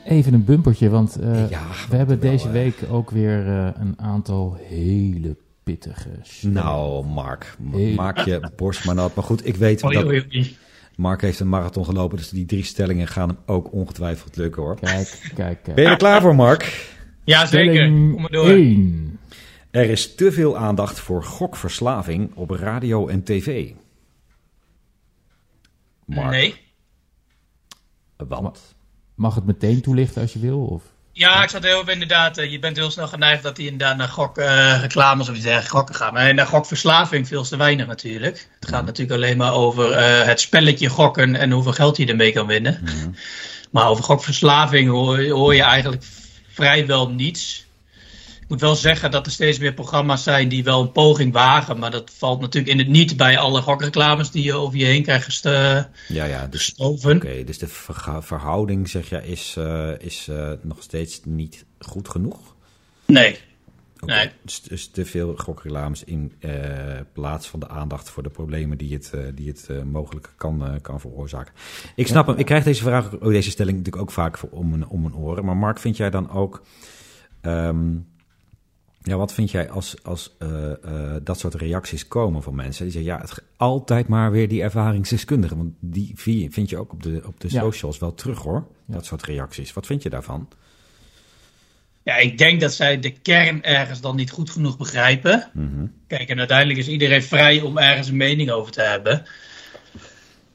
Even 0.05 0.33
een 0.33 0.43
bumpertje, 0.45 0.89
want 0.89 1.15
eh, 1.15 1.49
Ja, 1.49 1.63
we 1.89 1.95
hebben 1.95 2.19
wel, 2.19 2.31
deze 2.31 2.51
week 2.51 2.75
ook 2.89 3.09
weer 3.11 3.47
eh, 3.47 3.69
een 3.73 3.99
aantal 3.99 4.57
hele 4.61 5.37
pittige. 5.63 6.09
Nou, 6.41 7.05
Mark, 7.05 7.57
maak 7.95 8.17
je 8.17 8.51
borst 8.55 8.85
maar 8.85 8.95
nat. 8.95 9.15
Maar 9.15 9.23
goed, 9.23 9.47
ik 9.47 9.55
weet 9.55 9.83
Oei, 9.83 9.95
dat 9.95 10.05
oei, 10.05 10.25
oei. 10.33 10.57
Mark 10.95 11.21
heeft 11.21 11.39
een 11.39 11.49
marathon 11.49 11.85
gelopen, 11.85 12.17
dus 12.17 12.29
die 12.29 12.45
drie 12.45 12.63
stellingen 12.63 13.07
gaan 13.07 13.29
hem 13.29 13.37
ook 13.45 13.71
ongetwijfeld 13.73 14.35
lukken 14.35 14.61
hoor. 14.61 14.79
Kijk, 14.79 15.31
kijk, 15.35 15.63
kijk. 15.63 15.75
Ben 15.75 15.83
je 15.83 15.89
er 15.89 15.97
klaar 15.97 16.21
voor, 16.21 16.35
Mark? 16.35 16.93
Ja, 17.23 17.45
zeker. 17.45 17.73
Stelling 17.73 18.11
Kom 18.11 18.21
maar 18.21 18.31
door. 18.31 18.49
1. 18.49 19.19
Er 19.71 19.89
is 19.89 20.15
te 20.15 20.31
veel 20.31 20.57
aandacht 20.57 20.99
voor 20.99 21.23
gokverslaving 21.23 22.31
op 22.35 22.49
radio 22.49 23.07
en 23.07 23.23
tv. 23.23 23.71
Mark, 26.05 26.31
Nee. 26.31 26.55
want? 28.17 28.74
Mag 29.15 29.35
het 29.35 29.45
meteen 29.45 29.81
toelichten 29.81 30.21
als 30.21 30.33
je 30.33 30.39
wil? 30.39 30.59
Of? 30.59 30.83
Ja, 31.11 31.43
ik 31.43 31.49
zat 31.49 31.63
heel 31.63 31.89
inderdaad. 31.89 32.37
eh, 32.37 32.51
je 32.51 32.59
bent 32.59 32.77
heel 32.77 32.91
snel 32.91 33.07
geneigd 33.07 33.43
dat 33.43 33.57
hij 33.57 33.65
inderdaad 33.65 33.97
naar 33.97 34.07
gokreclames 34.07 35.29
of 35.29 35.35
iets 35.35 35.43
dergelijks 35.43 35.71
gokken 35.71 35.95
gaat. 35.95 36.13
Maar 36.13 36.33
naar 36.33 36.47
gokverslaving 36.47 37.27
veel 37.27 37.43
te 37.43 37.57
weinig 37.57 37.87
natuurlijk. 37.87 38.47
Het 38.59 38.69
gaat 38.69 38.85
natuurlijk 38.85 39.21
alleen 39.21 39.37
maar 39.37 39.53
over 39.53 39.91
eh, 39.91 40.25
het 40.25 40.39
spelletje 40.39 40.89
gokken 40.89 41.35
en 41.35 41.51
hoeveel 41.51 41.71
geld 41.71 41.97
je 41.97 42.05
ermee 42.05 42.31
kan 42.31 42.47
winnen. 42.47 42.83
Maar 43.71 43.87
over 43.87 44.03
gokverslaving 44.03 44.89
hoor, 44.89 45.29
hoor 45.29 45.55
je 45.55 45.63
eigenlijk 45.63 46.03
vrijwel 46.47 47.09
niets. 47.09 47.64
Ik 48.45 48.51
moet 48.51 48.61
wel 48.61 48.75
zeggen 48.75 49.11
dat 49.11 49.25
er 49.25 49.31
steeds 49.31 49.59
meer 49.59 49.73
programma's 49.73 50.23
zijn 50.23 50.49
die 50.49 50.63
wel 50.63 50.81
een 50.81 50.91
poging 50.91 51.33
wagen. 51.33 51.79
Maar 51.79 51.91
dat 51.91 52.11
valt 52.17 52.41
natuurlijk 52.41 52.73
in 52.73 52.79
het 52.79 52.87
niet 52.87 53.17
bij 53.17 53.37
alle 53.37 53.61
gokreclames 53.61 54.31
die 54.31 54.43
je 54.43 54.53
over 54.53 54.77
je 54.77 54.85
heen 54.85 55.03
krijgt 55.03 55.25
gest- 55.25 55.45
eh, 55.45 55.83
Ja, 56.07 56.25
ja, 56.25 56.47
dus 56.47 56.63
gestoven. 56.63 57.15
Oké, 57.15 57.43
dus 57.43 57.57
de 57.57 57.67
verhouding, 58.19 58.89
zeg 58.89 59.09
je, 59.09 59.27
is, 59.27 59.55
eh, 59.57 59.91
is 59.99 60.27
eh, 60.27 60.51
nog 60.61 60.83
steeds 60.83 61.21
niet 61.23 61.65
goed 61.79 62.09
genoeg? 62.09 62.55
Nee. 63.05 63.37
Nee. 63.99 64.29
Dus, 64.41 64.61
dus 64.61 64.87
te 64.87 65.05
veel 65.05 65.33
gokreclames 65.37 66.03
in 66.03 66.33
plaats 67.13 67.47
van 67.47 67.59
de 67.59 67.67
aandacht 67.67 68.09
voor 68.09 68.23
de 68.23 68.29
problemen 68.29 68.77
die 68.77 68.93
het, 68.93 69.13
die 69.35 69.47
het 69.47 69.69
mogelijk 69.85 70.33
kan, 70.37 70.79
kan 70.81 70.99
veroorzaken. 70.99 71.53
Ik 71.95 72.07
snap 72.07 72.27
hem. 72.27 72.37
Ik 72.37 72.45
krijg 72.45 72.63
deze 72.63 72.83
vraag, 72.83 73.13
oh, 73.13 73.27
deze 73.27 73.49
stelling 73.49 73.77
natuurlijk 73.77 74.03
ook 74.03 74.11
vaak 74.11 74.37
voor, 74.37 74.49
om, 74.49 74.69
mijn, 74.69 74.87
om 74.87 75.01
mijn 75.01 75.15
oren. 75.15 75.45
Maar 75.45 75.57
Mark, 75.57 75.79
vind 75.79 75.97
jij 75.97 76.09
dan 76.09 76.29
ook... 76.29 76.61
ehm, 77.41 77.87
ja, 79.05 79.15
wat 79.17 79.33
vind 79.33 79.51
jij 79.51 79.69
als, 79.69 79.95
als 80.03 80.35
eh, 80.39 80.71
eh, 80.71 81.15
dat 81.23 81.39
soort 81.39 81.53
reacties 81.53 82.07
komen 82.07 82.43
van 82.43 82.55
mensen? 82.55 82.83
Die 82.83 82.93
zeggen, 82.93 83.11
ja, 83.11 83.19
het, 83.21 83.43
altijd 83.57 84.07
maar 84.07 84.31
weer 84.31 84.47
die 84.47 84.61
ervaringsdeskundigen. 84.61 85.57
Want 85.57 85.73
die 85.79 86.11
vi- 86.15 86.49
vind 86.51 86.69
je 86.69 86.77
ook 86.77 86.91
op 86.91 87.03
de, 87.03 87.21
op 87.25 87.39
de 87.39 87.47
Ja. 87.51 87.59
socials 87.61 87.97
wel 87.99 88.13
terug, 88.13 88.39
hoor. 88.39 88.67
Ja. 88.87 88.93
Dat 88.93 89.05
soort 89.05 89.23
reacties. 89.23 89.73
Wat 89.73 89.85
vind 89.85 90.03
je 90.03 90.09
daarvan? 90.09 90.47
Ja, 92.03 92.15
ik 92.17 92.37
denk 92.37 92.61
dat 92.61 92.73
zij 92.73 92.99
de 92.99 93.09
kern 93.11 93.63
ergens 93.63 94.01
dan 94.01 94.15
niet 94.15 94.31
goed 94.31 94.49
genoeg 94.49 94.77
begrijpen. 94.77 95.49
Mhm. 95.53 95.85
Kijk, 96.07 96.29
en 96.29 96.37
uiteindelijk 96.39 96.79
is 96.79 96.87
iedereen 96.87 97.23
vrij 97.23 97.61
om 97.61 97.77
ergens 97.77 98.07
een 98.07 98.17
mening 98.17 98.51
over 98.51 98.71
te 98.71 98.81
hebben. 98.81 99.23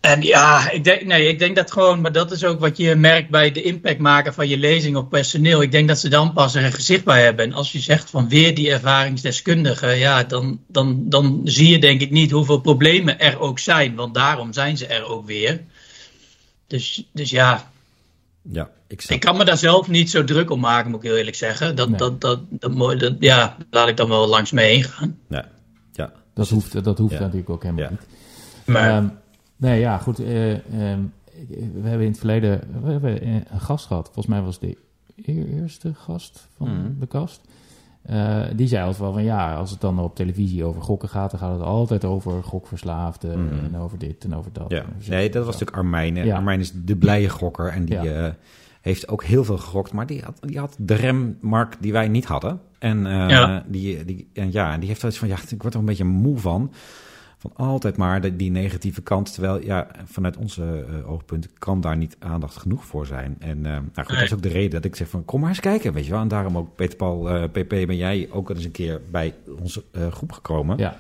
En 0.01 0.23
ja, 0.23 0.71
ik 0.71 0.85
denk, 0.85 1.05
nee, 1.05 1.29
ik 1.29 1.39
denk 1.39 1.57
dat 1.57 1.73
gewoon, 1.73 2.01
maar 2.01 2.13
dat 2.13 2.31
is 2.33 2.45
ook 2.45 2.61
wat 2.61 2.77
je 2.77 2.95
merkt 2.95 3.31
bij 3.31 3.53
de 3.53 3.63
impact 3.63 3.99
maken 3.99 4.35
van 4.35 4.49
je 4.49 4.59
lezing 4.59 4.97
op 4.97 5.11
personeel. 5.11 5.63
Ik 5.63 5.71
denk 5.73 5.89
dat 5.89 5.99
ze 5.99 6.09
dan 6.09 6.33
pas 6.33 6.55
er 6.55 6.65
een 6.65 6.73
gezicht 6.73 7.05
bij 7.05 7.23
hebben. 7.25 7.45
En 7.45 7.53
als 7.53 7.73
je 7.73 7.79
zegt 7.79 8.11
van 8.11 8.29
weer 8.29 8.55
die 8.55 8.71
ervaringsdeskundige, 8.71 9.87
ja, 9.87 10.23
dan, 10.25 10.61
dan, 10.67 11.03
dan 11.09 11.41
zie 11.45 11.69
je 11.69 11.79
denk 11.79 12.01
ik 12.01 12.11
niet 12.11 12.31
hoeveel 12.31 12.61
problemen 12.61 13.21
er 13.21 13.39
ook 13.41 13.59
zijn. 13.59 13.95
Want 13.95 14.15
daarom 14.15 14.53
zijn 14.53 14.77
ze 14.77 14.87
er 14.87 15.05
ook 15.05 15.27
weer. 15.27 15.61
Dus, 16.67 17.05
dus 17.13 17.31
ja, 17.31 17.71
Ja, 18.43 18.71
ik 19.09 19.21
kan 19.21 19.37
me 19.37 19.45
daar 19.45 19.59
zelf 19.59 19.89
niet 19.89 20.11
zo 20.11 20.25
druk 20.25 20.51
om 20.51 20.61
maken, 20.61 20.91
moet 20.91 21.03
ik 21.03 21.09
heel 21.09 21.19
eerlijk 21.19 21.37
zeggen. 21.37 21.77
Dat, 21.77 21.89
Nee. 21.89 21.99
dat, 21.99 22.21
dat, 22.21 22.41
dat, 22.51 22.99
dat, 23.01 23.15
ja, 23.19 23.57
laat 23.71 23.89
ik 23.89 23.97
dan 23.97 24.09
wel 24.09 24.27
langs 24.27 24.51
mee 24.51 24.73
heen 24.75 24.85
gaan. 24.85 25.19
Ja, 25.29 25.49
ja. 25.93 26.13
Dat 26.35 26.49
hoeft, 26.49 26.85
dat 26.85 26.99
hoeft 26.99 27.13
Ja. 27.13 27.21
natuurlijk 27.21 27.51
ook 27.51 27.63
helemaal 27.63 27.85
Ja. 27.85 27.91
niet. 27.91 28.01
Maar, 28.67 28.91
Ehm, 28.91 29.07
nee, 29.61 29.81
ja, 29.81 29.99
goed. 29.99 30.19
eh, 30.19 30.53
ehm, 30.53 31.01
we 31.73 31.81
hebben 31.89 32.01
in 32.07 32.11
het 32.11 32.19
verleden 32.19 32.61
we 32.83 32.91
hebben 32.91 33.27
een 33.29 33.45
gast 33.61 33.87
gehad. 33.87 34.05
Volgens 34.05 34.27
mij 34.27 34.41
was 34.43 34.59
de 34.59 34.77
e- 35.25 35.45
eerste 35.61 35.95
gast 35.95 36.49
van 36.57 36.69
Mhm. 36.69 36.99
de 36.99 37.07
kast. 37.07 37.41
Eh, 38.03 38.43
die 38.57 38.67
zei 38.69 38.81
altijd 38.83 39.03
wel 39.03 39.13
van 39.13 39.23
ja, 39.25 39.55
als 39.55 39.71
het 39.71 39.81
dan 39.81 39.99
op 39.99 40.15
televisie 40.17 40.65
over 40.65 40.83
gokken 40.83 41.09
gaat, 41.09 41.31
dan 41.31 41.41
gaat 41.41 41.53
het 41.53 41.63
altijd 41.63 42.05
over 42.05 42.43
gokverslaafden 42.43 43.45
Mhm. 43.45 43.65
en 43.65 43.77
over 43.77 43.99
dit 43.99 44.25
en 44.25 44.35
over 44.35 44.53
dat. 44.53 44.71
ja. 44.71 44.85
zo 45.01 45.11
Nee, 45.11 45.31
dat 45.31 45.45
was 45.45 45.53
natuurlijk 45.53 45.77
Armijn. 45.79 46.15
Ja. 46.15 46.37
Armijn 46.37 46.61
is 46.61 46.73
de 46.85 46.97
blije 46.97 47.29
gokker 47.29 47.69
en 47.69 47.85
die 47.85 48.01
Ja. 48.03 48.27
eh, 48.27 48.33
heeft 48.81 49.09
ook 49.09 49.25
heel 49.25 49.45
veel 49.45 49.59
gegokt. 49.59 49.93
Maar 49.93 50.07
die 50.07 50.23
had, 50.23 50.39
die 50.41 50.59
had 50.59 50.77
de 50.79 50.95
remmark 50.95 51.77
die 51.81 51.93
wij 51.93 52.09
niet 52.09 52.25
hadden. 52.25 52.61
En, 52.79 53.07
eh, 53.07 53.29
Ja. 53.31 53.65
Die, 53.67 54.05
die, 54.05 54.29
en 54.33 54.53
ja, 54.53 54.79
die 54.79 54.89
heeft 54.89 55.03
wel 55.03 55.11
iets 55.11 55.21
van, 55.21 55.29
ja, 55.29 55.37
ik 55.49 55.63
word 55.63 55.75
er 55.75 55.81
een 55.81 55.87
beetje 55.87 56.05
moe 56.05 56.39
van. 56.39 56.73
Van 57.41 57.51
altijd 57.55 57.97
maar 57.97 58.21
de, 58.21 58.37
die 58.37 58.51
negatieve 58.51 59.03
kant. 59.03 59.33
Terwijl, 59.33 59.63
ja, 59.63 59.87
vanuit 60.05 60.37
onze 60.37 60.87
eh, 60.89 61.11
oogpunt 61.11 61.49
kan 61.59 61.81
daar 61.81 61.97
niet 61.97 62.17
aandacht 62.19 62.57
genoeg 62.57 62.85
voor 62.85 63.07
zijn. 63.07 63.37
En 63.39 63.67
eh, 63.67 63.73
nou 63.73 63.83
goed, 63.95 64.15
dat 64.15 64.23
is 64.23 64.35
ook 64.35 64.43
de 64.43 64.49
reden 64.49 64.71
dat 64.71 64.85
ik 64.85 64.97
zeg 64.97 65.09
van, 65.09 65.25
kom 65.25 65.41
maar 65.41 65.49
eens 65.49 65.61
kijken, 65.61 65.93
weet 65.93 66.05
je 66.05 66.11
wel. 66.11 66.21
En 66.21 66.29
daarom 66.29 66.59
ook, 66.59 66.75
Peter 66.75 66.97
Paul, 66.97 67.31
eh, 67.31 67.45
PP, 67.45 67.69
ben 67.69 67.97
jij 67.97 68.29
ook 68.31 68.51
eens 68.51 68.65
een 68.65 68.71
keer 68.71 69.01
bij 69.11 69.35
onze 69.61 69.85
eh, 69.93 70.13
groep 70.13 70.33
gekomen. 70.33 70.79
Ja, 70.79 70.97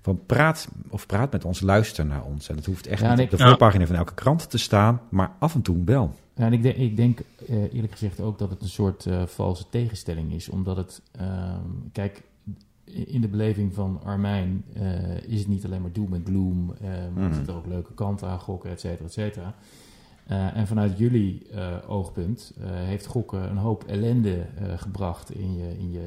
Van 0.00 0.20
praat, 0.26 0.68
of 0.88 1.06
praat 1.06 1.32
met 1.32 1.44
ons, 1.44 1.60
luister 1.60 2.06
naar 2.06 2.24
ons. 2.24 2.48
En 2.48 2.56
het 2.56 2.66
hoeft 2.66 2.86
echt 2.86 3.00
Ja, 3.02 3.08
niet 3.10 3.18
en 3.18 3.24
op 3.24 3.30
de 3.30 3.44
voorpagina 3.44 3.86
van 3.86 3.96
elke 3.96 4.14
krant 4.14 4.50
te 4.50 4.58
staan, 4.58 5.00
maar 5.10 5.32
af 5.38 5.54
en 5.54 5.62
toe 5.62 5.84
wel. 5.84 6.14
Ja, 6.34 6.44
en 6.44 6.52
ik 6.52 6.62
denk, 6.62 6.76
ik 6.76 6.96
denk 6.96 7.20
eh, 7.48 7.74
eerlijk 7.74 7.92
gezegd 7.92 8.20
ook 8.20 8.38
dat 8.38 8.50
het 8.50 8.62
een 8.62 8.68
soort 8.68 9.06
eh, 9.06 9.26
valse 9.26 9.64
tegenstelling 9.68 10.32
is. 10.32 10.48
Omdat 10.48 10.76
het, 10.76 11.02
ehm, 11.12 11.68
kijk, 11.92 12.22
in 12.84 13.20
de 13.20 13.28
beleving 13.28 13.74
van 13.74 14.00
Armijn 14.04 14.64
eh, 14.74 15.16
is 15.26 15.38
het 15.38 15.48
niet 15.48 15.64
alleen 15.64 15.80
maar 15.82 15.92
doom 15.92 16.12
en 16.14 16.22
gloom. 16.26 16.74
eh, 16.80 16.88
maar 16.88 17.10
Mhm. 17.14 17.22
er 17.28 17.34
zitten 17.34 17.54
ook 17.54 17.66
leuke 17.66 17.94
kanten 17.94 18.28
aan 18.28 18.38
gokken, 18.40 18.70
et 18.70 18.80
cetera, 18.80 19.04
et 19.04 19.12
cetera. 19.12 19.54
Eh, 20.26 20.56
en 20.56 20.66
vanuit 20.66 20.98
jullie 20.98 21.42
eh, 21.52 21.76
oogpunt 21.86 22.52
eh, 22.60 22.66
heeft 22.70 23.06
gokken 23.06 23.50
een 23.50 23.56
hoop 23.56 23.84
ellende 23.84 24.34
eh, 24.58 24.72
gebracht 24.76 25.34
in 25.34 25.56
je, 25.56 25.78
in, 25.78 25.90
je, 25.92 26.06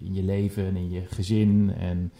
in 0.00 0.14
je 0.14 0.22
leven 0.22 0.66
en 0.66 0.76
in 0.76 0.90
je 0.90 1.02
gezin. 1.06 1.72
En 1.78 2.12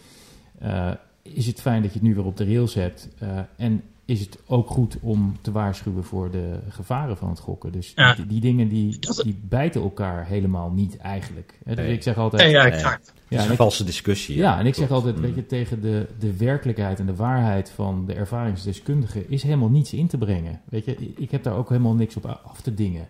eh, 0.59 0.91
is 1.23 1.47
het 1.47 1.61
fijn 1.61 1.83
dat 1.83 1.93
je 1.93 1.99
het 1.99 2.09
nu 2.09 2.15
weer 2.15 2.25
op 2.25 2.37
de 2.37 2.45
rails 2.45 2.75
hebt. 2.75 3.09
eh, 3.19 3.39
en 3.57 3.83
is 4.05 4.21
het 4.21 4.39
ook 4.47 4.69
goed 4.71 4.97
om 5.01 5.37
te 5.41 5.53
waarschuwen 5.53 6.05
voor 6.05 6.31
de 6.31 6.59
gevaren 6.69 7.17
van 7.17 7.29
het 7.29 7.39
gokken. 7.39 7.73
Dus 7.73 7.93
Ja. 7.95 8.15
die, 8.15 8.27
die 8.27 8.41
dingen 8.41 8.69
die, 8.69 8.99
die 9.23 9.39
bijten 9.49 9.83
elkaar 9.83 10.27
helemaal 10.27 10.71
niet 10.71 10.97
eigenlijk. 10.97 11.59
Hè, 11.65 11.75
dus 11.75 11.85
Nee. 11.85 11.95
ik 11.95 12.03
zeg 12.03 12.19
altijd... 12.19 12.51
ja, 12.51 12.67
exact. 12.67 13.13
Is 13.33 13.39
en 13.39 13.45
een 13.45 13.51
ik- 13.51 13.57
valse 13.57 13.85
discussie. 13.85 14.37
ja, 14.37 14.59
en 14.59 14.67
ik 14.67 14.75
zeg 14.75 14.91
altijd, 14.91 15.17
Mm. 15.17 15.23
weet 15.23 15.35
je, 15.35 15.47
tegen 15.47 15.81
de, 15.81 16.07
de 16.19 16.37
werkelijkheid 16.37 16.99
en 17.01 17.07
de 17.07 17.15
waarheid 17.15 17.71
van 17.71 18.07
de 18.07 18.13
ervaringsdeskundige 18.15 19.29
is 19.29 19.43
helemaal 19.43 19.69
niets 19.71 19.93
in 19.93 20.07
te 20.07 20.19
brengen. 20.19 20.61
Weet 20.65 20.85
je, 20.85 21.13
ik 21.17 21.31
heb 21.31 21.43
daar 21.43 21.57
ook 21.57 21.69
helemaal 21.69 21.95
niks 21.95 22.17
op 22.17 22.27
af 22.45 22.61
te 22.61 22.75
dingen. 22.75 23.09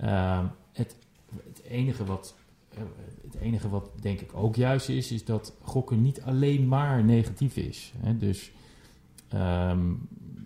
Ehm, 0.00 0.44
het, 0.72 0.96
het, 1.46 1.62
enige 1.68 2.04
wat, 2.04 2.34
eh, 2.74 2.78
het 3.22 3.34
enige 3.40 3.68
wat 3.68 3.90
denk 4.00 4.20
ik 4.20 4.30
ook 4.34 4.56
juist 4.56 4.88
is, 4.88 5.12
is 5.12 5.24
dat 5.24 5.52
gokken 5.62 6.02
niet 6.02 6.22
alleen 6.22 6.68
maar 6.68 7.04
negatief 7.04 7.56
is. 7.56 7.92
Hè? 7.98 8.16
Dus 8.18 8.50
ehm, 9.28 9.80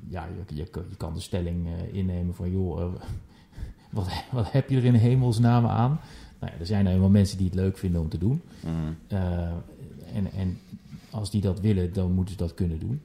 ja, 0.09 0.29
je, 0.49 0.55
je, 0.57 0.67
je 0.89 0.97
kan 0.97 1.15
de 1.15 1.21
stelling 1.21 1.67
eh, 1.67 1.95
innemen 1.99 2.35
van, 2.35 2.51
joh, 2.51 2.81
eh, 2.81 2.87
wat, 3.97 4.09
wat 4.33 4.53
heb 4.53 4.71
je 4.71 4.77
er 4.77 4.85
in 4.85 4.95
hemelsnaam 4.95 5.67
aan? 5.67 6.01
Nou 6.47 6.59
er 6.61 6.67
zijn 6.67 6.87
helemaal 6.87 7.09
mensen 7.09 7.37
die 7.39 7.47
het 7.47 7.55
leuk 7.55 7.79
vinden 7.79 8.01
om 8.01 8.09
te 8.09 8.19
doen. 8.19 8.43
Mm. 8.67 8.97
Uh, 9.13 9.19
en, 10.15 10.27
en 10.39 10.59
als 11.11 11.31
die 11.31 11.41
dat 11.41 11.61
willen, 11.61 11.93
dan 11.93 12.13
moeten 12.13 12.33
ze 12.35 12.41
dat 12.41 12.55
kunnen 12.55 12.79
doen. 12.79 13.01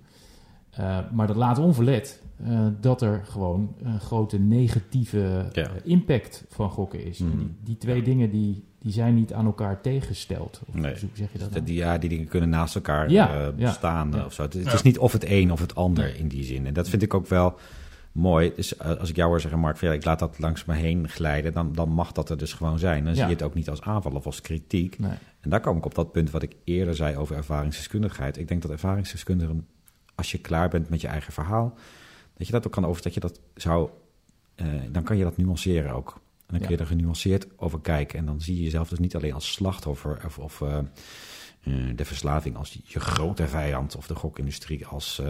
Uh, 0.80 0.98
maar 1.12 1.28
dat 1.28 1.36
laat 1.36 1.58
onverlet 1.58 2.22
uh, 2.48 2.68
dat 2.82 3.02
er 3.02 3.22
gewoon 3.26 3.74
een 3.84 4.00
grote 4.00 4.40
negatieve 4.40 5.46
Ja. 5.54 5.70
impact 5.84 6.44
van 6.50 6.70
gokken 6.70 7.06
is. 7.06 7.20
En 7.20 7.32
die, 7.38 7.50
die 7.64 7.78
twee 7.78 8.02
dingen 8.04 8.32
die, 8.32 8.64
die 8.80 8.92
zijn 8.92 9.16
niet 9.16 9.34
aan 9.34 9.46
elkaar 9.46 9.82
tegengesteld. 9.82 10.62
Of 10.68 10.74
Nee. 10.76 10.96
zeg 11.14 11.32
je 11.32 11.38
dat? 11.38 11.52
Nou? 11.52 11.64
die- 11.64 11.76
ja, 11.76 11.98
die 11.98 12.10
dingen 12.10 12.28
kunnen 12.28 12.50
naast 12.50 12.76
elkaar 12.76 13.10
Ja, 13.12 13.46
eh, 13.48 13.54
bestaan 13.56 14.26
of 14.26 14.34
zo. 14.34 14.42
Het, 14.42 14.54
het 14.54 14.74
is 14.74 14.82
niet 14.82 15.00
of 15.00 15.12
het 15.12 15.26
een 15.30 15.52
of 15.52 15.60
het 15.60 15.76
ander 15.76 16.16
in 16.16 16.28
die 16.28 16.44
zin. 16.44 16.66
En 16.68 16.74
dat 16.74 16.90
vind 16.90 17.02
ik 17.02 17.14
ook 17.14 17.28
wel 17.28 17.56
mooi. 18.12 18.52
Dus 18.56 18.80
als 18.80 19.10
ik 19.10 19.16
jou 19.16 19.30
hoor 19.30 19.42
zeggen, 19.42 19.60
Mark, 19.60 19.82
ik 19.82 20.06
laat 20.06 20.20
dat 20.20 20.40
langs 20.40 20.66
me 20.66 20.74
heen 20.76 21.10
glijden, 21.10 21.54
dan, 21.54 21.74
dan 21.74 21.90
mag 21.90 22.12
dat 22.12 22.30
er 22.30 22.38
dus 22.38 22.54
gewoon 22.54 22.80
zijn. 22.80 23.04
Dan 23.04 23.14
Ja. 23.14 23.18
zie 23.20 23.28
je 23.28 23.34
het 23.34 23.44
ook 23.44 23.54
niet 23.54 23.70
als 23.70 23.82
aanval 23.82 24.12
of 24.12 24.26
als 24.26 24.42
kritiek. 24.42 25.00
Nee. 25.00 25.14
En 25.40 25.50
daar 25.50 25.60
kom 25.62 25.78
ik 25.78 25.86
op 25.86 25.96
dat 25.96 26.12
punt 26.12 26.32
wat 26.32 26.44
ik 26.44 26.56
eerder 26.64 26.96
zei 26.96 27.18
over 27.18 27.36
ervaringsdeskundigheid. 27.36 28.38
Ik 28.38 28.48
denk 28.48 28.62
dat 28.62 28.72
ervaringsdeskundigen, 28.72 29.68
als 30.16 30.32
je 30.32 30.38
klaar 30.38 30.70
bent 30.70 30.90
met 30.90 31.02
je 31.02 31.08
eigen 31.08 31.34
verhaal, 31.34 31.74
dat 32.38 32.48
je 32.48 32.54
dat 32.54 32.66
ook 32.66 32.72
kan 32.72 32.86
over, 32.86 33.02
dat 33.02 33.14
je 33.14 33.20
dat 33.20 33.40
zou, 33.56 33.90
eh, 34.56 34.68
dan 34.92 35.04
kan 35.04 35.18
je 35.18 35.24
dat 35.24 35.38
nuanceren 35.38 35.92
ook. 35.94 36.10
En 36.48 36.58
dan 36.58 36.60
kun 36.60 36.70
je 36.70 36.76
Ja. 36.76 36.82
er 36.82 36.98
genuanceerd 36.98 37.48
over 37.58 37.80
kijken. 37.82 38.20
En 38.20 38.26
dan 38.26 38.42
zie 38.42 38.56
je 38.56 38.64
jezelf 38.64 38.90
dus 38.90 39.00
niet 39.00 39.16
alleen 39.16 39.34
als 39.34 39.52
slachtoffer 39.52 40.22
of, 40.26 40.38
of 40.40 40.62
eh, 40.62 40.78
de 41.96 42.06
verslaving 42.06 42.56
als 42.56 42.80
je 42.84 43.00
grote 43.00 43.48
vijand 43.48 43.96
of 43.96 44.08
de 44.08 44.16
gokindustrie 44.16 44.86
als 44.88 45.22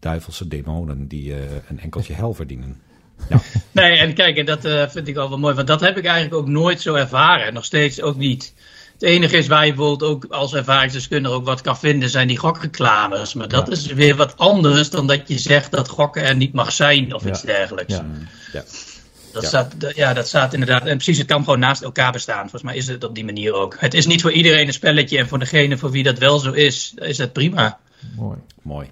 duivelse 0.00 0.48
demonen 0.48 1.08
die 1.08 1.32
eh, 1.34 1.38
een 1.68 1.80
enkeltje 1.80 2.14
hel 2.14 2.34
verdienen. 2.34 2.80
Nee, 3.72 3.98
en 3.98 4.14
kijk, 4.14 4.36
en 4.36 4.46
dat 4.46 4.64
eh, 4.64 4.88
vind 4.88 5.08
ik 5.08 5.16
al 5.16 5.28
wel 5.28 5.38
mooi, 5.38 5.54
want 5.54 5.66
dat 5.66 5.80
heb 5.80 5.96
ik 5.96 6.04
eigenlijk 6.04 6.34
ook 6.34 6.48
nooit 6.48 6.80
zo 6.80 6.94
ervaren. 6.94 7.54
Nog 7.54 7.64
steeds 7.64 8.00
ook 8.02 8.16
niet. 8.16 8.54
Het 8.92 9.02
enige 9.02 9.36
is 9.36 9.46
waar 9.46 9.66
je 9.66 9.74
bijvoorbeeld 9.74 10.10
ook 10.10 10.24
als 10.24 10.54
ervaringsdeskundige 10.54 11.34
ook 11.34 11.44
wat 11.44 11.60
kan 11.60 11.78
vinden, 11.78 12.08
zijn 12.10 12.28
die 12.28 12.36
gokreclames. 12.38 13.34
Maar 13.34 13.48
dat 13.48 13.66
Ja. 13.66 13.72
is 13.72 13.86
weer 13.86 14.16
wat 14.16 14.36
anders 14.38 14.90
dan 14.90 15.06
dat 15.06 15.28
je 15.28 15.38
zegt 15.38 15.70
dat 15.70 15.88
gokken 15.88 16.22
er 16.22 16.36
niet 16.36 16.52
mag 16.52 16.72
zijn 16.72 17.14
of 17.14 17.22
Ja. 17.24 17.28
iets 17.30 17.42
dergelijks. 17.42 17.94
Ja. 17.94 18.02
Mm, 18.02 18.28
ja. 18.52 18.64
Dat, 19.32 19.42
Ja. 19.42 19.48
Staat, 19.48 19.74
ja, 19.94 20.12
dat 20.14 20.28
staat 20.28 20.52
inderdaad. 20.52 20.84
En 20.86 20.96
precies, 20.96 21.18
het 21.18 21.26
kan 21.26 21.44
gewoon 21.44 21.58
naast 21.58 21.82
elkaar 21.82 22.12
bestaan. 22.12 22.40
Volgens 22.40 22.62
mij 22.62 22.76
is 22.76 22.86
het 22.86 23.04
op 23.04 23.14
die 23.14 23.24
manier 23.24 23.52
ook. 23.54 23.76
Het 23.78 23.94
is 23.94 24.06
niet 24.06 24.22
voor 24.22 24.32
iedereen 24.32 24.66
een 24.66 24.72
spelletje. 24.72 25.18
En 25.18 25.28
voor 25.28 25.38
degene 25.38 25.78
voor 25.78 25.90
wie 25.90 26.02
dat 26.02 26.18
wel 26.18 26.38
zo 26.38 26.52
is, 26.52 26.92
is 26.96 27.16
dat 27.16 27.32
prima. 27.32 27.78
Mooi. 28.16 28.38
Mooi. 28.62 28.86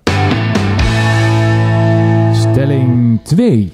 Stelling 2.54 3.20
2. 3.24 3.72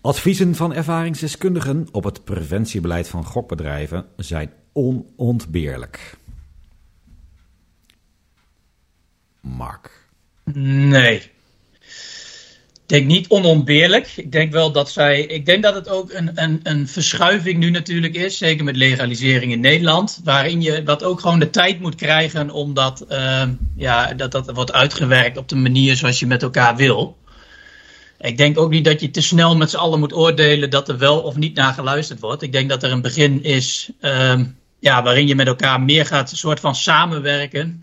Adviezen 0.00 0.54
van 0.54 0.74
ervaringsdeskundigen 0.74 1.88
op 1.92 2.04
het 2.04 2.24
preventiebeleid 2.24 3.08
van 3.08 3.24
gokbedrijven 3.24 4.04
zijn 4.16 4.50
onontbeerlijk. 4.72 6.16
Mark. 9.40 9.90
Nee. 10.54 11.16
Ik 11.16 12.82
denk 12.86 13.06
niet 13.06 13.28
onontbeerlijk. 13.28 14.12
Ik 14.16 14.32
denk 14.32 14.52
wel 14.52 14.72
dat 14.72 14.90
zij. 14.90 15.20
Ik 15.20 15.46
denk 15.46 15.62
dat 15.62 15.74
het 15.74 15.88
ook 15.88 16.12
een, 16.12 16.30
een, 16.34 16.60
een 16.62 16.88
verschuiving 16.88 17.58
nu 17.58 17.70
natuurlijk 17.70 18.14
is. 18.14 18.38
Zeker 18.38 18.64
met 18.64 18.76
legalisering 18.76 19.52
in 19.52 19.60
Nederland. 19.60 20.20
Waarin 20.24 20.62
je 20.62 20.84
wat 20.84 21.04
ook 21.04 21.20
gewoon 21.20 21.38
de 21.38 21.50
tijd 21.50 21.80
moet 21.80 21.94
krijgen. 21.94 22.50
Omdat 22.50 23.00
ehm, 23.00 23.52
ja, 23.76 24.14
dat, 24.14 24.32
dat 24.32 24.50
wordt 24.52 24.72
uitgewerkt 24.72 25.36
op 25.36 25.48
de 25.48 25.56
manier 25.56 25.96
zoals 25.96 26.20
je 26.20 26.26
met 26.26 26.42
elkaar 26.42 26.76
wil. 26.76 27.20
Ik 28.22 28.36
denk 28.36 28.58
ook 28.58 28.70
niet 28.70 28.84
dat 28.84 29.00
je 29.00 29.10
te 29.10 29.20
snel 29.20 29.56
met 29.56 29.70
z'n 29.70 29.76
allen 29.76 29.98
moet 29.98 30.12
oordelen 30.12 30.70
dat 30.70 30.88
er 30.88 30.98
wel 30.98 31.20
of 31.20 31.36
niet 31.36 31.54
naar 31.54 31.72
geluisterd 31.72 32.20
wordt. 32.20 32.42
Ik 32.42 32.52
denk 32.52 32.68
dat 32.68 32.82
er 32.82 32.90
een 32.90 33.02
begin 33.02 33.42
is. 33.42 33.90
ehm, 34.00 34.44
ja, 34.78 35.02
waarin 35.02 35.26
je 35.26 35.34
met 35.34 35.46
elkaar 35.46 35.80
meer 35.80 36.06
gaat, 36.06 36.30
een 36.30 36.36
soort 36.36 36.60
van 36.60 36.74
samenwerken. 36.74 37.82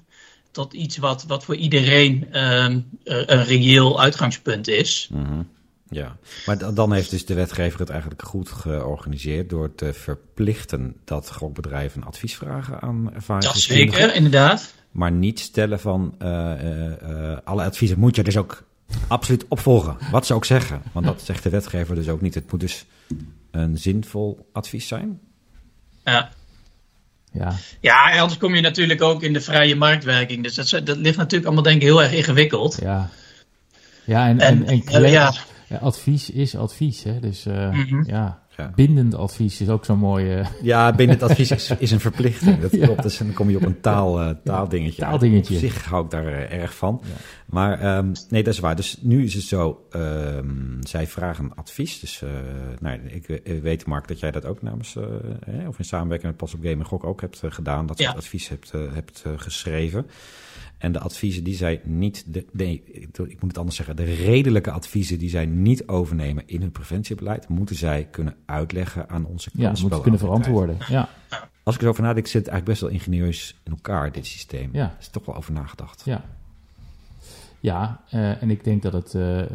Tot 0.52 0.74
iets 0.74 0.98
wat, 0.98 1.26
wat 1.28 1.44
voor 1.44 1.56
iedereen 1.56 2.28
ehm, 2.32 2.80
een 3.04 3.44
reëel 3.44 4.02
uitgangspunt 4.02 4.68
is. 4.68 5.10
Mhm. 5.12 5.42
Ja, 5.90 6.18
maar 6.46 6.74
dan 6.74 6.94
heeft 6.94 7.10
dus 7.10 7.26
de 7.26 7.34
wetgever 7.34 7.80
het 7.80 7.90
eigenlijk 7.90 8.22
goed 8.22 8.50
georganiseerd 8.50 9.50
door 9.50 9.76
te 9.76 9.94
verplichten 9.94 10.96
dat 11.06 11.32
gokbedrijven 11.32 12.04
advies 12.04 12.36
vragen 12.36 12.82
aan 12.82 13.14
ervaringsdeskundigen. 13.14 13.92
Dat 13.92 14.00
zeker, 14.00 14.16
inderdaad. 14.16 14.74
Maar 14.92 15.12
niet 15.12 15.40
stellen 15.40 15.80
van 15.80 16.16
uh, 16.22 17.38
alle 17.44 17.64
adviezen 17.64 18.00
moet 18.00 18.16
je 18.16 18.24
dus 18.24 18.38
ook 18.38 18.64
absoluut 19.08 19.46
opvolgen. 19.48 19.98
Wat 20.12 20.26
ze 20.26 20.34
ook 20.34 20.46
zeggen. 20.46 20.82
Want 20.92 21.06
dat 21.06 21.22
zegt 21.22 21.44
de 21.44 21.50
wetgever 21.50 21.96
dus 21.96 22.10
ook 22.10 22.22
niet. 22.22 22.34
Het 22.34 22.52
moet 22.52 22.60
dus 22.60 22.86
een 23.52 23.78
zinvol 23.78 24.50
advies 24.54 24.88
zijn. 24.88 25.20
Ja. 26.04 26.30
Ja. 27.32 27.56
ja, 27.80 28.20
anders 28.20 28.40
kom 28.40 28.56
je 28.56 28.62
natuurlijk 28.62 29.02
ook 29.02 29.24
in 29.24 29.34
de 29.34 29.42
vrije 29.42 29.76
marktwerking. 29.76 30.44
Dus 30.44 30.56
dat, 30.56 30.86
dat 30.86 30.98
ligt 30.98 31.18
natuurlijk 31.18 31.46
allemaal 31.46 31.64
denk 31.64 31.76
ik 31.76 31.82
heel 31.82 32.04
erg 32.04 32.14
ingewikkeld. 32.14 32.78
Ja, 32.82 33.10
ja 34.06 34.28
en, 34.28 34.40
en, 34.40 34.66
en, 34.66 34.84
en 34.86 35.10
ja. 35.10 35.34
advies 35.82 36.30
is 36.30 36.56
advies. 36.56 37.04
Hè? 37.04 37.20
Dus 37.20 37.46
uh, 37.46 37.72
mm 37.72 37.86
-hmm. 37.88 38.04
ja, 38.08 38.40
Bindend 38.68 39.16
advies 39.16 39.62
is 39.62 39.70
ook 39.70 39.86
zo'n 39.86 39.98
mooie. 39.98 40.46
Ja, 40.62 40.92
bindend 40.92 41.24
advies 41.24 41.52
is, 41.52 41.74
is 41.78 41.92
een 41.92 42.00
verplichting. 42.00 42.60
Dat 42.60 42.72
klopt. 42.86 43.04
Dus 43.04 43.18
dan 43.18 43.34
kom 43.34 43.50
je 43.50 43.56
op 43.56 43.64
een 43.64 43.82
taal, 43.82 44.22
uh, 44.22 44.30
taaldingetje. 44.44 45.02
taaldingetje. 45.02 45.54
Op 45.54 45.60
zich 45.60 45.86
hou 45.86 46.04
ik 46.04 46.12
daar 46.12 46.26
uh, 46.26 46.52
erg 46.52 46.76
van. 46.76 47.02
Ja. 47.04 47.10
Maar 47.46 47.98
um, 47.98 48.12
nee, 48.30 48.44
dat 48.44 48.54
is 48.54 48.60
waar. 48.60 48.76
Dus 48.76 48.98
nu 49.02 49.24
is 49.24 49.34
het 49.34 49.44
zo. 49.44 49.86
Um, 49.96 50.78
zij 50.80 51.08
vragen 51.08 51.56
advies. 51.56 52.00
Dus 52.00 52.22
uh, 52.22 52.30
nou, 52.80 53.00
ik, 53.08 53.42
weet, 53.62 53.86
Mark, 53.86 54.08
dat 54.08 54.20
jij 54.20 54.32
dat 54.32 54.46
ook 54.46 54.62
namens. 54.62 54.96
of 55.68 55.78
in 55.78 55.86
samenwerking 55.86 56.30
met 56.30 56.38
Pas 56.38 56.54
op 56.54 56.60
Game 56.62 56.76
en 56.76 56.86
Gok 56.86 57.04
ook 57.04 57.22
hebt 57.22 57.42
gedaan. 57.44 57.86
Dat 57.86 57.98
je 57.98 58.04
ja. 58.04 58.12
advies 58.12 58.50
hebt, 58.50 58.72
hebt 58.72 59.24
geschreven. 59.36 60.06
En 60.80 60.92
de 60.92 61.00
adviezen 61.00 61.44
die 61.44 61.56
zij 61.56 61.82
niet, 61.84 62.34
de, 62.34 62.46
nee, 62.52 62.84
ik 63.12 63.42
moet 63.42 63.50
het 63.50 63.58
anders 63.58 63.76
zeggen, 63.76 63.96
de 63.96 64.04
redelijke 64.04 64.72
adviezen 64.72 65.20
die 65.20 65.30
zij 65.30 65.46
niet 65.46 65.88
overnemen 65.88 66.44
in 66.46 66.62
hun 66.62 66.72
preventiebeleid, 66.72 67.48
moeten 67.48 67.76
zij 67.76 68.08
kunnen 68.12 68.36
uitleggen 68.46 69.10
aan 69.10 69.26
onze 69.26 69.50
Ja, 69.54 69.74
moeten 69.82 70.02
kunnen 70.02 70.20
verantwoorden. 70.20 70.78
Ja. 70.90 71.10
Als 71.64 71.76
ik 71.76 71.82
erover 71.82 72.04
nadenk, 72.04 72.28
zit 72.28 72.46
het 72.46 72.52
eigenlijk 72.52 72.80
best 72.80 72.82
wel 72.82 73.00
ingenieus 73.00 73.60
in 73.64 73.72
elkaar, 73.72 74.12
dit 74.12 74.26
systeem. 74.26 74.70
Ja. 74.74 74.86
Er 74.86 74.96
is 75.00 75.08
toch 75.08 75.26
wel 75.26 75.36
over 75.36 75.54
nagedacht. 75.54 76.02
Ja, 76.06 76.24
ja 77.60 78.04
uh, 78.14 78.42
en 78.42 78.50
ik 78.50 78.64
denk 78.64 78.82
dat 78.82 78.94
het 78.94 79.14
uh, 79.14 79.38
uh, 79.40 79.48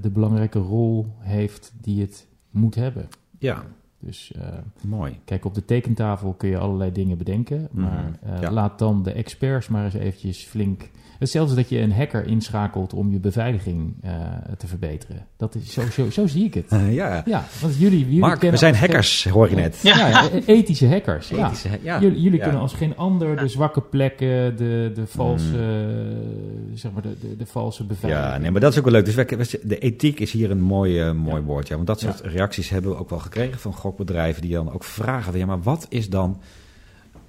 de 0.00 0.10
belangrijke 0.12 0.58
rol 0.58 1.14
heeft 1.18 1.72
die 1.80 2.00
het 2.00 2.26
moet 2.50 2.74
hebben. 2.74 3.08
Ja, 3.38 3.64
dus 4.00 4.32
uh, 4.36 4.42
Mooi. 4.80 5.18
kijk, 5.24 5.44
op 5.44 5.54
de 5.54 5.64
tekentafel 5.64 6.32
kun 6.32 6.48
je 6.48 6.58
allerlei 6.58 6.92
dingen 6.92 7.18
bedenken. 7.18 7.68
Maar 7.70 8.18
uh, 8.26 8.40
ja. 8.40 8.50
laat 8.50 8.78
dan 8.78 9.02
de 9.02 9.12
experts 9.12 9.68
maar 9.68 9.84
eens 9.84 9.94
eventjes 9.94 10.44
flink... 10.44 10.90
Hetzelfde 11.20 11.54
dat 11.54 11.68
je 11.68 11.78
een 11.78 11.92
hacker 11.92 12.26
inschakelt 12.26 12.92
om 12.92 13.12
je 13.12 13.18
beveiliging 13.18 13.94
uh, 14.04 14.10
te 14.58 14.66
verbeteren. 14.66 15.26
Dat 15.36 15.54
is 15.54 15.72
zo, 15.72 15.82
zo, 15.92 16.10
zo 16.10 16.26
zie 16.26 16.44
ik 16.44 16.54
het. 16.54 16.66
ja. 16.90 17.22
ja, 17.26 17.44
want 17.60 17.76
jullie, 17.76 17.98
jullie 17.98 18.18
Mark, 18.18 18.40
we 18.40 18.56
zijn 18.56 18.74
hackers, 18.74 19.24
hoor 19.24 19.50
je 19.50 19.56
net. 19.56 19.78
Ja, 19.82 20.08
ja 20.08 20.28
ethische 20.46 20.88
hackers. 20.88 21.30
Ethische, 21.30 21.68
ja. 21.82 22.00
Jullie, 22.00 22.20
jullie 22.20 22.40
kunnen 22.40 22.60
als 22.60 22.72
geen 22.72 22.96
ander 22.96 23.36
de 23.36 23.48
zwakke 23.48 23.80
plekken, 23.80 24.56
de, 24.56 24.90
de 24.94 25.06
valse, 25.06 25.56
mm. 25.56 26.76
zeg 26.76 26.92
maar, 26.92 27.02
de, 27.02 27.16
de, 27.20 27.36
de, 27.36 27.46
valse 27.46 27.84
beveiliging. 27.84 28.32
Ja, 28.32 28.38
nee, 28.38 28.50
maar 28.50 28.60
dat 28.60 28.72
is 28.72 28.78
ook 28.78 28.84
wel 28.84 28.92
leuk. 28.92 29.04
Dus 29.04 29.14
wij, 29.14 29.60
de 29.62 29.78
ethiek 29.78 30.20
is 30.20 30.32
hier 30.32 30.50
een 30.50 30.62
mooi, 30.62 31.12
mooi 31.12 31.42
woord. 31.42 31.68
Ja, 31.68 31.74
want 31.74 31.86
dat 31.86 32.00
soort 32.00 32.20
reacties 32.20 32.68
hebben 32.68 32.90
we 32.90 32.96
ook 32.96 33.10
wel 33.10 33.18
gekregen 33.18 33.58
van 33.58 33.72
gokbedrijven 33.72 34.42
die 34.42 34.52
dan 34.52 34.72
ook 34.72 34.84
vragen: 34.84 35.38
ja, 35.38 35.46
maar 35.46 35.62
wat 35.62 35.86
is 35.88 36.08
dan 36.08 36.40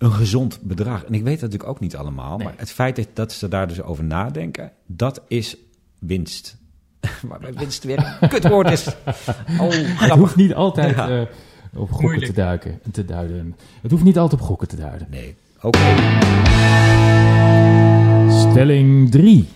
een 0.02 0.12
gezond 0.12 0.62
bedrag? 0.62 1.04
En 1.04 1.14
ik 1.14 1.24
weet 1.24 1.40
dat 1.40 1.42
natuurlijk 1.42 1.70
ook 1.70 1.80
niet 1.80 1.96
allemaal, 1.96 2.38
nee. 2.38 2.48
maar 2.48 2.56
het 2.58 2.72
feit 2.72 3.08
dat 3.14 3.32
ze 3.32 3.48
daar 3.48 3.68
dus 3.68 3.82
over 3.82 4.04
nadenken, 4.04 4.72
dat 4.86 5.22
is 5.28 5.58
winst. 6.00 6.58
maar 7.28 7.40
bij 7.40 7.54
winst 7.54 7.84
weer 7.84 8.18
een 8.20 8.30
kutwoord 8.30 8.72
is. 8.72 8.88
Oh, 9.60 9.70
het 10.04 10.10
hoeft 10.12 10.36
niet 10.36 10.54
altijd 10.54 10.96
ja. 10.96 11.10
uh, 11.10 11.22
op 11.74 11.90
gokken 11.90 12.02
Moeilijk. 12.02 12.26
te, 12.26 12.34
duiken, 12.34 12.80
te 12.92 13.06
duiden. 13.06 13.56
Het 13.82 13.92
hoeft 13.92 14.04
niet 14.04 14.18
altijd 14.18 14.42
op 14.42 14.48
gokken 14.48 14.68
te 14.68 14.76
duiden. 14.76 15.08
Nee, 15.10 15.36
oké. 15.62 15.78
Okay. 15.78 15.96
Stelling 18.30 19.12
3. 19.12 19.48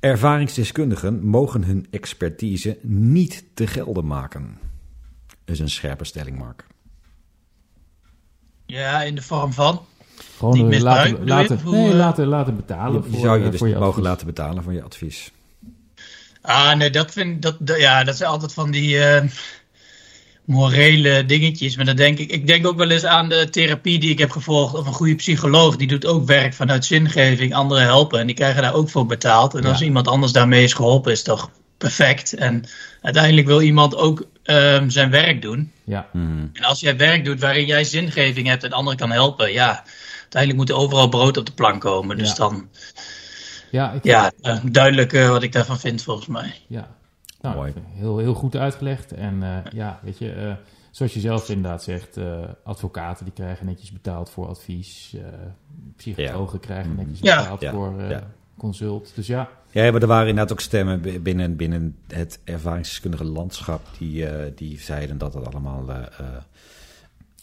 Ervaringsdeskundigen 0.00 1.26
mogen 1.26 1.64
hun 1.64 1.86
expertise 1.90 2.78
niet 2.82 3.44
te 3.54 3.66
gelden 3.66 4.06
maken 4.06 4.58
is 5.48 5.58
een 5.58 5.70
scherpe 5.70 6.04
stelling, 6.04 6.38
Mark. 6.38 6.66
Ja, 8.68 9.02
in 9.02 9.14
de 9.14 9.22
vorm 9.22 9.52
van. 9.52 9.84
Gewoon 10.36 10.72
uh, 10.72 10.80
laten, 10.80 11.26
laten, 11.26 11.60
nee, 11.64 11.94
laten, 11.94 12.26
laten 12.26 12.56
betalen. 12.56 13.02
Je, 13.04 13.10
voor, 13.10 13.20
zou 13.20 13.44
je 13.44 13.50
dus 13.50 13.58
voor 13.58 13.68
je 13.68 13.78
mogen 13.78 14.02
laten 14.02 14.26
betalen 14.26 14.62
voor 14.62 14.72
je 14.72 14.82
advies. 14.82 15.32
Ah, 16.40 16.76
nee, 16.76 16.90
dat 16.90 17.12
vind 17.12 17.42
dat, 17.42 17.56
dat 17.58 17.80
ja, 17.80 18.04
dat 18.04 18.16
zijn 18.16 18.30
altijd 18.30 18.52
van 18.52 18.70
die 18.70 18.96
uh, 18.96 19.22
morele 20.44 21.24
dingetjes. 21.26 21.76
Maar 21.76 21.84
dan 21.84 21.96
denk 21.96 22.18
ik, 22.18 22.30
ik 22.30 22.46
denk 22.46 22.66
ook 22.66 22.76
wel 22.76 22.90
eens 22.90 23.04
aan 23.04 23.28
de 23.28 23.48
therapie 23.50 23.98
die 23.98 24.10
ik 24.10 24.18
heb 24.18 24.30
gevolgd. 24.30 24.74
Of 24.74 24.86
een 24.86 24.92
goede 24.92 25.14
psycholoog, 25.14 25.76
die 25.76 25.88
doet 25.88 26.06
ook 26.06 26.26
werk 26.26 26.54
vanuit 26.54 26.84
zingeving, 26.84 27.54
anderen 27.54 27.82
helpen. 27.82 28.20
En 28.20 28.26
die 28.26 28.36
krijgen 28.36 28.62
daar 28.62 28.74
ook 28.74 28.90
voor 28.90 29.06
betaald. 29.06 29.54
En 29.54 29.64
als 29.64 29.82
iemand 29.82 30.08
anders 30.08 30.32
daarmee 30.32 30.64
is 30.64 30.72
geholpen, 30.72 31.12
is 31.12 31.22
toch 31.22 31.50
perfect. 31.78 32.34
En 32.34 32.64
uiteindelijk 33.02 33.46
wil 33.46 33.60
iemand 33.60 33.96
ook 33.96 34.26
um, 34.44 34.90
zijn 34.90 35.10
werk 35.10 35.42
doen. 35.42 35.72
Ja. 35.84 36.06
Mm. 36.12 36.50
En 36.52 36.64
als 36.64 36.80
jij 36.80 36.96
werk 36.96 37.24
doet 37.24 37.40
waarin 37.40 37.66
jij 37.66 37.84
zingeving 37.84 38.46
hebt 38.46 38.64
en 38.64 38.72
anderen 38.72 38.98
kan 38.98 39.10
helpen, 39.10 39.52
ja, 39.52 39.84
uiteindelijk 40.20 40.60
moet 40.60 40.68
er 40.70 40.82
overal 40.84 41.08
brood 41.08 41.36
op 41.36 41.46
de 41.46 41.52
plank 41.52 41.80
komen. 41.80 42.16
Dus 42.18 42.28
Ja. 42.28 42.34
dan, 42.34 42.68
Ja, 43.70 43.92
ik, 43.92 44.04
ja, 44.04 44.32
uh, 44.42 44.56
duidelijk 44.64 45.12
uh, 45.12 45.28
wat 45.28 45.42
ik 45.42 45.52
daarvan 45.52 45.78
vind 45.78 46.02
volgens 46.02 46.26
mij. 46.26 46.54
ja. 46.66 46.96
Nou, 47.40 47.56
Mooi. 47.56 47.72
heel, 47.94 48.18
heel 48.18 48.34
goed 48.34 48.56
uitgelegd. 48.56 49.12
En 49.12 49.42
eh, 49.42 49.72
ja, 49.72 49.98
weet 50.02 50.18
je, 50.18 50.32
eh, 50.32 50.52
zoals 50.90 51.14
je 51.14 51.20
zelf 51.20 51.48
inderdaad 51.48 51.82
zegt, 51.82 52.16
eh, 52.16 52.38
advocaten 52.64 53.24
die 53.24 53.34
krijgen 53.34 53.66
netjes 53.66 53.92
betaald 53.92 54.30
voor 54.30 54.48
advies. 54.48 55.14
eh, 55.14 55.22
psychologen 55.96 56.60
krijgen 56.60 56.94
netjes 56.96 57.18
Ja. 57.20 57.36
betaald 57.38 57.60
Ja, 57.60 57.72
voor 57.72 57.98
eh, 58.00 58.10
ja. 58.10 58.22
consult. 58.58 59.12
Dus 59.14 59.26
ja, 59.26 59.48
Ja, 59.70 59.90
maar 59.92 60.00
er 60.02 60.06
waren 60.08 60.28
inderdaad 60.28 60.52
ook 60.52 60.60
stemmen 60.60 61.22
binnen, 61.22 61.56
binnen 61.56 61.96
het 62.06 62.40
ervaringsdeskundige 62.44 63.24
landschap 63.24 63.86
die, 63.98 64.26
eh, 64.26 64.52
die 64.54 64.80
zeiden 64.80 65.18
dat 65.18 65.34
het 65.34 65.46
allemaal 65.46 65.90
eh 65.90 65.96
eh, 66.18 66.26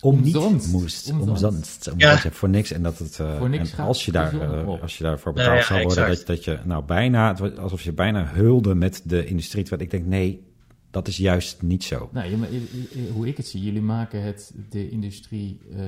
om 0.02 0.22
niet 0.22 0.36
Omzonst. 0.36 0.72
moest. 0.72 1.12
Omzonst. 1.12 1.44
Omzonst. 1.44 1.92
Ja. 1.98 2.18
Voor 2.32 2.50
niks. 2.50 2.72
En 2.72 2.84
dat 2.84 2.98
het, 2.98 3.20
eh, 3.20 3.38
Voor 3.38 3.50
niks 3.50 3.70
en 3.70 3.76
gaat 3.76 3.88
als 3.88 4.06
je, 4.06 4.12
daar, 4.12 4.42
eh, 4.42 4.82
als 4.82 4.98
je 4.98 5.04
daarvoor 5.04 5.34
betaald 5.34 5.58
ja, 5.60 5.66
zou 5.66 5.84
worden, 5.84 6.08
dat, 6.08 6.26
dat 6.26 6.44
je 6.44 6.60
nou 6.64 6.84
bijna, 6.86 7.36
alsof 7.58 7.82
je 7.82 7.94
bijna 7.94 8.26
hulde 8.26 8.76
met 8.76 9.02
de 9.06 9.26
industrie. 9.26 9.64
Terwijl 9.64 9.84
ik 9.84 9.92
denk, 9.92 10.06
nee, 10.06 10.44
dat 10.92 11.08
is 11.08 11.18
juist 11.18 11.62
niet 11.62 11.84
zo. 11.84 12.10
nou, 12.12 12.30
je, 12.30 12.38
je- 12.40 12.88
je- 13.04 13.12
hoe 13.14 13.28
ik 13.28 13.38
het 13.38 13.48
zie, 13.48 13.62
jullie 13.62 13.82
maken 13.82 14.22
het 14.24 14.54
de 14.70 14.90
industrie 14.90 15.60
eh, 15.76 15.80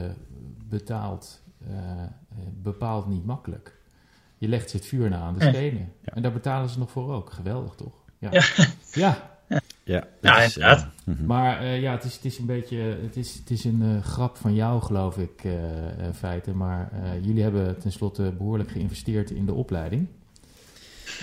betaald, 0.69 1.41
bepaald 2.61 3.07
niet 3.07 3.25
makkelijk. 3.25 3.76
Je 4.37 4.47
legt 4.47 4.69
ze 4.69 4.77
het 4.77 4.85
vuur 4.85 5.09
na 5.09 5.17
aan 5.17 5.37
de 5.37 5.47
stenen. 5.49 5.91
Ja. 6.01 6.13
En 6.13 6.21
daar 6.21 6.33
betalen 6.33 6.69
ze 6.69 6.79
nog 6.79 6.91
voor 6.91 7.13
ook. 7.13 7.31
Geweldig, 7.31 7.73
toch? 7.75 7.93
Ja. 8.17 8.29
Ja. 8.31 8.41
ja. 9.03 9.35
Ja, 9.49 9.61
Ja, 9.83 10.07
dat 10.21 10.37
is, 10.45 10.55
inderdaad. 10.57 10.87
eh, 11.05 11.13
mhm. 11.13 11.25
Maar 11.25 11.59
eh, 11.61 11.81
ja, 11.81 11.91
het 11.91 12.03
is, 12.03 12.15
het 12.15 12.25
is 12.25 12.37
een 12.37 12.45
beetje, 12.45 12.77
het 12.77 13.15
is, 13.17 13.33
het 13.33 13.49
is 13.49 13.63
een 13.63 13.81
eh, 13.81 14.03
grap 14.03 14.37
van 14.37 14.53
jou, 14.53 14.81
geloof 14.81 15.17
ik, 15.17 15.43
eh 15.43 15.53
eh, 15.53 16.13
feiten. 16.15 16.57
Maar 16.57 16.89
eh, 16.91 17.25
jullie 17.25 17.43
hebben 17.43 17.77
tenslotte 17.79 18.33
behoorlijk 18.37 18.71
geïnvesteerd 18.71 19.31
in 19.31 19.45
de 19.45 19.53
opleiding. 19.53 20.07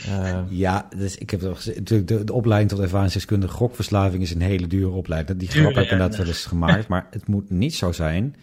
Eh, 0.06 0.40
Ja, 0.48 0.88
dus 0.96 1.16
ik 1.16 1.30
heb 1.30 1.40
toch 1.40 1.56
gezegd, 1.56 1.78
natuurlijk 1.78 2.08
de, 2.08 2.24
de 2.24 2.32
opleiding 2.32 2.70
tot 2.70 2.80
ervaringsdeskundige 2.80 3.52
gokverslaving 3.54 4.22
is 4.22 4.34
een 4.34 4.40
hele 4.40 4.66
dure 4.66 4.90
opleiding. 4.90 5.38
Die 5.38 5.48
grap 5.48 5.74
heb 5.74 5.84
ik 5.84 5.90
inderdaad 5.90 6.12
ja. 6.12 6.18
wel 6.18 6.26
eens 6.26 6.44
gemaakt, 6.46 6.88
maar 6.92 7.06
het 7.10 7.26
moet 7.26 7.50
niet 7.50 7.74
zo 7.74 7.92
zijn 7.92 8.36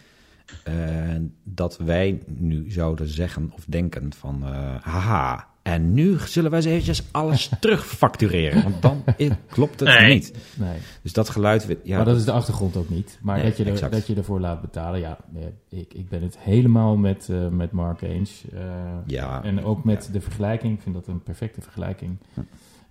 eh, 0.63 0.73
dat 1.43 1.77
wij 1.77 2.21
nu 2.27 2.71
zouden 2.71 3.07
zeggen 3.07 3.51
of 3.55 3.65
denken 3.67 4.13
van, 4.13 4.43
eh, 4.45 4.75
haha, 4.81 5.49
en 5.61 5.93
nu 5.93 6.17
zullen 6.19 6.49
wij 6.49 6.59
eens 6.59 6.69
eventjes 6.69 7.03
alles 7.11 7.49
terugfactureren, 7.59 8.63
want 8.63 8.81
dan 8.81 9.03
klopt 9.49 9.79
het 9.79 9.89
Nee. 9.89 10.13
niet. 10.13 10.33
nee, 10.55 10.77
Dus 11.01 11.13
dat 11.13 11.29
geluid, 11.29 11.77
ja, 11.83 11.95
maar 11.95 12.05
dat 12.05 12.17
is 12.17 12.25
de 12.25 12.31
achtergrond 12.31 12.77
ook 12.77 12.89
niet. 12.89 13.19
Maar 13.21 13.35
Nee, 13.37 13.45
dat, 13.45 13.57
je 13.57 13.63
er, 13.65 13.89
dat 13.89 14.07
je 14.07 14.15
ervoor 14.15 14.39
laat 14.39 14.61
betalen, 14.61 14.99
ja, 14.99 15.17
eh, 15.35 15.41
ik, 15.79 15.93
ik 15.93 16.09
ben 16.09 16.21
het 16.21 16.37
helemaal 16.39 16.97
met, 16.97 17.29
eh, 17.29 17.47
met 17.47 17.71
Mark 17.71 18.01
eens. 18.01 18.43
Eh, 18.53 18.59
ja, 19.05 19.43
En 19.43 19.63
ook 19.63 19.83
met 19.83 20.09
de 20.11 20.21
vergelijking, 20.21 20.75
ik 20.75 20.81
vind 20.81 20.95
dat 20.95 21.07
een 21.07 21.23
perfecte 21.23 21.61
vergelijking. 21.61 22.17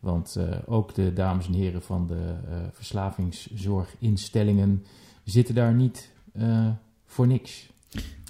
Want 0.01 0.37
eh, 0.37 0.45
ook 0.67 0.95
de 0.95 1.13
dames 1.13 1.47
en 1.47 1.53
heren 1.53 1.83
van 1.83 2.07
de 2.07 2.35
eh, 2.51 2.57
verslavingszorginstellingen 2.73 4.85
zitten 5.25 5.55
daar 5.55 5.75
niet 5.75 6.13
eh, 6.33 6.67
voor 7.11 7.27
niks. 7.27 7.69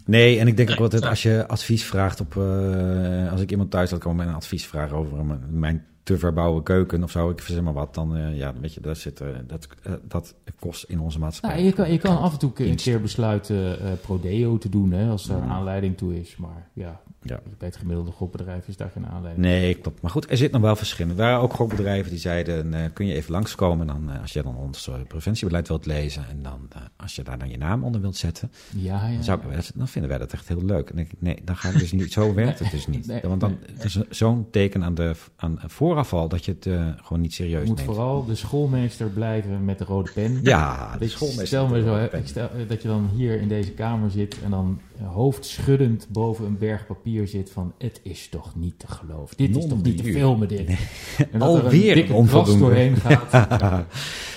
Nee, 0.04 0.38
en 0.38 0.46
ik 0.46 0.56
denk 0.56 0.70
ook 0.70 0.78
altijd 0.78 1.04
als 1.06 1.22
je 1.22 1.46
advies 1.46 1.84
vraagt 1.84 2.20
op... 2.20 2.36
eh, 2.36 3.32
als 3.32 3.40
ik 3.40 3.50
iemand 3.50 3.70
thuis 3.70 3.90
had 3.90 4.00
komen 4.00 4.16
met 4.16 4.26
een 4.26 4.40
advies 4.40 4.66
vragen 4.66 4.96
over 4.96 5.24
mijn, 5.24 5.40
mijn 5.50 5.86
te 6.10 6.18
verbouwen 6.18 6.62
keuken 6.62 7.02
of 7.02 7.10
zo, 7.10 7.30
ik 7.30 7.40
zeg 7.40 7.60
maar 7.62 7.72
wat, 7.72 7.94
dan 7.94 8.16
eh, 8.16 8.36
ja, 8.38 8.54
weet 8.60 8.74
je, 8.74 8.80
dat, 8.80 8.98
zit, 8.98 9.20
eh, 9.20 9.28
dat, 9.46 9.68
eh, 9.82 9.92
dat 10.08 10.34
kost 10.58 10.84
in 10.84 11.00
onze 11.00 11.18
maatschappij. 11.18 11.58
Nou, 11.58 11.70
je, 11.70 11.74
kan, 11.76 11.92
je 11.92 11.98
kan 11.98 12.18
af 12.18 12.32
en 12.32 12.38
toe 12.38 12.52
een 12.54 12.76
keer 12.76 13.00
besluiten 13.00 13.80
eh 13.80 13.92
prodeo 14.00 14.58
te 14.58 14.68
doen, 14.68 14.90
hè, 14.92 15.10
als 15.10 15.28
er 15.28 15.36
een 15.36 15.48
aanleiding 15.48 15.96
toe 15.96 16.20
is. 16.20 16.36
Maar 16.36 16.68
ja, 16.72 17.00
Ja. 17.22 17.40
bij 17.58 17.68
het 17.68 17.76
gemiddelde 17.76 18.10
gokbedrijf 18.10 18.68
is 18.68 18.76
daar 18.76 18.90
geen 18.90 19.06
aanleiding. 19.06 19.46
Nee, 19.46 19.74
klopt. 19.74 20.02
Maar 20.02 20.10
goed, 20.10 20.30
er 20.30 20.36
zit 20.36 20.52
nog 20.52 20.62
wel 20.62 20.76
verschillen. 20.76 21.10
Er 21.10 21.16
waren 21.16 21.40
ook 21.40 21.52
gokbedrijven 21.52 22.10
die 22.10 22.20
zeiden, 22.20 22.74
eh, 22.74 22.80
kun 22.92 23.06
je 23.06 23.14
even 23.14 23.32
langskomen 23.32 23.86
dan, 23.86 24.10
eh, 24.10 24.20
als 24.20 24.32
je 24.32 24.42
dan 24.42 24.56
ons 24.56 24.88
eh, 24.88 24.94
preventiebeleid 25.08 25.68
wilt 25.68 25.86
lezen 25.86 26.24
en 26.28 26.42
dan, 26.42 26.66
eh, 26.72 26.80
als 26.96 27.16
je 27.16 27.22
daar 27.22 27.38
dan 27.38 27.50
je 27.50 27.56
naam 27.58 27.84
onder 27.84 28.00
wilt 28.00 28.16
zetten, 28.16 28.50
Ja, 28.76 29.06
ja. 29.06 29.14
dan, 29.14 29.24
zou 29.24 29.40
ik, 29.40 29.70
dan 29.74 29.88
vinden 29.88 30.10
wij 30.10 30.18
dat 30.18 30.32
echt 30.32 30.48
heel 30.48 30.62
leuk. 30.64 30.90
En 30.90 30.98
ik, 30.98 31.10
nee, 31.18 31.38
dan 31.44 31.56
ga 31.56 31.68
ik 31.68 31.78
dus 31.78 31.92
niet, 31.92 32.12
zo 32.12 32.34
werkt 32.34 32.58
het 32.58 32.70
dus 32.70 32.86
niet. 32.86 33.06
Nee, 33.10 33.20
Want 33.22 33.40
dan 33.40 33.50
nee, 33.50 33.74
het 33.76 33.84
is 33.84 34.00
zo'n 34.08 34.46
teken 34.50 34.84
aan, 34.84 34.94
de, 34.94 35.12
aan 35.36 35.58
vooraf 35.66 35.99
al 36.12 36.28
dat 36.28 36.44
je 36.44 36.52
het 36.52 36.66
eh, 36.66 36.86
gewoon 37.02 37.20
niet 37.22 37.34
serieus 37.34 37.62
Je 37.62 37.68
moet 37.68 37.76
neemt. 37.76 37.90
vooral 37.90 38.24
de 38.24 38.34
schoolmeester 38.34 39.08
blijven 39.08 39.64
met 39.64 39.78
de 39.78 39.84
rode 39.84 40.10
pen. 40.14 40.40
Ja, 40.42 40.96
de 40.98 41.08
schoolmeester. 41.08 41.46
Stel 41.46 41.68
me 41.68 41.82
de 41.82 42.08
zo, 42.12 42.18
stel, 42.24 42.48
eh, 42.48 42.68
dat 42.68 42.82
je 42.82 42.88
dan 42.88 43.10
hier 43.14 43.40
in 43.40 43.48
deze 43.48 43.70
kamer 43.70 44.10
zit 44.10 44.36
en 44.44 44.50
dan 44.50 44.80
eh, 44.80 44.89
hoofdschuddend 45.04 46.06
boven 46.10 46.46
een 46.46 46.58
berg 46.58 46.86
papier 46.86 47.28
zit 47.28 47.50
van 47.50 47.72
het 47.78 48.00
is 48.02 48.28
toch 48.28 48.56
niet 48.56 48.78
te 48.78 48.86
geloven. 48.86 49.36
Dit 49.36 49.56
is 49.56 49.66
toch 49.66 49.82
niet 49.82 49.96
te 49.96 50.12
filmen 50.12 50.48
dit. 50.48 50.68
En 50.68 51.38
dat 51.38 51.54
er 51.56 51.62
Alweer 51.62 51.96
een 52.10 52.26
dikke 52.26 52.58
doorheen 52.58 52.96
gaat. 52.96 53.84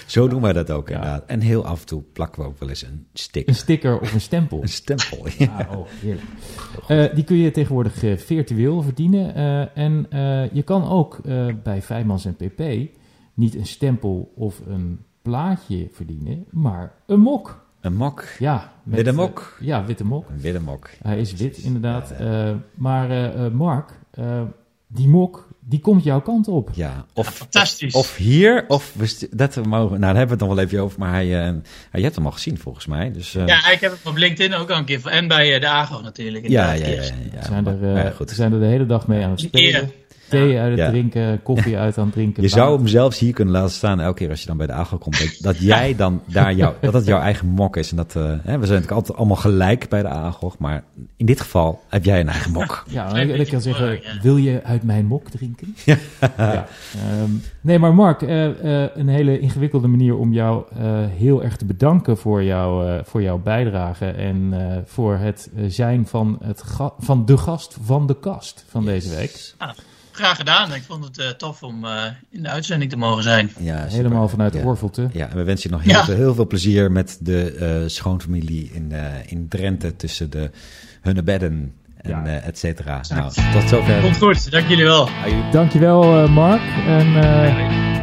Zo 0.08 0.28
doen 0.28 0.42
wij 0.42 0.54
dat 0.54 0.72
ook 0.72 0.90
Ja. 0.90 0.96
inderdaad. 0.96 1.26
En 1.26 1.40
heel 1.42 1.66
af 1.66 1.80
en 1.80 1.86
toe 1.86 2.02
plakken 2.14 2.42
we 2.42 2.48
ook 2.48 2.60
wel 2.60 2.70
eens 2.70 2.82
een 2.82 2.90
Een 2.90 3.06
sticker. 3.14 3.56
sticker 3.56 4.00
of 4.00 4.14
een 4.14 4.22
stempel. 4.22 4.62
Een 4.62 4.68
stempel. 4.70 5.28
Ja. 5.38 5.68
Ah, 5.70 5.78
oh, 5.80 5.88
heerlijk. 6.02 6.26
Eh, 6.88 7.16
die 7.16 7.24
kun 7.24 7.38
je 7.38 7.52
tegenwoordig 7.52 8.04
eh, 8.04 8.18
virtueel 8.18 8.82
verdienen. 8.82 9.36
eh, 9.36 9.78
en 9.78 10.06
eh, 10.10 10.52
je 10.54 10.64
kan 10.64 10.88
ook 10.90 11.20
eh, 11.26 11.46
bij 11.64 11.82
Vijmans 11.82 12.26
en 12.26 12.36
PP 12.36 12.62
niet 13.34 13.56
een 13.56 13.66
stempel 13.66 14.32
of 14.36 14.62
een 14.68 15.00
plaatje 15.22 15.88
verdienen, 15.92 16.46
maar 16.52 16.94
een 17.06 17.20
mok. 17.20 17.63
Een 17.84 17.96
mok. 17.96 18.24
Ja, 18.40 18.72
met, 18.84 18.96
Witte 18.96 19.10
eh, 19.12 19.16
mok. 19.18 19.58
ja, 19.60 19.86
witte 19.86 20.06
mok. 20.06 20.30
Een 20.30 20.40
witte 20.42 20.60
mok. 20.62 20.90
Hij 21.02 21.20
is 21.20 21.34
wit, 21.34 21.58
inderdaad. 21.58 22.14
Ja, 22.20 22.48
Eh, 22.48 22.54
maar 22.74 23.10
eh, 23.10 23.46
eh, 23.46 23.52
Mark, 23.52 23.92
eh, 24.12 24.42
die 24.88 25.08
mok, 25.08 25.48
die 25.60 25.80
komt 25.80 26.04
jouw 26.04 26.22
kant 26.22 26.48
op. 26.48 26.70
Ja, 26.74 27.06
of, 27.14 27.28
Fantastisch. 27.28 27.94
of 27.94 28.16
hier, 28.16 28.66
of 28.68 28.94
we 28.98 29.06
stu- 29.06 29.28
dat 29.32 29.56
we 29.56 29.62
mogen. 29.62 29.90
Nou, 29.90 30.00
daar 30.00 30.16
hebben 30.16 30.26
we 30.26 30.32
het 30.32 30.40
nog 30.44 30.56
wel 30.56 30.64
even 30.66 30.80
over. 30.80 31.00
Maar 31.00 31.12
hij, 31.12 31.26
eh, 31.40 31.44
hij, 31.50 31.60
je 31.92 32.02
hebt 32.04 32.16
hem 32.16 32.26
al 32.26 32.32
gezien 32.32 32.58
volgens 32.58 32.86
mij. 32.86 33.12
Dus, 33.12 33.36
eh, 33.36 33.46
ja, 33.48 33.70
ik 33.72 33.80
heb 33.80 33.92
het 33.92 34.00
op 34.06 34.16
LinkedIn 34.18 34.54
ook 34.58 34.70
al 34.70 34.78
een 34.78 34.86
keer. 34.86 35.02
voor- 35.02 35.12
En 35.12 35.28
bij 35.28 35.54
eh, 35.56 35.62
de 35.62 35.68
AGO 35.68 36.02
natuurlijk. 36.02 36.48
ja, 36.50 36.74
inderdaad, 36.74 37.08
ja, 37.08 37.14
ja, 37.14 37.20
ja, 37.34 37.40
We 37.40 37.46
zijn, 37.46 37.64
maar- 37.64 37.82
er, 37.82 37.94
maar 37.94 38.12
goed. 38.12 38.30
zijn 38.32 38.54
er 38.54 38.60
de 38.60 38.66
hele 38.66 38.86
dag 38.86 39.08
mee 39.08 39.24
aan 39.24 39.30
het 39.32 39.40
spelen. 39.40 39.92
Thee 40.40 40.60
uit 40.60 40.70
het 40.70 40.80
Ja. 40.80 40.90
drinken, 40.90 41.44
koffie 41.44 41.78
uit 41.78 41.98
aan 41.98 42.04
het 42.06 42.14
drinken. 42.14 42.44
Je 42.44 42.50
zou 42.50 42.78
hem 42.78 42.88
zelfs 42.88 43.20
hier 43.20 43.34
kunnen 43.34 43.54
laten 43.54 43.72
staan 43.72 44.00
elke 44.00 44.18
keer 44.18 44.30
als 44.30 44.40
je 44.42 44.48
dan 44.48 44.58
bij 44.58 44.68
de 44.68 44.74
AGO 44.74 44.98
komt. 44.98 45.20
Dat, 45.20 45.38
dat 45.42 45.58
jij 45.74 45.96
dan 45.96 46.22
daar 46.26 46.54
jouw, 46.54 46.74
dat 46.82 46.94
het 46.94 47.06
jouw 47.06 47.20
eigen 47.20 47.48
mok 47.48 47.78
is. 47.78 47.90
En 47.92 47.96
dat, 47.98 48.16
eh, 48.16 48.24
hè, 48.24 48.30
we 48.32 48.42
zijn 48.44 48.60
natuurlijk 48.60 48.92
altijd 48.92 49.18
allemaal 49.18 49.36
gelijk 49.38 49.90
bij 49.90 50.02
de 50.02 50.08
AGO. 50.08 50.52
Maar 50.60 50.84
in 51.18 51.26
dit 51.26 51.42
geval 51.42 51.82
heb 51.90 52.06
jij 52.06 52.20
een 52.20 52.30
eigen 52.30 52.52
mok. 52.52 52.84
Ja, 52.88 53.14
en 53.14 53.40
ik, 53.40 53.48
kan 53.48 53.62
zeggen, 53.62 54.00
wil 54.22 54.38
je 54.38 54.64
uit 54.64 54.84
mijn 54.84 55.06
mok 55.06 55.30
drinken? 55.30 55.76
Ja. 55.86 55.98
Ehm, 56.20 57.30
nee, 57.62 57.80
maar 57.80 57.94
Mark, 57.96 58.22
eh, 58.22 58.84
eh, 58.84 58.90
een 58.96 59.08
hele 59.08 59.40
ingewikkelde 59.40 59.88
manier 59.88 60.18
om 60.18 60.34
jou 60.34 60.64
eh, 60.78 60.82
heel 61.18 61.44
erg 61.44 61.56
te 61.58 61.66
bedanken 61.66 62.18
voor, 62.18 62.44
jou, 62.44 62.88
eh, 62.90 63.00
voor 63.04 63.22
jouw 63.22 63.38
bijdrage 63.38 64.06
en 64.06 64.50
eh, 64.52 64.78
voor 64.86 65.16
het 65.18 65.50
zijn 65.68 66.08
van, 66.08 66.38
het 66.44 66.62
ga- 66.64 66.94
van 67.00 67.26
de 67.26 67.38
gast 67.38 67.78
van 67.84 68.08
de 68.08 68.20
kast 68.20 68.66
van 68.68 68.86
deze 68.86 69.16
week. 69.16 69.54
Graag 70.16 70.38
gedaan. 70.38 70.74
Ik 70.74 70.82
vond 70.88 71.04
het 71.06 71.18
eh, 71.18 71.28
tof 71.30 71.64
om 71.64 71.86
eh, 71.86 71.92
in 72.32 72.44
de 72.44 72.50
uitzending 72.50 72.92
te 72.92 72.98
mogen 72.98 73.24
zijn. 73.24 73.52
Ja, 73.60 73.78
super. 73.82 73.92
Helemaal 73.96 74.30
vanuit 74.30 74.54
Ja. 74.54 74.62
Oorvolte. 74.64 75.10
Ja, 75.14 75.30
en 75.30 75.36
we 75.38 75.44
wensen 75.44 75.70
je 75.70 75.76
nog 75.76 75.86
heel, 75.86 75.94
Ja. 75.94 76.06
veel, 76.06 76.16
heel 76.16 76.34
veel 76.34 76.48
plezier 76.48 76.92
met 76.92 77.18
de 77.22 77.52
eh, 77.54 77.90
schoonfamilie 77.90 78.70
in, 78.74 78.92
eh, 78.92 79.02
in 79.26 79.48
Drenthe 79.50 79.96
tussen 79.96 80.30
de 80.30 80.50
Hunnebedden 81.02 81.74
en 81.98 82.10
Ja. 82.10 82.26
eh 82.26 82.48
et 82.48 82.58
cetera. 82.60 83.02
Nou, 83.10 83.32
tot 83.54 83.70
zover. 83.70 84.02
Komt 84.02 84.18
goed. 84.18 84.52
Dank 84.52 84.68
jullie 84.68 84.84
wel. 84.86 85.10
Dankjewel 85.52 86.24
eh 86.24 86.30
Mark 86.30 86.62
en 86.88 87.16
eh, 87.24 88.00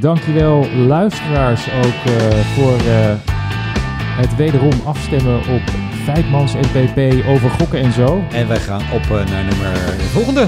dankjewel 0.00 0.68
luisteraars 0.70 1.68
ook 1.70 2.04
eh, 2.12 2.38
voor 2.38 2.76
eh, 2.76 3.14
het 4.16 4.36
wederom 4.36 4.80
afstemmen 4.84 5.38
op 5.38 5.62
Feitmans 6.04 6.54
en 6.54 6.60
PP 6.70 7.26
over 7.26 7.50
gokken 7.50 7.80
en 7.80 7.92
zo. 7.92 8.22
En 8.30 8.48
wij 8.48 8.60
gaan 8.60 8.82
op 8.92 9.02
eh, 9.02 9.10
naar 9.10 9.44
nummer 9.44 9.76
volgende, 10.12 10.44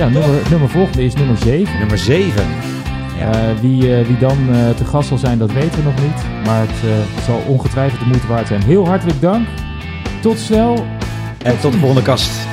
Ja, 0.00 0.08
nummer, 0.08 0.50
nummer 0.50 0.68
volgende 0.68 1.04
is 1.04 1.14
nummer 1.14 1.36
7. 1.36 1.78
nummer 1.78 1.98
7. 1.98 2.46
Ja. 3.18 3.32
Eh, 3.32 3.60
wie, 3.60 3.96
eh, 3.96 4.06
wie 4.06 4.18
dan 4.18 4.54
eh, 4.54 4.70
te 4.70 4.84
gast 4.84 5.08
zal 5.08 5.18
zijn, 5.18 5.38
dat 5.38 5.52
weten 5.52 5.78
we 5.78 5.82
nog 5.82 6.00
niet. 6.02 6.44
Maar 6.44 6.66
het 6.68 7.24
zal 7.24 7.42
ongetwijfeld 7.46 8.00
de 8.00 8.06
moeite 8.06 8.26
waard 8.26 8.46
zijn. 8.46 8.62
Heel 8.62 8.86
hartelijk 8.86 9.20
dank. 9.20 9.48
Tot 10.20 10.38
snel. 10.38 10.86
en 11.42 11.60
tot 11.60 11.72
de 11.72 11.78
volgende 11.78 12.02
kast. 12.02 12.49